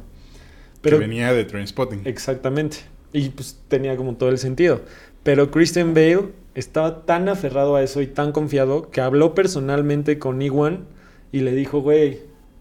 Pero, 0.81 0.99
que 0.99 1.07
venía 1.09 1.33
de 1.33 1.45
Trainspotting. 1.45 2.03
Exactamente. 2.05 2.77
Y 3.12 3.31
pues 3.31 3.59
tenía 3.66 3.97
como 3.97 4.14
todo 4.14 4.29
el 4.29 4.38
sentido. 4.38 4.83
Pero 5.25 5.51
Christian 5.51 5.93
Bale 5.93 6.29
estaba 6.55 7.05
tan 7.05 7.29
aferrado 7.29 7.75
a 7.75 7.83
eso 7.83 8.01
y 8.01 8.07
tan 8.07 8.31
confiado 8.31 8.93
que 8.93 9.01
habló 9.01 9.35
personalmente 9.35 10.21
con 10.21 10.40
Ewan 10.40 10.85
y 11.33 11.40
le 11.40 11.53
dijo, 11.53 11.81
güey, 11.81 12.21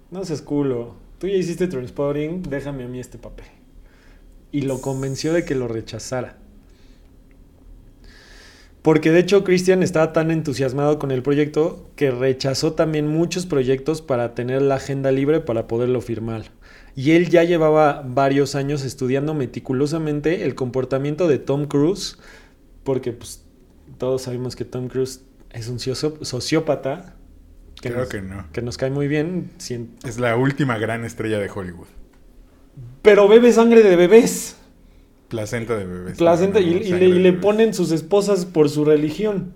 no 0.10 0.25
seas 0.25 0.41
culo. 0.41 0.97
Tú 1.19 1.27
ya 1.27 1.36
hiciste 1.36 1.67
Transporting, 1.67 2.43
déjame 2.43 2.84
a 2.84 2.88
mí 2.88 2.99
este 2.99 3.17
papel. 3.17 3.45
Y 4.51 4.62
lo 4.62 4.82
convenció 4.82 5.34
de 5.34 5.45
que 5.45 5.53
lo 5.53 5.67
rechazara. 5.67 6.38
Porque 8.82 9.12
de 9.12 9.19
hecho 9.19 9.43
Christian 9.43 9.84
estaba 9.84 10.13
tan 10.13 10.32
entusiasmado 10.32 10.97
con 10.97 11.12
el 11.12 11.21
proyecto 11.21 11.89
que 11.97 12.12
rechazó 12.12 12.73
también 12.73 13.08
muchos 13.08 13.45
proyectos 13.45 14.01
para 14.01 14.34
tener 14.34 14.62
la 14.62 14.75
agenda 14.75 15.12
libre 15.12 15.41
para 15.41 15.67
poderlo 15.67 15.99
firmar. 15.99 16.45
Y 16.95 17.12
él 17.12 17.29
ya 17.29 17.43
llevaba 17.43 18.01
varios 18.05 18.55
años 18.55 18.84
estudiando 18.86 19.34
meticulosamente 19.34 20.45
el 20.45 20.55
comportamiento 20.55 21.27
de 21.27 21.38
Tom 21.39 21.65
Cruise, 21.65 22.17
porque 22.86 23.12
pues, 23.12 23.43
todos 23.97 24.21
sabemos 24.21 24.55
que 24.55 24.63
Tom 24.63 24.88
Cruise 24.88 25.23
es 25.51 25.67
un 25.67 25.79
socio- 25.79 26.17
sociópata. 27.81 27.89
Creo 27.89 27.99
nos, 27.99 28.09
que 28.09 28.21
no. 28.21 28.51
que 28.53 28.61
nos 28.61 28.77
cae 28.77 28.89
muy 28.91 29.07
bien, 29.07 29.49
Es 30.05 30.19
la 30.19 30.35
última 30.35 30.77
gran 30.77 31.05
estrella 31.05 31.39
de 31.39 31.49
Hollywood. 31.49 31.87
pero 33.01 33.27
bebe 33.27 33.51
sangre 33.53 33.81
de 33.83 33.95
bebés. 33.95 34.55
Placenta 35.29 35.77
de 35.77 35.85
bebés. 35.85 36.17
Placenta, 36.17 36.59
y, 36.59 36.71
No, 36.71 36.77
y 36.77 36.83
sangre 36.89 37.07
le, 37.07 37.15
y 37.15 37.19
le 37.19 37.33
ponen 37.33 37.73
sus 37.73 37.91
esposas 37.91 38.45
por 38.45 38.69
su 38.69 38.83
religión. 38.85 39.53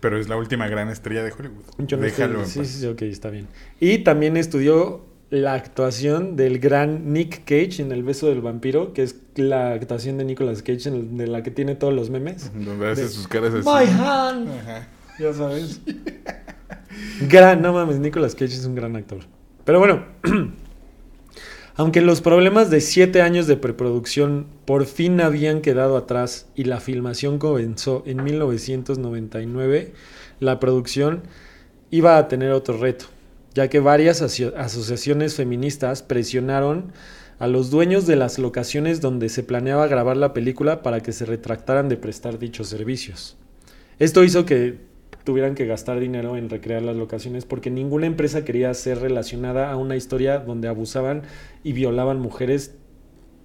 Pero 0.00 0.16
es 0.16 0.28
la 0.28 0.36
última 0.36 0.68
gran 0.68 0.88
estrella 0.90 1.24
de 1.24 1.32
Hollywood. 1.32 1.64
Yo 1.78 1.96
no 1.96 2.04
Déjalo 2.04 2.42
estoy- 2.42 2.64
sí, 2.66 2.80
sí, 2.80 2.86
ok, 2.86 3.02
está 3.02 3.30
bien. 3.30 3.48
Y 3.80 3.98
también 3.98 4.36
estudió 4.36 5.04
la 5.30 5.54
actuación 5.54 6.36
del 6.36 6.60
gran 6.60 7.12
Nick 7.12 7.40
Cage 7.44 7.82
en 7.82 7.90
El 7.90 8.04
beso 8.04 8.28
del 8.28 8.40
vampiro, 8.40 8.92
que 8.94 9.02
es 9.02 9.16
la 9.34 9.72
actuación 9.72 10.16
de 10.16 10.24
Nicolas 10.24 10.62
Cage 10.62 10.88
en 10.88 10.94
el- 10.94 11.16
de 11.18 11.26
la 11.26 11.42
que 11.42 11.50
tiene 11.50 11.74
todos 11.74 11.92
los 11.92 12.10
memes. 12.10 12.52
Donde 12.54 12.88
hace 12.88 13.02
De- 13.02 13.08
sus 13.08 13.26
caras 13.26 13.52
así. 13.52 13.68
My 13.68 13.90
hand. 14.00 14.48
Ajá. 14.60 14.88
Ya 15.18 15.34
sabes. 15.34 15.80
gran, 17.28 17.62
no 17.62 17.72
mames, 17.72 17.98
Nicolas 17.98 18.34
Cage 18.34 18.54
es 18.54 18.64
un 18.64 18.74
gran 18.74 18.96
actor. 18.96 19.20
Pero 19.64 19.78
bueno, 19.78 20.04
aunque 21.76 22.00
los 22.00 22.20
problemas 22.20 22.70
de 22.70 22.80
siete 22.80 23.22
años 23.22 23.46
de 23.46 23.56
preproducción 23.56 24.46
por 24.64 24.86
fin 24.86 25.20
habían 25.20 25.60
quedado 25.60 25.96
atrás 25.96 26.48
y 26.54 26.64
la 26.64 26.80
filmación 26.80 27.38
comenzó 27.38 28.02
en 28.06 28.22
1999, 28.24 29.92
la 30.40 30.60
producción 30.60 31.22
iba 31.90 32.18
a 32.18 32.28
tener 32.28 32.52
otro 32.52 32.78
reto, 32.78 33.06
ya 33.54 33.68
que 33.68 33.80
varias 33.80 34.22
aso- 34.22 34.54
asociaciones 34.56 35.34
feministas 35.34 36.02
presionaron 36.02 36.92
a 37.38 37.46
los 37.46 37.70
dueños 37.70 38.06
de 38.06 38.16
las 38.16 38.38
locaciones 38.38 39.00
donde 39.00 39.28
se 39.28 39.44
planeaba 39.44 39.86
grabar 39.86 40.16
la 40.16 40.32
película 40.34 40.82
para 40.82 41.00
que 41.00 41.12
se 41.12 41.24
retractaran 41.24 41.88
de 41.88 41.96
prestar 41.96 42.38
dichos 42.38 42.68
servicios. 42.68 43.36
Esto 44.00 44.24
hizo 44.24 44.44
que 44.44 44.87
tuvieran 45.28 45.54
que 45.54 45.66
gastar 45.66 46.00
dinero 46.00 46.38
en 46.38 46.48
recrear 46.48 46.80
las 46.80 46.96
locaciones 46.96 47.44
porque 47.44 47.70
ninguna 47.70 48.06
empresa 48.06 48.46
quería 48.46 48.72
ser 48.72 49.00
relacionada 49.00 49.70
a 49.70 49.76
una 49.76 49.94
historia 49.94 50.38
donde 50.38 50.68
abusaban 50.68 51.20
y 51.62 51.74
violaban 51.74 52.18
mujeres 52.18 52.74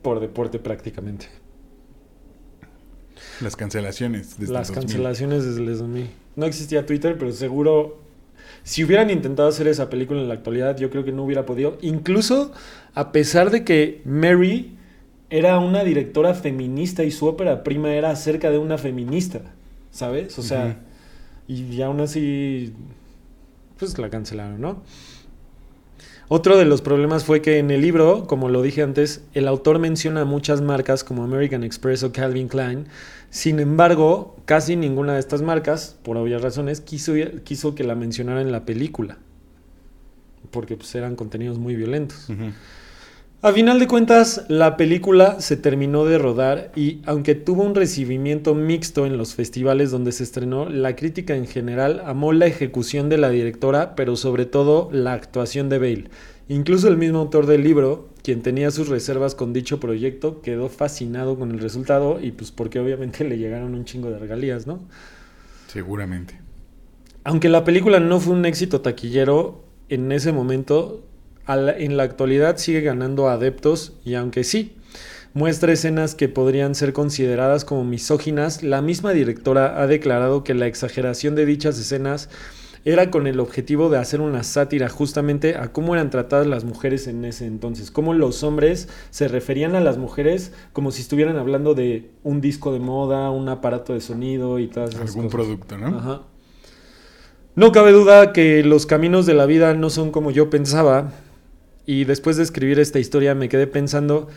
por 0.01 0.21
deporte 0.21 0.59
prácticamente. 0.59 1.25
Las 3.41 3.57
cancelaciones. 3.57 4.39
desde 4.39 4.53
Las 4.53 4.69
el 4.69 4.75
2000. 4.75 4.87
cancelaciones 4.93 5.43
desde 5.43 5.59
el 5.59 5.77
2000. 5.77 6.09
No 6.37 6.45
existía 6.45 6.85
Twitter, 6.85 7.17
pero 7.17 7.33
seguro 7.33 7.99
si 8.63 8.85
hubieran 8.85 9.09
intentado 9.09 9.49
hacer 9.49 9.67
esa 9.67 9.89
película 9.89 10.21
en 10.21 10.29
la 10.29 10.35
actualidad, 10.35 10.77
yo 10.77 10.89
creo 10.89 11.03
que 11.03 11.11
no 11.11 11.25
hubiera 11.25 11.45
podido. 11.45 11.77
Incluso 11.81 12.53
a 12.93 13.11
pesar 13.11 13.51
de 13.51 13.65
que 13.65 14.01
Mary 14.05 14.77
era 15.29 15.59
una 15.59 15.83
directora 15.83 16.33
feminista 16.33 17.03
y 17.03 17.11
su 17.11 17.25
ópera 17.25 17.65
prima 17.65 17.93
era 17.93 18.09
acerca 18.09 18.51
de 18.51 18.57
una 18.57 18.77
feminista, 18.77 19.41
¿sabes? 19.91 20.39
O 20.39 20.43
sea, 20.43 20.79
y 21.47 21.81
aún 21.81 22.01
así, 22.01 22.73
pues 23.77 23.97
la 23.97 24.09
cancelaron, 24.09 24.61
¿no? 24.61 24.81
Otro 26.29 26.57
de 26.57 26.65
los 26.65 26.81
problemas 26.81 27.25
fue 27.25 27.41
que 27.41 27.59
en 27.59 27.69
el 27.69 27.81
libro, 27.81 28.25
como 28.27 28.49
lo 28.49 28.61
dije 28.61 28.81
antes, 28.81 29.23
el 29.33 29.47
autor 29.47 29.79
menciona 29.79 30.25
muchas 30.25 30.61
marcas 30.61 31.03
como 31.03 31.23
American 31.23 31.63
Express 31.63 32.01
o 32.03 32.11
Calvin 32.11 32.47
Klein. 32.47 32.87
Sin 33.29 33.59
embargo, 33.59 34.37
casi 34.45 34.75
ninguna 34.75 35.13
de 35.13 35.19
estas 35.19 35.41
marcas, 35.41 35.97
por 36.01 36.17
obvias 36.17 36.41
razones, 36.41 36.81
quiso, 36.81 37.13
quiso 37.43 37.75
que 37.75 37.83
la 37.83 37.95
mencionara 37.95 38.41
en 38.41 38.51
la 38.51 38.65
película. 38.65 39.17
Porque 40.49 40.77
pues, 40.77 40.95
eran 40.95 41.15
contenidos 41.15 41.59
muy 41.59 41.75
violentos. 41.75 42.27
A 43.45 43.51
final 43.51 43.77
de 43.77 43.89
cuentas, 43.89 44.45
la 44.47 44.77
película 44.77 45.41
se 45.41 45.57
terminó 45.57 46.05
de 46.05 46.17
rodar 46.17 46.71
y 46.77 47.01
aunque 47.05 47.35
tuvo 47.35 47.63
un 47.63 47.75
recibimiento 47.75 48.55
mixto 48.55 49.05
en 49.05 49.17
los 49.17 49.35
festivales 49.35 49.91
donde 49.91 50.13
se 50.13 50.23
estrenó, 50.23 50.69
la 50.69 50.95
crítica 50.95 51.35
en 51.35 51.45
general 51.45 52.01
amó 52.05 52.31
la 52.31 52.45
ejecución 52.45 53.09
de 53.09 53.17
la 53.17 53.29
directora, 53.29 53.95
pero 53.95 54.15
sobre 54.15 54.45
todo 54.45 54.87
la 54.93 55.11
actuación 55.11 55.67
de 55.67 55.77
Bale. 55.77 56.09
Incluso 56.47 56.87
el 56.87 56.95
mismo 56.95 57.19
autor 57.19 57.45
del 57.45 57.65
libro, 57.65 58.07
quien 58.23 58.41
tenía 58.43 58.71
sus 58.71 58.87
reservas 58.87 59.35
con 59.35 59.51
dicho 59.51 59.77
proyecto, 59.77 60.39
quedó 60.39 60.69
fascinado 60.69 61.37
con 61.37 61.51
el 61.51 61.59
resultado 61.59 62.21
y 62.21 62.31
pues 62.31 62.49
porque 62.51 62.79
obviamente 62.79 63.23
le 63.27 63.37
llegaron 63.37 63.75
un 63.75 63.83
chingo 63.83 64.09
de 64.09 64.19
regalías, 64.19 64.67
¿no? 64.67 64.79
Seguramente. 65.67 66.39
Aunque 67.25 67.49
la 67.49 67.65
película 67.65 67.99
no 67.99 68.21
fue 68.21 68.35
un 68.35 68.45
éxito 68.45 68.79
taquillero 68.79 69.65
en 69.89 70.13
ese 70.13 70.31
momento, 70.31 71.03
la- 71.47 71.77
en 71.77 71.97
la 71.97 72.03
actualidad 72.03 72.57
sigue 72.57 72.81
ganando 72.81 73.29
adeptos 73.29 73.93
y 74.05 74.15
aunque 74.15 74.43
sí, 74.43 74.73
muestra 75.33 75.73
escenas 75.73 76.15
que 76.15 76.29
podrían 76.29 76.75
ser 76.75 76.93
consideradas 76.93 77.65
como 77.65 77.83
misóginas, 77.83 78.63
la 78.63 78.81
misma 78.81 79.11
directora 79.13 79.81
ha 79.81 79.87
declarado 79.87 80.43
que 80.43 80.53
la 80.53 80.67
exageración 80.67 81.35
de 81.35 81.45
dichas 81.45 81.77
escenas 81.79 82.29
era 82.85 83.09
con 83.11 83.27
el 83.27 83.39
objetivo 83.39 83.89
de 83.89 83.97
hacer 83.97 84.19
una 84.19 84.43
sátira 84.43 84.89
justamente 84.89 85.55
a 85.55 85.71
cómo 85.71 85.93
eran 85.95 86.09
tratadas 86.09 86.45
las 86.47 86.65
mujeres 86.65 87.07
en 87.07 87.23
ese 87.23 87.45
entonces, 87.45 87.91
cómo 87.91 88.13
los 88.13 88.43
hombres 88.43 88.89
se 89.09 89.29
referían 89.29 89.75
a 89.75 89.79
las 89.79 89.97
mujeres 89.97 90.51
como 90.73 90.91
si 90.91 91.01
estuvieran 91.01 91.37
hablando 91.37 91.75
de 91.75 92.11
un 92.23 92.41
disco 92.41 92.73
de 92.73 92.79
moda, 92.79 93.31
un 93.31 93.47
aparato 93.47 93.93
de 93.93 94.01
sonido 94.01 94.59
y 94.59 94.67
todas 94.67 94.89
esas 94.91 95.01
Algún 95.15 95.29
cosas. 95.29 95.31
producto, 95.31 95.77
¿no? 95.77 95.97
Ajá. 95.97 96.21
No 97.55 97.71
cabe 97.71 97.91
duda 97.91 98.33
que 98.33 98.63
los 98.63 98.85
caminos 98.85 99.25
de 99.25 99.33
la 99.33 99.45
vida 99.45 99.73
no 99.75 99.89
son 99.89 100.11
como 100.11 100.31
yo 100.31 100.49
pensaba. 100.49 101.11
Y 101.85 102.05
después 102.05 102.37
de 102.37 102.43
escribir 102.43 102.79
esta 102.79 102.99
historia 102.99 103.35
me 103.35 103.49
quedé 103.49 103.67
pensando 103.67 104.27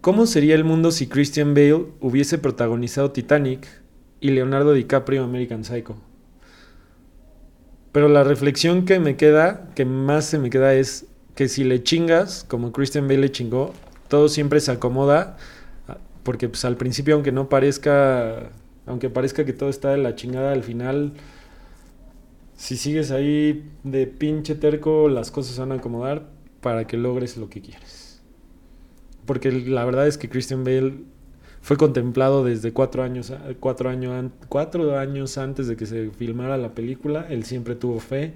cómo 0.00 0.26
sería 0.26 0.54
el 0.54 0.64
mundo 0.64 0.90
si 0.90 1.08
Christian 1.08 1.54
Bale 1.54 1.86
hubiese 2.00 2.38
protagonizado 2.38 3.10
Titanic 3.10 3.66
y 4.20 4.30
Leonardo 4.30 4.72
DiCaprio 4.72 5.24
American 5.24 5.64
Psycho. 5.64 5.96
Pero 7.92 8.08
la 8.08 8.24
reflexión 8.24 8.84
que 8.84 8.98
me 8.98 9.16
queda, 9.16 9.70
que 9.74 9.84
más 9.84 10.26
se 10.26 10.38
me 10.38 10.50
queda 10.50 10.74
es 10.74 11.06
que 11.34 11.48
si 11.48 11.64
le 11.64 11.82
chingas, 11.82 12.44
como 12.44 12.72
Christian 12.72 13.08
Bale 13.08 13.20
le 13.20 13.32
chingó, 13.32 13.72
todo 14.08 14.28
siempre 14.28 14.60
se 14.60 14.72
acomoda, 14.72 15.36
porque 16.22 16.48
pues 16.48 16.64
al 16.64 16.76
principio 16.76 17.14
aunque 17.14 17.32
no 17.32 17.48
parezca, 17.48 18.50
aunque 18.86 19.10
parezca 19.10 19.44
que 19.44 19.52
todo 19.52 19.68
está 19.68 19.90
de 19.90 19.98
la 19.98 20.14
chingada, 20.14 20.52
al 20.52 20.62
final 20.62 21.12
si 22.56 22.78
sigues 22.78 23.10
ahí 23.10 23.70
de 23.84 24.06
pinche 24.06 24.54
terco, 24.54 25.10
las 25.10 25.30
cosas 25.30 25.54
se 25.54 25.60
van 25.60 25.72
a 25.72 25.76
acomodar 25.76 26.35
para 26.66 26.84
que 26.88 26.96
logres 26.96 27.36
lo 27.36 27.48
que 27.48 27.60
quieres. 27.60 28.20
Porque 29.24 29.52
la 29.52 29.84
verdad 29.84 30.08
es 30.08 30.18
que 30.18 30.28
Christian 30.28 30.64
Bale 30.64 31.04
fue 31.60 31.76
contemplado 31.76 32.42
desde 32.42 32.72
cuatro 32.72 33.04
años, 33.04 33.32
cuatro 33.60 33.88
cuatro 34.48 34.98
años 34.98 35.38
antes 35.38 35.68
de 35.68 35.76
que 35.76 35.86
se 35.86 36.10
filmara 36.10 36.58
la 36.58 36.74
película. 36.74 37.24
Él 37.30 37.44
siempre 37.44 37.76
tuvo 37.76 38.00
fe, 38.00 38.34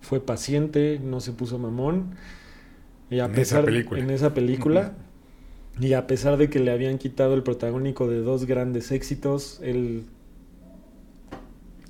fue 0.00 0.18
paciente, 0.18 0.98
no 1.00 1.20
se 1.20 1.30
puso 1.30 1.56
mamón. 1.60 2.16
Y 3.10 3.20
a 3.20 3.26
En 3.26 3.32
pesar 3.32 3.60
esa 3.60 3.66
película. 3.66 4.00
en 4.02 4.10
esa 4.10 4.34
película 4.34 4.92
y 5.78 5.92
a 5.92 6.08
pesar 6.08 6.36
de 6.36 6.50
que 6.50 6.58
le 6.58 6.72
habían 6.72 6.98
quitado 6.98 7.34
el 7.34 7.44
protagónico 7.44 8.08
de 8.08 8.22
dos 8.22 8.44
grandes 8.44 8.90
éxitos, 8.90 9.60
él 9.62 10.02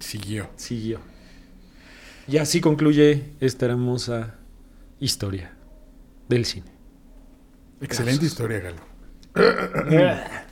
Siguió. 0.01 0.51
siguió. 0.57 1.01
Y 2.29 2.37
así 2.37 2.61
concluye 2.61 3.33
esta 3.41 3.65
hermosa 3.67 4.35
historia 5.01 5.58
del 6.29 6.45
cine. 6.45 6.71
Excelente 7.81 8.27
historia, 8.27 8.61
Galo. 8.61 8.83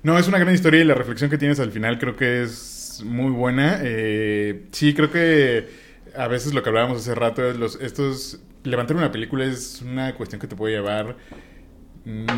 No, 0.00 0.16
es 0.16 0.28
una 0.28 0.38
gran 0.38 0.54
historia 0.54 0.80
y 0.80 0.84
la 0.84 0.94
reflexión 0.94 1.28
que 1.28 1.38
tienes 1.38 1.58
al 1.58 1.72
final 1.72 1.98
creo 1.98 2.14
que 2.14 2.42
es 2.42 3.02
muy 3.04 3.32
buena. 3.32 3.80
Eh, 3.82 4.66
sí, 4.70 4.94
creo 4.94 5.10
que 5.10 5.68
a 6.16 6.28
veces 6.28 6.54
lo 6.54 6.62
que 6.62 6.68
hablábamos 6.68 6.98
hace 6.98 7.16
rato 7.16 7.44
es 7.50 7.56
los 7.56 7.74
estos 7.80 8.40
levantar 8.62 8.96
una 8.96 9.10
película 9.10 9.44
es 9.44 9.82
una 9.82 10.14
cuestión 10.14 10.40
que 10.40 10.46
te 10.46 10.56
puede 10.56 10.74
llevar 10.74 11.16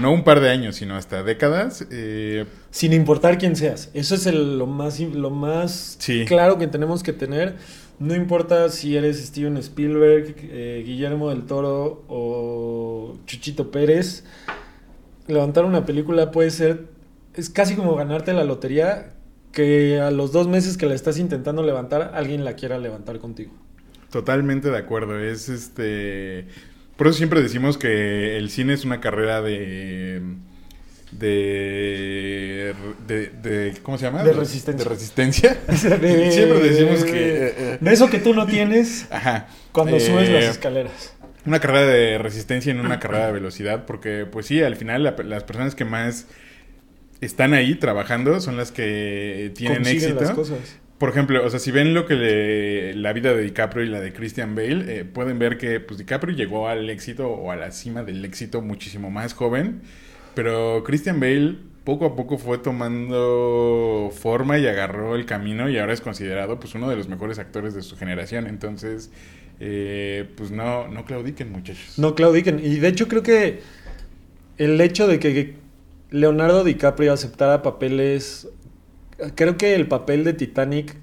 no 0.01 0.13
un 0.13 0.25
par 0.25 0.41
de 0.41 0.51
años, 0.51 0.77
sino 0.77 0.97
hasta 0.97 1.23
décadas. 1.23 1.87
Eh, 1.91 2.45
Sin 2.71 2.93
importar 2.93 3.39
quién 3.39 3.55
seas. 3.55 3.91
Eso 3.95 4.17
es 4.17 4.27
el- 4.27 4.59
lo 4.59 4.67
más, 4.67 4.99
lo 4.99 5.31
más 5.31 5.97
Sí. 6.01 6.25
claro 6.27 6.59
que 6.59 6.67
tenemos 6.67 7.03
que 7.05 7.13
tener. 7.13 7.57
No 8.01 8.15
importa 8.15 8.69
si 8.71 8.97
eres 8.97 9.25
Steven 9.25 9.57
Spielberg, 9.59 10.35
eh, 10.43 10.83
Guillermo 10.85 11.31
del 11.31 11.43
Toro 11.45 12.03
o 12.09 13.19
Chuchito 13.27 13.71
Pérez. 13.71 14.25
Levantar 15.29 15.65
una 15.65 15.85
película 15.87 16.31
puede 16.31 16.51
ser. 16.51 16.87
Es 17.35 17.49
casi 17.51 17.77
como 17.77 17.95
ganarte 17.95 18.33
la 18.33 18.45
lotería. 18.45 19.15
Que 19.53 19.99
a 20.01 20.11
los 20.13 20.31
dos 20.31 20.47
meses 20.47 20.77
que 20.77 20.87
la 20.87 20.95
estás 20.95 21.19
intentando 21.19 21.65
levantar, 21.65 22.13
alguien 22.15 22.45
la 22.45 22.55
quiera 22.55 22.79
levantar 22.79 23.19
contigo. 23.19 23.53
Totalmente 24.11 24.71
de 24.71 24.79
acuerdo. 24.79 25.19
Es 25.19 25.49
este. 25.49 26.47
Por 27.01 27.09
eso 27.09 27.17
siempre 27.17 27.41
decimos 27.41 27.79
que 27.79 28.37
el 28.37 28.51
cine 28.51 28.75
es 28.75 28.85
una 28.85 29.01
carrera 29.01 29.41
de. 29.41 30.21
De, 31.13 32.75
de, 33.07 33.27
de- 33.43 33.75
¿Cómo 33.83 33.97
se 33.97 34.05
llama? 34.05 34.23
De 34.23 34.35
resistencia. 34.35 34.85
De 34.85 34.91
resistencia. 34.91 35.59
De- 35.67 36.31
siempre 36.31 36.59
decimos 36.61 37.03
que. 37.05 37.13
eh, 37.47 37.55
eh, 37.57 37.79
De 37.81 37.93
eso 37.95 38.11
que 38.11 38.19
tú 38.19 38.35
no 38.35 38.45
tienes 38.47 39.07
ajá. 39.11 39.49
cuando 39.73 39.97
Eh, 39.97 40.01
subes 40.01 40.29
las 40.29 40.45
escaleras. 40.45 41.15
Una 41.47 41.59
carrera 41.59 41.87
de 41.87 42.19
resistencia 42.19 42.71
en 42.71 42.81
una 42.81 43.01
carrera 43.01 43.29
de 43.29 43.33
velocidad, 43.33 43.87
porque, 43.87 44.27
pues 44.31 44.45
sí, 44.45 44.63
al 44.63 44.77
final 44.77 45.03
la- 45.03 45.17
las 45.25 45.45
personas 45.45 45.75
que 45.75 45.87
más 45.87 46.27
están 47.23 47.55
ahí 47.55 47.77
trabajando 47.77 48.39
son 48.41 48.59
las 48.59 48.73
que 48.73 49.53
tienen 49.57 49.79
Consiguen 49.79 50.03
éxito. 50.11 50.21
las 50.21 50.31
cosas. 50.33 50.59
Por 51.01 51.09
ejemplo, 51.09 51.43
o 51.43 51.49
sea, 51.49 51.59
si 51.59 51.71
ven 51.71 51.95
lo 51.95 52.05
que 52.05 52.15
le- 52.15 52.95
la 52.95 53.15
vida 53.15 53.33
de 53.33 53.43
DiCaprio 53.43 53.87
y 53.87 53.89
la 53.89 54.01
de 54.03 54.13
Christian 54.13 54.55
Bale, 54.55 54.99
eh, 55.01 55.05
pueden 55.07 55.39
ver 55.39 55.57
que 55.57 55.81
pues 55.81 55.97
DiCaprio 55.97 56.37
llegó 56.37 56.69
al 56.69 56.91
éxito 56.91 57.27
o 57.27 57.51
a 57.51 57.57
la 57.57 57.71
cima 57.71 58.03
del 58.05 58.23
éxito 58.23 58.61
muchísimo 58.61 59.11
más 59.11 59.33
joven, 59.33 59.81
pero 60.35 60.85
Christian 60.85 61.19
Bale 61.19 61.57
poco 61.85 62.05
a 62.05 62.15
poco 62.15 62.37
fue 62.37 62.59
tomando 62.59 64.13
forma 64.15 64.59
y 64.59 64.67
agarró 64.67 65.17
el 65.17 65.25
camino 65.25 65.71
y 65.71 65.79
ahora 65.79 65.95
es 65.95 66.03
considerado 66.03 66.61
pues 66.61 66.75
uno 66.75 66.91
de 66.91 66.97
los 66.97 67.09
mejores 67.09 67.39
actores 67.39 67.73
de 67.73 67.81
su 67.81 67.97
generación. 67.97 68.47
Entonces, 68.47 69.11
eh, 69.59 70.27
pues 70.37 70.51
no, 70.51 70.87
no 70.89 71.07
claudiquen 71.07 71.51
muchachos. 71.51 71.99
No 71.99 72.15
claudiquen. 72.15 72.61
Y 72.63 72.77
de 72.77 72.89
hecho 72.89 73.09
creo 73.09 73.23
que 73.23 73.61
el 74.59 74.79
hecho 74.83 75.09
de 75.09 75.19
que 75.19 75.55
Leonardo 76.11 76.63
DiCaprio 76.63 77.15
aceptara 77.15 77.63
papeles, 77.63 78.49
creo 79.35 79.57
que 79.57 79.75
el 79.75 79.89
papel 79.89 80.25
de 80.25 80.33
Titanic, 80.33 80.97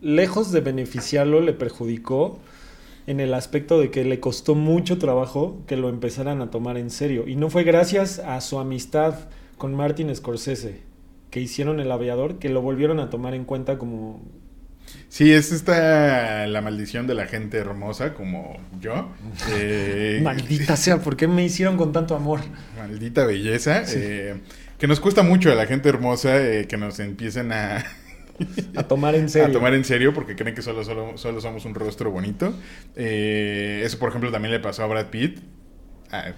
lejos 0.00 0.52
de 0.52 0.60
beneficiarlo, 0.60 1.40
le 1.40 1.52
perjudicó 1.52 2.40
en 3.06 3.20
el 3.20 3.34
aspecto 3.34 3.80
de 3.80 3.90
que 3.90 4.04
le 4.04 4.20
costó 4.20 4.54
mucho 4.54 4.98
trabajo 4.98 5.62
que 5.66 5.76
lo 5.76 5.88
empezaran 5.88 6.40
a 6.40 6.50
tomar 6.50 6.78
en 6.78 6.90
serio. 6.90 7.26
Y 7.26 7.36
no 7.36 7.50
fue 7.50 7.64
gracias 7.64 8.18
a 8.18 8.40
su 8.40 8.58
amistad 8.58 9.14
con 9.58 9.74
Martin 9.74 10.14
Scorsese 10.14 10.82
que 11.30 11.40
hicieron 11.40 11.80
El 11.80 11.90
Aviador 11.90 12.38
que 12.38 12.48
lo 12.48 12.62
volvieron 12.62 13.00
a 13.00 13.10
tomar 13.10 13.34
en 13.34 13.44
cuenta 13.44 13.76
como... 13.76 14.22
Sí, 15.08 15.32
es 15.32 15.50
esta 15.50 16.46
la 16.46 16.60
maldición 16.60 17.06
de 17.06 17.14
la 17.14 17.26
gente 17.26 17.56
hermosa 17.56 18.14
como 18.14 18.56
yo. 18.80 19.08
Eh, 19.50 20.20
Maldita 20.22 20.76
sea, 20.76 20.98
¿por 20.98 21.16
qué 21.16 21.26
me 21.26 21.44
hicieron 21.44 21.76
con 21.76 21.92
tanto 21.92 22.14
amor? 22.14 22.40
Maldita 22.76 23.24
belleza. 23.26 23.84
Sí. 23.84 23.96
eh, 23.98 24.34
que 24.78 24.86
nos 24.86 25.00
cuesta 25.00 25.22
mucho 25.22 25.50
a 25.52 25.54
la 25.54 25.66
gente 25.66 25.88
hermosa 25.88 26.36
eh, 26.40 26.66
que 26.66 26.76
nos 26.76 26.98
empiecen 27.00 27.52
a, 27.52 27.84
A 28.76 28.82
tomar 28.84 29.14
en 29.14 29.28
serio. 29.28 29.48
a 29.50 29.52
tomar 29.52 29.74
en 29.74 29.84
serio 29.84 30.12
porque 30.12 30.34
creen 30.36 30.54
que 30.54 30.62
solo, 30.62 30.84
solo, 30.84 31.16
solo 31.16 31.40
somos 31.40 31.64
un 31.64 31.74
rostro 31.74 32.10
bonito. 32.10 32.54
Eh, 32.96 33.82
eso, 33.84 33.98
por 33.98 34.08
ejemplo, 34.10 34.30
también 34.30 34.52
le 34.52 34.60
pasó 34.60 34.82
a 34.84 34.86
Brad 34.86 35.06
Pitt. 35.06 35.38
A, 36.10 36.32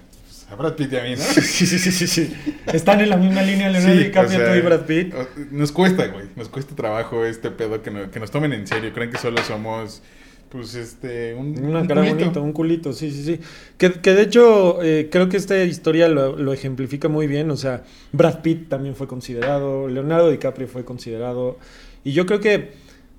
a 0.51 0.55
Brad 0.55 0.74
Pitt 0.74 0.93
y 0.93 0.97
a 0.97 1.03
mí, 1.03 1.11
¿no? 1.16 1.22
Sí, 1.43 1.66
sí, 1.66 1.78
sí, 1.78 1.91
sí, 1.91 2.07
sí. 2.07 2.34
Están 2.72 3.01
en 3.01 3.09
la 3.11 3.16
misma 3.16 3.43
línea 3.43 3.68
Leonardo 3.68 3.97
Sí, 3.97 4.05
DiCaprio 4.05 4.37
o 4.39 4.41
sea, 4.41 4.53
tú 4.53 4.59
y 4.59 4.61
Brad 4.61 4.87
Pitt. 4.87 5.14
Nos 5.51 5.72
cuesta, 5.72 6.07
güey. 6.07 6.26
Nos 6.37 6.49
cuesta 6.49 6.74
trabajo 6.76 7.24
este 7.24 7.51
pedo 7.51 7.82
que, 7.82 7.91
no- 7.91 8.11
que 8.11 8.20
nos 8.20 8.30
tomen 8.30 8.53
en 8.53 8.66
serio. 8.66 8.93
Creen 8.93 9.11
que 9.11 9.18
solo 9.18 9.43
somos, 9.43 10.03
pues, 10.49 10.75
este, 10.75 11.35
un, 11.35 11.59
Una 11.65 11.81
un 11.81 11.87
cara 11.87 12.03
culito. 12.03 12.19
bonita, 12.19 12.41
un 12.41 12.53
culito, 12.53 12.93
sí, 12.93 13.11
sí, 13.11 13.25
sí. 13.25 13.41
Que, 13.79 13.93
que 13.93 14.15
de 14.15 14.23
hecho, 14.23 14.83
eh, 14.83 15.09
creo 15.11 15.29
que 15.29 15.37
esta 15.37 15.63
historia 15.65 16.09
lo, 16.09 16.37
lo 16.37 16.53
ejemplifica 16.53 17.09
muy 17.09 17.27
bien. 17.27 17.51
O 17.51 17.57
sea, 17.57 17.85
Brad 18.13 18.41
Pitt 18.43 18.69
también 18.69 18.95
fue 18.95 19.07
considerado, 19.07 19.89
Leonardo 19.89 20.31
DiCaprio 20.31 20.69
fue 20.69 20.85
considerado. 20.85 21.59
Y 22.05 22.13
yo 22.13 22.27
creo 22.27 22.41
que 22.41 22.71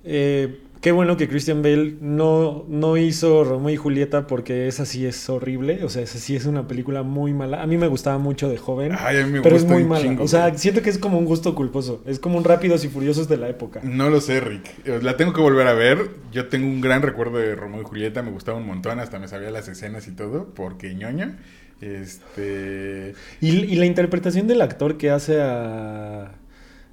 eh, 0.04 0.60
qué 0.80 0.92
bueno 0.92 1.16
que 1.16 1.28
Christian 1.28 1.62
Bale 1.62 1.96
no, 2.00 2.64
no 2.68 2.96
hizo 2.96 3.44
Romeo 3.44 3.70
y 3.74 3.76
Julieta 3.76 4.26
porque 4.26 4.68
esa 4.68 4.86
sí 4.86 5.06
es 5.06 5.28
horrible. 5.28 5.84
O 5.84 5.88
sea, 5.88 6.02
esa 6.02 6.18
sí 6.18 6.36
es 6.36 6.46
una 6.46 6.66
película 6.68 7.02
muy 7.02 7.32
mala. 7.32 7.62
A 7.62 7.66
mí 7.66 7.76
me 7.76 7.88
gustaba 7.88 8.18
mucho 8.18 8.48
de 8.48 8.58
joven. 8.58 8.92
Ay, 8.98 9.18
a 9.18 9.26
mí 9.26 9.32
me 9.32 9.42
pero 9.42 9.56
es 9.56 9.64
muy 9.64 9.84
mala. 9.84 10.02
chingo, 10.02 10.24
o 10.24 10.28
sea, 10.28 10.56
siento 10.56 10.82
que 10.82 10.90
es 10.90 10.98
como 10.98 11.18
un 11.18 11.24
gusto 11.24 11.54
culposo. 11.54 12.02
Es 12.06 12.18
como 12.18 12.38
un 12.38 12.44
Rápidos 12.44 12.84
y 12.84 12.88
Furiosos 12.88 13.28
de 13.28 13.36
la 13.36 13.48
época. 13.48 13.80
No 13.82 14.10
lo 14.10 14.20
sé, 14.20 14.40
Rick. 14.40 14.68
Eh, 14.84 15.00
La 15.02 15.16
tengo 15.16 15.32
que 15.32 15.40
volver 15.40 15.66
a 15.66 15.74
ver. 15.74 16.10
Yo 16.32 16.48
tengo 16.48 16.66
un 16.66 16.80
gran 16.80 17.02
recuerdo 17.02 17.38
de 17.38 17.54
Romeo 17.54 17.80
y 17.80 17.84
Julieta. 17.84 18.22
Me 18.22 18.30
gustaba 18.30 18.58
un 18.58 18.66
montón. 18.66 19.00
Hasta 19.00 19.18
me 19.18 19.28
sabía 19.28 19.50
las 19.50 19.68
escenas 19.68 20.06
y 20.08 20.12
todo. 20.12 20.46
Porque 20.54 20.94
ñoña. 20.94 21.38
Este. 21.80 23.14
Y, 23.40 23.50
y 23.50 23.76
la 23.76 23.86
interpretación 23.86 24.46
del 24.46 24.60
actor 24.62 24.96
que 24.96 25.10
hace 25.10 25.40
a, 25.40 26.32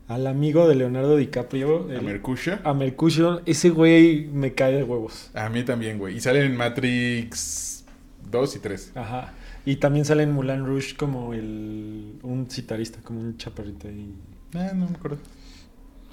al 0.08 0.28
amigo 0.28 0.68
de 0.68 0.76
Leonardo 0.76 1.18
DiCaprio, 1.18 1.88
A 1.98 2.02
Mercutio. 2.02 2.60
a 2.64 2.74
Mercutio, 2.74 3.42
ese 3.46 3.70
güey 3.70 4.28
me 4.32 4.54
cae 4.54 4.74
de 4.74 4.84
huevos. 4.84 5.32
A 5.34 5.50
mí 5.50 5.64
también, 5.64 5.98
güey. 5.98 6.18
Y 6.18 6.22
sale 6.22 6.46
en 6.46 6.56
Matrix 6.56 7.86
2 8.30 8.56
y 8.56 8.60
3. 8.60 8.92
Ajá. 8.96 9.34
Y 9.66 9.78
también 9.78 10.06
sale 10.06 10.24
en 10.24 10.32
Mulan 10.32 10.66
Rouge 10.66 10.96
como 10.96 11.34
el 11.34 12.20
un 12.22 12.48
citarista, 12.50 13.00
como 13.04 13.20
un 13.20 13.38
chaparrito 13.38 13.88
ahí. 13.88 14.14
Ah, 14.54 14.72
no 14.76 14.88
me 14.88 14.96
acuerdo. 14.96 15.18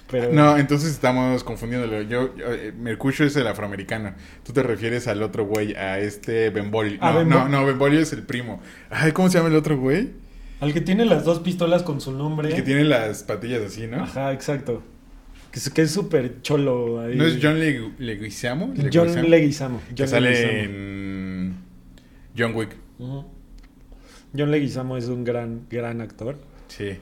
Pero 0.09 0.33
No, 0.33 0.57
entonces 0.57 0.91
estamos 0.91 1.43
confundiéndolo. 1.43 2.01
Yo, 2.01 2.35
yo, 2.35 2.51
eh, 2.53 2.73
Mercutio 2.77 3.25
es 3.25 3.35
el 3.35 3.47
afroamericano. 3.47 4.13
Tú 4.43 4.53
te 4.53 4.61
refieres 4.63 5.07
al 5.07 5.21
otro 5.23 5.45
güey, 5.45 5.75
a 5.75 5.99
este 5.99 6.49
Benvolio. 6.49 6.97
No, 6.99 7.23
no, 7.23 7.47
no, 7.47 7.65
Benvolio 7.65 7.99
es 7.99 8.11
el 8.13 8.23
primo. 8.23 8.59
Ay, 8.89 9.11
¿cómo 9.11 9.29
se 9.29 9.37
llama 9.37 9.49
el 9.49 9.55
otro 9.55 9.77
güey? 9.77 10.11
Al 10.63 10.73
que 10.73 10.81
tiene 10.81 11.05
las 11.05 11.23
dos 11.25 11.39
pistolas 11.39 11.83
con 11.83 12.01
su 12.01 12.11
nombre. 12.11 12.49
El 12.49 12.55
que 12.55 12.61
tiene 12.61 12.83
las 12.83 13.23
patillas 13.23 13.61
así, 13.61 13.87
¿no? 13.87 14.03
Ajá, 14.03 14.33
exacto. 14.33 14.81
Que 15.51 15.59
es 15.59 15.69
que 15.69 15.85
súper 15.87 16.41
cholo 16.41 16.99
ahí. 17.01 17.15
¿No 17.15 17.25
es 17.25 17.37
John 17.41 17.59
Legu- 17.59 17.93
Leguizamo? 17.99 18.73
John 18.91 19.07
Leguizamo? 19.13 19.27
Leguizamo. 19.29 19.81
Que 19.89 19.95
John 19.97 20.07
sale 20.07 20.29
Leguizamo. 20.31 20.57
en 20.63 21.55
John 22.37 22.55
Wick. 22.55 22.75
John 24.35 24.49
Leguizamo 24.51 24.97
es 24.97 25.05
un 25.07 25.23
gran, 25.23 25.67
gran 25.69 26.01
actor. 26.01 26.37
Sí. 26.67 26.97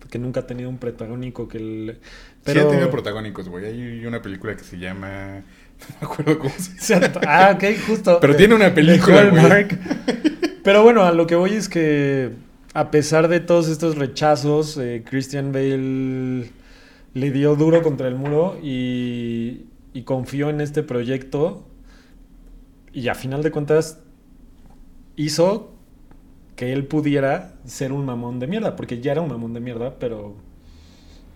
porque 0.00 0.18
nunca 0.18 0.40
ha 0.40 0.46
tenido 0.46 0.68
un 0.68 0.76
protagónico 0.78 1.48
que 1.48 1.58
el... 1.58 1.98
Sí 2.46 2.58
ha 2.58 2.68
tenido 2.68 2.90
protagónicos, 2.90 3.48
güey. 3.48 3.64
Hay 3.66 4.04
una 4.06 4.20
película 4.22 4.54
que 4.56 4.64
se 4.64 4.78
llama... 4.78 5.42
No 5.78 5.96
me 6.00 6.06
acuerdo 6.12 6.38
cómo 6.40 6.54
se 6.58 6.94
llama. 7.00 7.20
ah, 7.26 7.52
ok, 7.54 7.64
justo. 7.86 8.18
Pero 8.20 8.34
tiene 8.36 8.54
una 8.54 8.74
película, 8.74 9.24
güey. 9.30 9.66
Pero 10.64 10.82
bueno, 10.82 11.04
a 11.04 11.12
lo 11.12 11.26
que 11.26 11.36
voy 11.36 11.52
es 11.52 11.68
que 11.68 12.30
a 12.78 12.92
pesar 12.92 13.26
de 13.26 13.40
todos 13.40 13.66
estos 13.66 13.98
rechazos, 13.98 14.76
eh, 14.76 15.02
Christian 15.04 15.50
Bale 15.50 16.48
le 17.12 17.30
dio 17.32 17.56
duro 17.56 17.82
contra 17.82 18.06
el 18.06 18.14
muro 18.14 18.56
y, 18.62 19.64
confió 20.04 20.48
en 20.48 20.60
este 20.60 20.84
proyecto. 20.84 21.64
Y 22.92 23.08
a 23.08 23.16
final 23.16 23.42
de 23.42 23.50
cuentas 23.50 23.98
hizo 25.16 25.72
que 26.54 26.72
él 26.72 26.86
pudiera 26.86 27.56
ser 27.64 27.90
un 27.90 28.06
mamón 28.06 28.38
de 28.38 28.46
mierda, 28.46 28.76
porque 28.76 29.00
ya 29.00 29.10
era 29.10 29.22
un 29.22 29.28
mamón 29.28 29.54
de 29.54 29.60
mierda, 29.60 29.96
pero, 29.98 30.36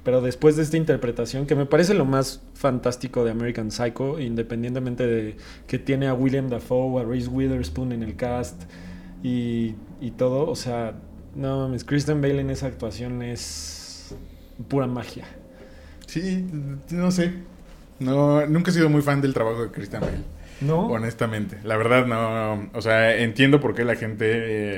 pero 0.04 0.20
después 0.20 0.54
de 0.54 0.62
esta 0.62 0.76
interpretación, 0.76 1.46
que 1.46 1.56
me 1.56 1.66
parece 1.66 1.94
lo 1.94 2.04
más 2.04 2.40
fantástico 2.54 3.24
de 3.24 3.32
American 3.32 3.72
Psycho, 3.72 4.20
independientemente 4.20 5.08
de 5.08 5.36
que 5.66 5.80
tiene 5.80 6.06
a 6.06 6.14
William 6.14 6.48
Dafoe, 6.48 7.02
a 7.02 7.04
Reese 7.04 7.28
Witherspoon 7.28 7.90
en 7.90 8.04
el 8.04 8.14
cast 8.14 8.62
y 9.24 9.74
todo, 10.16 10.48
o 10.48 10.54
sea, 10.54 10.94
no 11.34 11.60
mames, 11.60 11.84
Kristen 11.84 12.20
Bale 12.20 12.40
en 12.40 12.50
esa 12.50 12.66
actuación 12.66 13.22
es 13.22 14.14
pura 14.68 14.86
magia. 14.86 15.24
Sí, 16.06 16.46
no 16.90 17.10
sé. 17.10 17.32
No, 17.98 18.46
nunca 18.46 18.70
he 18.70 18.74
sido 18.74 18.88
muy 18.88 19.02
fan 19.02 19.20
del 19.20 19.32
trabajo 19.32 19.62
de 19.62 19.70
Kristen 19.70 20.00
Bale. 20.00 20.18
¿No? 20.60 20.86
Honestamente. 20.86 21.58
La 21.64 21.76
verdad, 21.76 22.06
no. 22.06 22.70
O 22.74 22.82
sea, 22.82 23.16
entiendo 23.16 23.60
por 23.60 23.74
qué 23.74 23.84
la 23.84 23.96
gente 23.96 24.26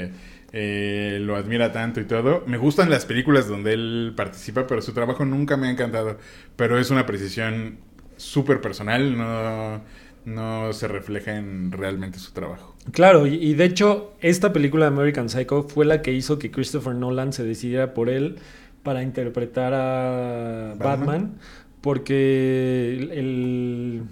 eh, 0.05 0.11
eh, 0.53 1.19
lo 1.21 1.37
admira 1.37 1.73
tanto 1.73 2.01
y 2.01 2.05
todo. 2.05 2.45
Me 2.47 2.57
gustan 2.57 2.89
las 2.91 3.05
películas 3.05 3.49
donde 3.49 3.73
él 3.73 4.13
participa, 4.17 4.67
pero 4.67 4.81
su 4.81 4.93
trabajo 4.93 5.25
nunca 5.25 5.57
me 5.57 5.67
ha 5.67 5.71
encantado. 5.71 6.19
Pero 6.57 6.79
es 6.79 6.91
una 6.91 7.07
precisión 7.07 7.79
súper 8.17 8.61
personal. 8.61 9.17
No, 9.17 9.83
no 10.25 10.73
se 10.73 10.89
refleja 10.89 11.37
en 11.37 11.73
realmente 11.73 12.19
su 12.19 12.33
trabajo. 12.33 12.75
Claro, 12.93 13.27
y, 13.27 13.55
de 13.55 13.65
hecho, 13.65 14.13
esta 14.21 14.53
película 14.53 14.87
de 14.87 14.95
American 14.95 15.29
Psycho 15.29 15.63
fue 15.63 15.87
la 15.87 16.03
que 16.03 16.13
hizo 16.13 16.39
que 16.39 16.51
Christopher 16.51 16.95
Nolan 16.95 17.33
se 17.33 17.43
decidiera 17.43 17.95
por 17.95 18.11
él 18.11 18.37
para 18.83 19.03
interpretar 19.03 19.73
a 19.75 20.75
Batman, 20.79 21.39
porque 21.81 22.97
el, 23.11 24.03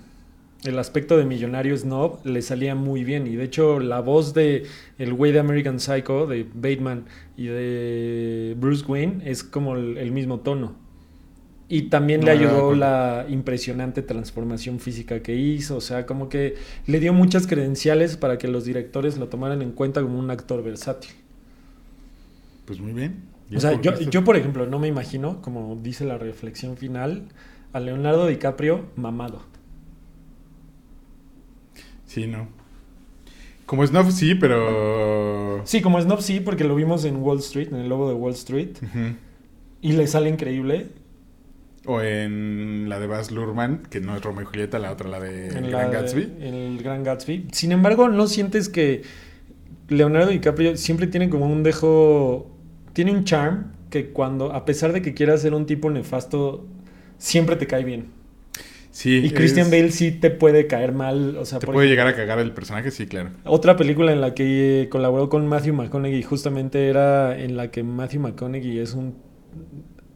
el, 0.64 0.78
aspecto 0.78 1.18
de 1.18 1.26
millonario 1.26 1.76
snob 1.76 2.24
le 2.24 2.40
salía 2.40 2.74
muy 2.74 3.04
bien. 3.04 3.26
Y 3.26 3.36
de 3.36 3.44
hecho, 3.44 3.78
la 3.78 4.00
voz 4.00 4.32
de 4.32 4.64
el 4.98 5.12
güey 5.12 5.32
de 5.32 5.40
American 5.40 5.78
Psycho, 5.78 6.26
de 6.26 6.46
Bateman 6.54 7.04
y 7.36 7.46
de 7.46 8.56
Bruce 8.58 8.84
Wayne, 8.86 9.22
es 9.24 9.44
como 9.44 9.76
el, 9.76 10.12
mismo 10.12 10.40
tono. 10.40 10.81
Y 11.74 11.84
también 11.84 12.22
le 12.22 12.30
ayudó 12.30 12.74
la 12.74 13.24
impresionante 13.30 14.02
transformación 14.02 14.78
física 14.78 15.22
que 15.22 15.34
hizo. 15.34 15.78
O 15.78 15.80
sea, 15.80 16.04
como 16.04 16.28
que 16.28 16.56
le 16.86 17.00
dio 17.00 17.14
muchas 17.14 17.46
credenciales 17.46 18.18
para 18.18 18.36
que 18.36 18.46
los 18.46 18.66
directores 18.66 19.16
lo 19.16 19.28
tomaran 19.28 19.62
en 19.62 19.72
cuenta 19.72 20.02
como 20.02 20.18
un 20.18 20.30
actor 20.30 20.62
versátil. 20.62 21.12
Pues 22.66 22.78
muy 22.78 22.92
bien. 22.92 23.22
O 23.56 23.58
sea, 23.58 23.80
yo, 23.80 23.98
yo, 23.98 24.22
por 24.22 24.36
ejemplo, 24.36 24.66
no 24.66 24.78
me 24.78 24.86
imagino, 24.86 25.40
como 25.40 25.78
dice 25.82 26.04
la 26.04 26.18
reflexión 26.18 26.76
final, 26.76 27.28
a 27.72 27.80
Leonardo 27.80 28.26
DiCaprio 28.26 28.84
mamado. 28.96 29.40
Sí, 32.04 32.26
no. 32.26 32.48
Como 33.64 33.86
Snob 33.86 34.10
sí, 34.10 34.34
pero... 34.34 35.62
Sí, 35.64 35.80
como 35.80 35.98
Snob 35.98 36.20
sí, 36.20 36.40
porque 36.40 36.64
lo 36.64 36.74
vimos 36.74 37.06
en 37.06 37.16
Wall 37.16 37.38
Street, 37.38 37.68
en 37.68 37.76
el 37.76 37.88
logo 37.88 38.10
de 38.10 38.14
Wall 38.14 38.34
Street. 38.34 38.76
Y 39.80 39.92
le 39.92 40.06
sale 40.06 40.28
increíble. 40.28 41.00
O 41.84 42.00
en 42.00 42.88
la 42.88 43.00
de 43.00 43.06
Baz 43.06 43.32
Luhrmann, 43.32 43.82
que 43.90 44.00
no 44.00 44.14
es 44.16 44.22
Romeo 44.22 44.42
y 44.42 44.46
Julieta, 44.46 44.78
la 44.78 44.92
otra, 44.92 45.08
la 45.08 45.18
de 45.18 45.48
Gran 45.48 45.90
Gatsby. 45.90 46.32
el 46.40 46.78
Gran 46.82 47.02
Gatsby. 47.02 47.48
Sin 47.52 47.72
embargo, 47.72 48.08
¿no 48.08 48.28
sientes 48.28 48.68
que 48.68 49.02
Leonardo 49.88 50.30
DiCaprio 50.30 50.76
siempre 50.76 51.06
tiene 51.08 51.28
como 51.28 51.46
un 51.46 51.62
dejo 51.62 52.52
tiene 52.92 53.12
un 53.12 53.24
charm 53.24 53.72
que 53.90 54.10
cuando, 54.10 54.52
a 54.52 54.64
pesar 54.64 54.92
de 54.92 55.02
que 55.02 55.14
quiera 55.14 55.36
ser 55.36 55.54
un 55.54 55.66
tipo 55.66 55.90
nefasto, 55.90 56.66
siempre 57.18 57.56
te 57.56 57.66
cae 57.66 57.84
bien. 57.84 58.06
Sí. 58.90 59.18
Y 59.24 59.30
Christian 59.30 59.70
Bale 59.70 59.90
sí 59.90 60.12
te 60.12 60.30
puede 60.30 60.66
caer 60.66 60.92
mal. 60.92 61.36
O 61.38 61.44
sea, 61.44 61.58
te 61.58 61.66
puede 61.66 61.88
llegar 61.88 62.06
a 62.06 62.14
cagar 62.14 62.38
el 62.38 62.52
personaje, 62.52 62.90
sí, 62.90 63.06
claro. 63.06 63.30
Otra 63.44 63.76
película 63.76 64.12
en 64.12 64.20
la 64.20 64.34
que 64.34 64.88
colaboró 64.90 65.28
con 65.28 65.46
Matthew 65.46 65.74
McConaughey 65.74 66.22
justamente 66.22 66.88
era 66.88 67.38
en 67.38 67.56
la 67.56 67.70
que 67.70 67.82
Matthew 67.82 68.20
McConaughey 68.20 68.78
es 68.78 68.94
un 68.94 69.14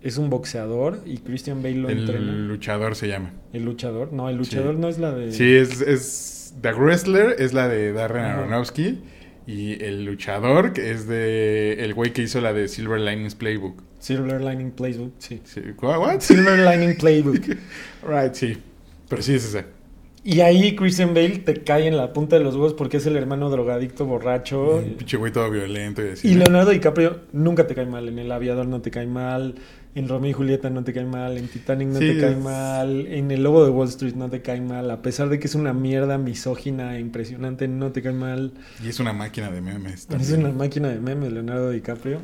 es 0.07 0.19
un 0.19 0.31
boxeador 0.31 1.01
y 1.05 1.19
Christian 1.19 1.63
Bale 1.63 1.75
lo 1.75 1.91
entrena. 1.91 2.33
El 2.33 2.47
luchador 2.47 2.95
se 2.95 3.09
llama. 3.09 3.33
El 3.53 3.65
luchador, 3.65 4.13
no, 4.13 4.29
el 4.29 4.37
luchador 4.37 4.77
no 4.77 4.89
es 4.89 4.99
la 4.99 5.13
de. 5.13 5.33
Sí, 5.33 5.57
es, 5.57 5.81
es 5.81 6.55
The 6.61 6.73
Wrestler, 6.75 7.35
es 7.41 7.53
la 7.53 7.67
de 7.67 7.93
Darren 7.93 8.25
Aronofsky. 8.25 9.01
Y 9.49 9.83
el 9.85 10.05
luchador, 10.05 10.73
que 10.73 10.93
es 10.93 11.09
de 11.09 11.85
el 11.85 11.95
güey 11.95 12.13
que 12.13 12.23
hizo 12.23 12.41
la 12.41 12.53
de 12.53 12.69
Silver 12.69 13.01
Linings 13.01 13.35
Playbook. 13.35 13.83
Silver 13.99 14.41
Lining 14.41 14.71
Playbook, 14.71 15.13
sí. 15.19 15.41
¿What? 15.83 16.21
Silver 16.21 16.59
Lining 16.59 16.97
Playbook. 16.97 17.45
right, 18.07 18.33
sí. 18.35 18.57
Pero 19.09 19.23
sí 19.23 19.35
es 19.35 19.45
ese. 19.45 19.77
Y 20.23 20.41
ahí 20.41 20.75
Christian 20.75 21.15
Bale 21.15 21.39
te 21.39 21.63
cae 21.63 21.87
en 21.87 21.97
la 21.97 22.13
punta 22.13 22.37
de 22.37 22.43
los 22.43 22.55
huevos 22.55 22.75
porque 22.75 22.97
es 22.97 23.07
el 23.07 23.17
hermano 23.17 23.49
drogadicto 23.49 24.07
borracho. 24.07 24.79
Un 24.79 24.95
pinche 24.95 25.17
güey 25.17 25.33
todo 25.33 25.49
violento 25.51 26.05
y 26.05 26.11
así. 26.11 26.29
Y 26.29 26.35
Leonardo 26.35 26.73
DiCaprio 26.73 27.21
nunca 27.33 27.69
te 27.69 27.77
cae 27.77 27.87
mal. 27.87 28.09
En 28.09 28.19
El 28.19 28.33
Aviador 28.33 28.67
no 28.67 28.81
te 28.81 28.91
cae 28.91 29.07
mal. 29.07 29.55
En 29.97 30.09
Romeo 30.11 30.31
y 30.31 30.35
Julieta 30.35 30.69
no 30.69 30.85
te 30.85 30.93
cae 30.93 31.07
mal, 31.07 31.39
en 31.39 31.49
Titanic 31.49 31.89
no 31.89 31.99
te 31.99 32.21
cae 32.21 32.37
mal, 32.37 33.07
en 33.07 33.31
El 33.31 33.43
Lobo 33.43 33.65
de 33.65 33.71
Wall 33.71 33.89
Street 33.89 34.13
no 34.15 34.29
te 34.29 34.43
cae 34.43 34.61
mal, 34.61 34.91
a 34.91 35.01
pesar 35.01 35.31
de 35.31 35.39
que 35.39 35.47
es 35.47 35.55
una 35.55 35.73
mierda 35.73 36.19
misógina 36.19 36.99
e 36.99 37.01
impresionante, 37.01 37.67
no 37.67 37.93
te 37.93 38.03
cae 38.03 38.13
mal. 38.13 38.53
Y 38.85 38.89
es 38.91 39.01
una 39.01 39.15
máquina 39.15 39.51
de 39.51 39.63
memes. 39.63 40.07
Es 40.21 40.33
una 40.33 40.51
máquina 40.51 40.89
de 40.89 41.01
memes, 41.01 41.33
Leonardo 41.33 41.71
DiCaprio. 41.71 42.19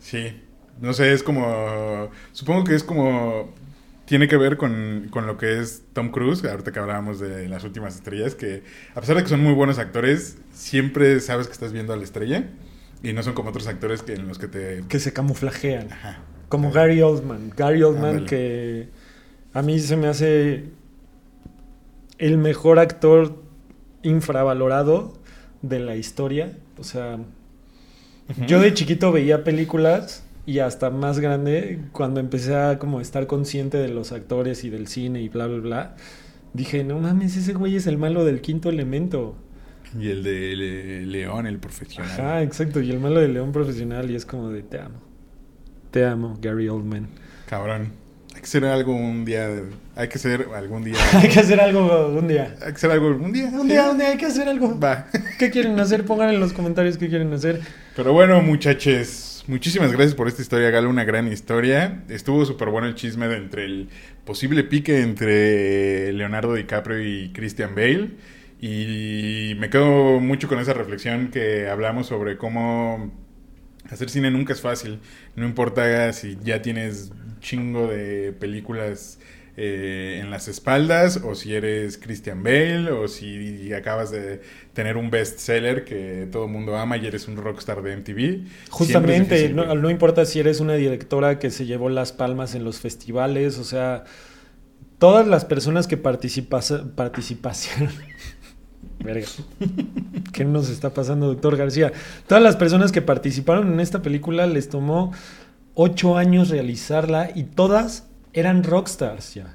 Sí, 0.00 0.42
no 0.80 0.92
sé, 0.92 1.12
es 1.12 1.22
como, 1.22 2.10
supongo 2.32 2.64
que 2.64 2.74
es 2.74 2.82
como, 2.82 3.54
tiene 4.04 4.26
que 4.26 4.36
ver 4.36 4.56
con, 4.56 5.06
con 5.10 5.28
lo 5.28 5.38
que 5.38 5.60
es 5.60 5.84
Tom 5.92 6.10
Cruise, 6.10 6.44
ahorita 6.44 6.72
que 6.72 6.80
hablábamos 6.80 7.20
de 7.20 7.48
las 7.48 7.62
últimas 7.62 7.94
estrellas, 7.94 8.34
que 8.34 8.64
a 8.96 9.00
pesar 9.00 9.14
de 9.14 9.22
que 9.22 9.28
son 9.28 9.40
muy 9.40 9.54
buenos 9.54 9.78
actores, 9.78 10.38
siempre 10.52 11.20
sabes 11.20 11.46
que 11.46 11.52
estás 11.52 11.72
viendo 11.72 11.92
a 11.92 11.96
la 11.96 12.02
estrella. 12.02 12.50
Y 13.00 13.12
no 13.12 13.22
son 13.22 13.34
como 13.34 13.50
otros 13.50 13.68
actores 13.68 14.02
que 14.02 14.14
en 14.14 14.26
los 14.26 14.38
que 14.38 14.48
te... 14.48 14.82
Que 14.88 14.98
se 14.98 15.12
camuflajean. 15.12 15.92
Ajá. 15.92 16.18
Como 16.48 16.70
Gary 16.70 17.02
Oldman. 17.02 17.52
Gary 17.56 17.82
Oldman 17.82 18.24
que 18.24 18.88
a 19.52 19.62
mí 19.62 19.78
se 19.78 19.96
me 19.96 20.08
hace 20.08 20.64
el 22.18 22.38
mejor 22.38 22.78
actor 22.78 23.42
infravalorado 24.02 25.14
de 25.62 25.80
la 25.80 25.96
historia. 25.96 26.56
O 26.78 26.84
sea, 26.84 27.18
yo 28.46 28.60
de 28.60 28.74
chiquito 28.74 29.12
veía 29.12 29.44
películas 29.44 30.24
y 30.46 30.60
hasta 30.60 30.90
más 30.90 31.20
grande, 31.20 31.80
cuando 31.92 32.20
empecé 32.20 32.54
a 32.56 32.78
como 32.78 33.00
estar 33.00 33.26
consciente 33.26 33.76
de 33.76 33.88
los 33.88 34.12
actores 34.12 34.64
y 34.64 34.70
del 34.70 34.86
cine 34.86 35.20
y 35.20 35.28
bla, 35.28 35.46
bla, 35.46 35.58
bla, 35.58 35.96
dije, 36.54 36.84
no 36.84 36.98
mames, 36.98 37.36
ese 37.36 37.52
güey 37.52 37.76
es 37.76 37.86
el 37.86 37.98
malo 37.98 38.24
del 38.24 38.40
quinto 38.40 38.70
elemento. 38.70 39.36
Y 39.98 40.08
el 40.08 40.22
de 40.22 41.04
León, 41.06 41.46
el 41.46 41.58
profesional. 41.58 42.10
Ajá, 42.10 42.42
exacto, 42.42 42.80
y 42.80 42.90
el 42.90 43.00
malo 43.00 43.20
de 43.20 43.28
León 43.28 43.52
profesional 43.52 44.10
y 44.10 44.14
es 44.14 44.24
como 44.24 44.50
de 44.50 44.62
te 44.62 44.78
amo. 44.78 45.07
Te 45.98 46.06
amo, 46.06 46.38
Gary 46.40 46.68
Oldman. 46.68 47.08
Cabrón. 47.48 47.90
Hay 48.32 48.40
que 48.40 48.46
hacer 48.46 48.64
algo 48.66 48.94
un 48.94 49.24
día. 49.24 49.48
Hay 49.96 50.06
que 50.06 50.14
hacer 50.14 50.46
algún 50.54 50.84
día. 50.84 50.94
hay 51.12 51.28
que 51.28 51.40
hacer 51.40 51.60
algo 51.60 52.06
un 52.16 52.28
día. 52.28 52.54
Hay 52.60 52.70
que 52.70 52.76
hacer 52.76 52.92
algo 52.92 53.08
un 53.08 53.32
día. 53.32 53.46
Un 53.46 53.66
día, 53.66 53.90
un 53.90 53.98
día 53.98 54.10
hay 54.10 54.16
que 54.16 54.26
hacer 54.26 54.48
algo. 54.48 54.78
Va. 54.78 55.08
¿Qué 55.40 55.50
quieren 55.50 55.80
hacer? 55.80 56.04
Pongan 56.04 56.28
en 56.32 56.38
los 56.38 56.52
comentarios 56.52 56.98
qué 56.98 57.08
quieren 57.08 57.32
hacer. 57.32 57.62
Pero 57.96 58.12
bueno, 58.12 58.40
muchachos. 58.42 59.42
Muchísimas 59.48 59.90
gracias 59.90 60.14
por 60.14 60.28
esta 60.28 60.40
historia, 60.40 60.70
Galo. 60.70 60.88
Una 60.88 61.02
gran 61.02 61.26
historia. 61.26 62.04
Estuvo 62.08 62.44
súper 62.44 62.68
bueno 62.68 62.86
el 62.86 62.94
chisme 62.94 63.26
de 63.26 63.38
entre 63.38 63.64
el 63.64 63.88
posible 64.24 64.62
pique 64.62 65.00
entre 65.00 66.12
Leonardo 66.12 66.54
DiCaprio 66.54 67.02
y 67.02 67.32
Christian 67.32 67.74
Bale. 67.74 68.10
Y 68.60 69.56
me 69.58 69.68
quedo 69.68 70.20
mucho 70.20 70.46
con 70.46 70.60
esa 70.60 70.74
reflexión 70.74 71.32
que 71.32 71.68
hablamos 71.68 72.06
sobre 72.06 72.36
cómo 72.36 73.10
Hacer 73.90 74.10
cine 74.10 74.30
nunca 74.30 74.52
es 74.52 74.60
fácil. 74.60 75.00
No 75.34 75.46
importa 75.46 76.12
si 76.12 76.38
ya 76.42 76.60
tienes 76.62 77.10
chingo 77.40 77.86
de 77.86 78.32
películas 78.32 79.18
eh, 79.60 80.20
en 80.22 80.30
las 80.30 80.46
espaldas, 80.46 81.20
o 81.24 81.34
si 81.34 81.52
eres 81.52 81.98
Christian 81.98 82.44
Bale, 82.44 82.92
o 82.92 83.08
si 83.08 83.72
acabas 83.72 84.12
de 84.12 84.40
tener 84.72 84.96
un 84.96 85.10
bestseller 85.10 85.84
que 85.84 86.28
todo 86.30 86.44
el 86.44 86.52
mundo 86.52 86.76
ama 86.76 86.96
y 86.96 87.04
eres 87.06 87.26
un 87.26 87.36
rockstar 87.36 87.82
de 87.82 87.96
MTV. 87.96 88.46
Justamente, 88.70 89.48
no, 89.48 89.90
importa 89.90 90.26
si 90.26 90.38
eres 90.38 90.60
una 90.60 90.74
directora 90.74 91.40
que 91.40 91.50
se 91.50 91.66
llevó 91.66 91.88
las 91.88 92.12
palmas 92.12 92.54
en 92.54 92.62
los 92.62 92.78
festivales, 92.78 93.58
o 93.58 93.64
sea, 93.64 94.04
todas 94.98 95.26
las 95.26 95.44
personas 95.44 95.88
que 95.88 95.96
participas, 95.96 96.72
participación 96.94 97.88
Verga. 99.00 99.26
¿Qué 100.32 100.44
nos 100.44 100.68
está 100.70 100.92
pasando, 100.92 101.26
doctor 101.28 101.56
García? 101.56 101.92
Todas 102.26 102.42
las 102.42 102.56
personas 102.56 102.92
que 102.92 103.00
participaron 103.02 103.72
en 103.72 103.80
esta 103.80 104.02
película 104.02 104.46
les 104.46 104.68
tomó 104.68 105.12
ocho 105.74 106.16
años 106.16 106.48
realizarla 106.48 107.30
y 107.34 107.44
todas 107.44 108.06
eran 108.32 108.64
rockstars 108.64 109.34
ya. 109.34 109.54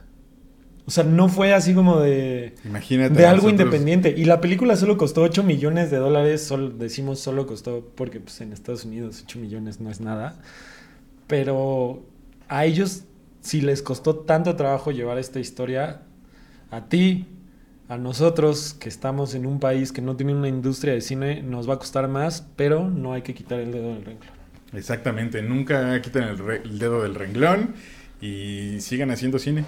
O 0.86 0.92
sea, 0.92 1.04
no 1.06 1.30
fue 1.30 1.54
así 1.54 1.74
como 1.74 2.00
de, 2.00 2.56
Imagínate. 2.66 3.14
de 3.16 3.26
algo 3.26 3.44
nosotros- 3.48 3.62
independiente. 3.68 4.14
Y 4.18 4.26
la 4.26 4.42
película 4.42 4.76
solo 4.76 4.98
costó 4.98 5.22
8 5.22 5.42
millones 5.44 5.92
de 5.92 5.98
dólares. 5.98 6.44
Solo, 6.44 6.70
decimos 6.72 7.20
solo 7.22 7.46
costó 7.48 7.90
porque 7.96 8.20
pues, 8.20 8.42
en 8.42 8.52
Estados 8.52 8.84
Unidos 8.84 9.22
8 9.26 9.40
millones 9.40 9.80
no 9.80 9.90
es 9.90 10.02
nada. 10.02 10.40
Pero 11.28 12.04
a 12.50 12.66
ellos, 12.66 13.04
si 13.42 13.62
les 13.62 13.82
costó 13.82 14.16
tanto 14.18 14.56
trabajo 14.56 14.92
llevar 14.92 15.18
esta 15.18 15.40
historia, 15.40 16.02
a 16.70 16.86
ti, 16.90 17.28
a 17.94 17.98
nosotros 17.98 18.74
que 18.74 18.90
estamos 18.90 19.36
en 19.36 19.46
un 19.46 19.60
país 19.60 19.92
que 19.92 20.02
no 20.02 20.16
tiene 20.16 20.34
una 20.34 20.48
industria 20.48 20.94
de 20.94 21.02
cine, 21.02 21.44
nos 21.44 21.70
va 21.70 21.76
a 21.76 21.80
costar 21.80 22.08
más, 22.08 22.48
pero 22.56 22.90
no 22.90 23.14
hay 23.14 23.22
que 23.22 23.36
quitar 23.36 23.60
el 23.60 23.72
dedo 23.72 23.94
del 23.94 24.04
renglón. 24.04 24.34
Exactamente. 24.74 25.42
Nunca 25.44 26.02
quiten 26.02 26.24
el, 26.24 26.80
dedo 26.80 27.04
del 27.04 27.14
renglón 27.14 27.76
y 28.20 28.78
sigan 28.80 29.12
haciendo 29.12 29.38
cine. 29.38 29.66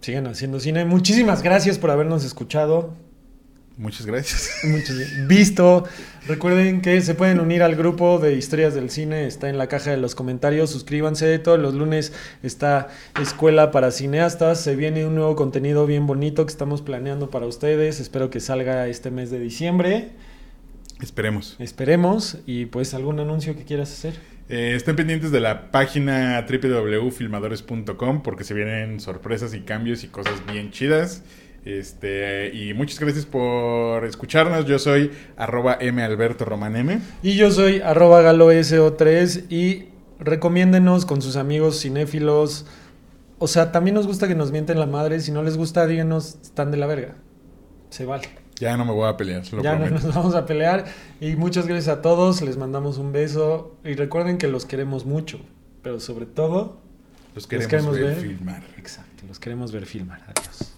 Sigan 0.00 0.28
haciendo 0.28 0.60
cine. 0.60 0.84
Muchísimas 0.84 1.42
gracias 1.42 1.78
por 1.78 1.90
habernos 1.90 2.24
escuchado. 2.24 2.94
Muchas 3.78 4.06
gracias. 4.06 4.60
Muchos 4.64 4.96
visto. 5.26 5.84
Recuerden 6.26 6.80
que 6.80 7.00
se 7.02 7.14
pueden 7.14 7.40
unir 7.40 7.62
al 7.62 7.76
grupo 7.76 8.18
de 8.18 8.34
historias 8.34 8.74
del 8.74 8.88
cine. 8.88 9.26
Está 9.26 9.50
en 9.50 9.58
la 9.58 9.68
caja 9.68 9.90
de 9.90 9.98
los 9.98 10.14
comentarios. 10.14 10.70
Suscríbanse. 10.70 11.38
Todos 11.38 11.58
los 11.58 11.74
lunes 11.74 12.12
está 12.42 12.88
Escuela 13.20 13.70
para 13.70 13.90
Cineastas. 13.90 14.62
Se 14.62 14.76
viene 14.76 15.04
un 15.04 15.14
nuevo 15.14 15.36
contenido 15.36 15.86
bien 15.86 16.06
bonito 16.06 16.46
que 16.46 16.50
estamos 16.50 16.80
planeando 16.80 17.28
para 17.28 17.46
ustedes. 17.46 18.00
Espero 18.00 18.30
que 18.30 18.40
salga 18.40 18.88
este 18.88 19.10
mes 19.10 19.30
de 19.30 19.40
diciembre. 19.40 20.10
Esperemos. 21.02 21.56
Esperemos. 21.58 22.38
Y 22.46 22.66
pues 22.66 22.94
algún 22.94 23.20
anuncio 23.20 23.54
que 23.56 23.64
quieras 23.64 23.92
hacer. 23.92 24.14
Eh, 24.48 24.74
estén 24.74 24.96
pendientes 24.96 25.32
de 25.32 25.40
la 25.40 25.70
página 25.70 26.46
www.filmadores.com 26.48 28.22
porque 28.22 28.44
se 28.44 28.54
vienen 28.54 29.00
sorpresas 29.00 29.54
y 29.54 29.60
cambios 29.60 30.02
y 30.02 30.08
cosas 30.08 30.34
bien 30.50 30.70
chidas. 30.70 31.24
Este, 31.66 32.54
y 32.54 32.74
muchas 32.74 33.00
gracias 33.00 33.26
por 33.26 34.04
escucharnos. 34.06 34.66
Yo 34.66 34.78
soy 34.78 35.10
arroba 35.36 35.76
M 35.80 36.00
Alberto 36.02 36.44
Roman 36.44 36.76
M. 36.76 37.00
Y 37.24 37.34
yo 37.34 37.50
soy 37.50 37.80
arroba 37.80 38.22
galoso3 38.22 39.50
y 39.50 39.88
recomiéndenos 40.20 41.04
con 41.04 41.20
sus 41.20 41.34
amigos 41.34 41.80
cinéfilos. 41.80 42.66
O 43.38 43.48
sea, 43.48 43.72
también 43.72 43.94
nos 43.94 44.06
gusta 44.06 44.28
que 44.28 44.36
nos 44.36 44.52
mienten 44.52 44.78
la 44.78 44.86
madre. 44.86 45.18
Si 45.18 45.32
no 45.32 45.42
les 45.42 45.56
gusta, 45.56 45.88
díganos, 45.88 46.38
están 46.40 46.70
de 46.70 46.76
la 46.76 46.86
verga. 46.86 47.16
Se 47.90 48.06
vale. 48.06 48.28
Ya 48.60 48.76
no 48.76 48.84
me 48.84 48.92
voy 48.92 49.08
a 49.08 49.16
pelear, 49.16 49.42
lo 49.52 49.60
ya 49.62 49.74
no 49.76 49.90
nos 49.90 50.14
vamos 50.14 50.36
a 50.36 50.46
pelear. 50.46 50.84
Y 51.20 51.34
muchas 51.34 51.66
gracias 51.66 51.88
a 51.98 52.00
todos. 52.00 52.42
Les 52.42 52.56
mandamos 52.56 52.96
un 52.96 53.10
beso. 53.12 53.76
Y 53.84 53.94
recuerden 53.94 54.38
que 54.38 54.46
los 54.46 54.66
queremos 54.66 55.04
mucho. 55.04 55.40
Pero 55.82 55.98
sobre 55.98 56.26
todo, 56.26 56.80
Los 57.34 57.48
queremos, 57.48 57.68
queremos 57.68 57.94
ver, 57.96 58.04
ver. 58.04 58.16
filmar. 58.20 58.62
exacto, 58.78 59.24
los 59.26 59.40
queremos 59.40 59.72
ver 59.72 59.84
filmar. 59.84 60.22
Adiós. 60.22 60.75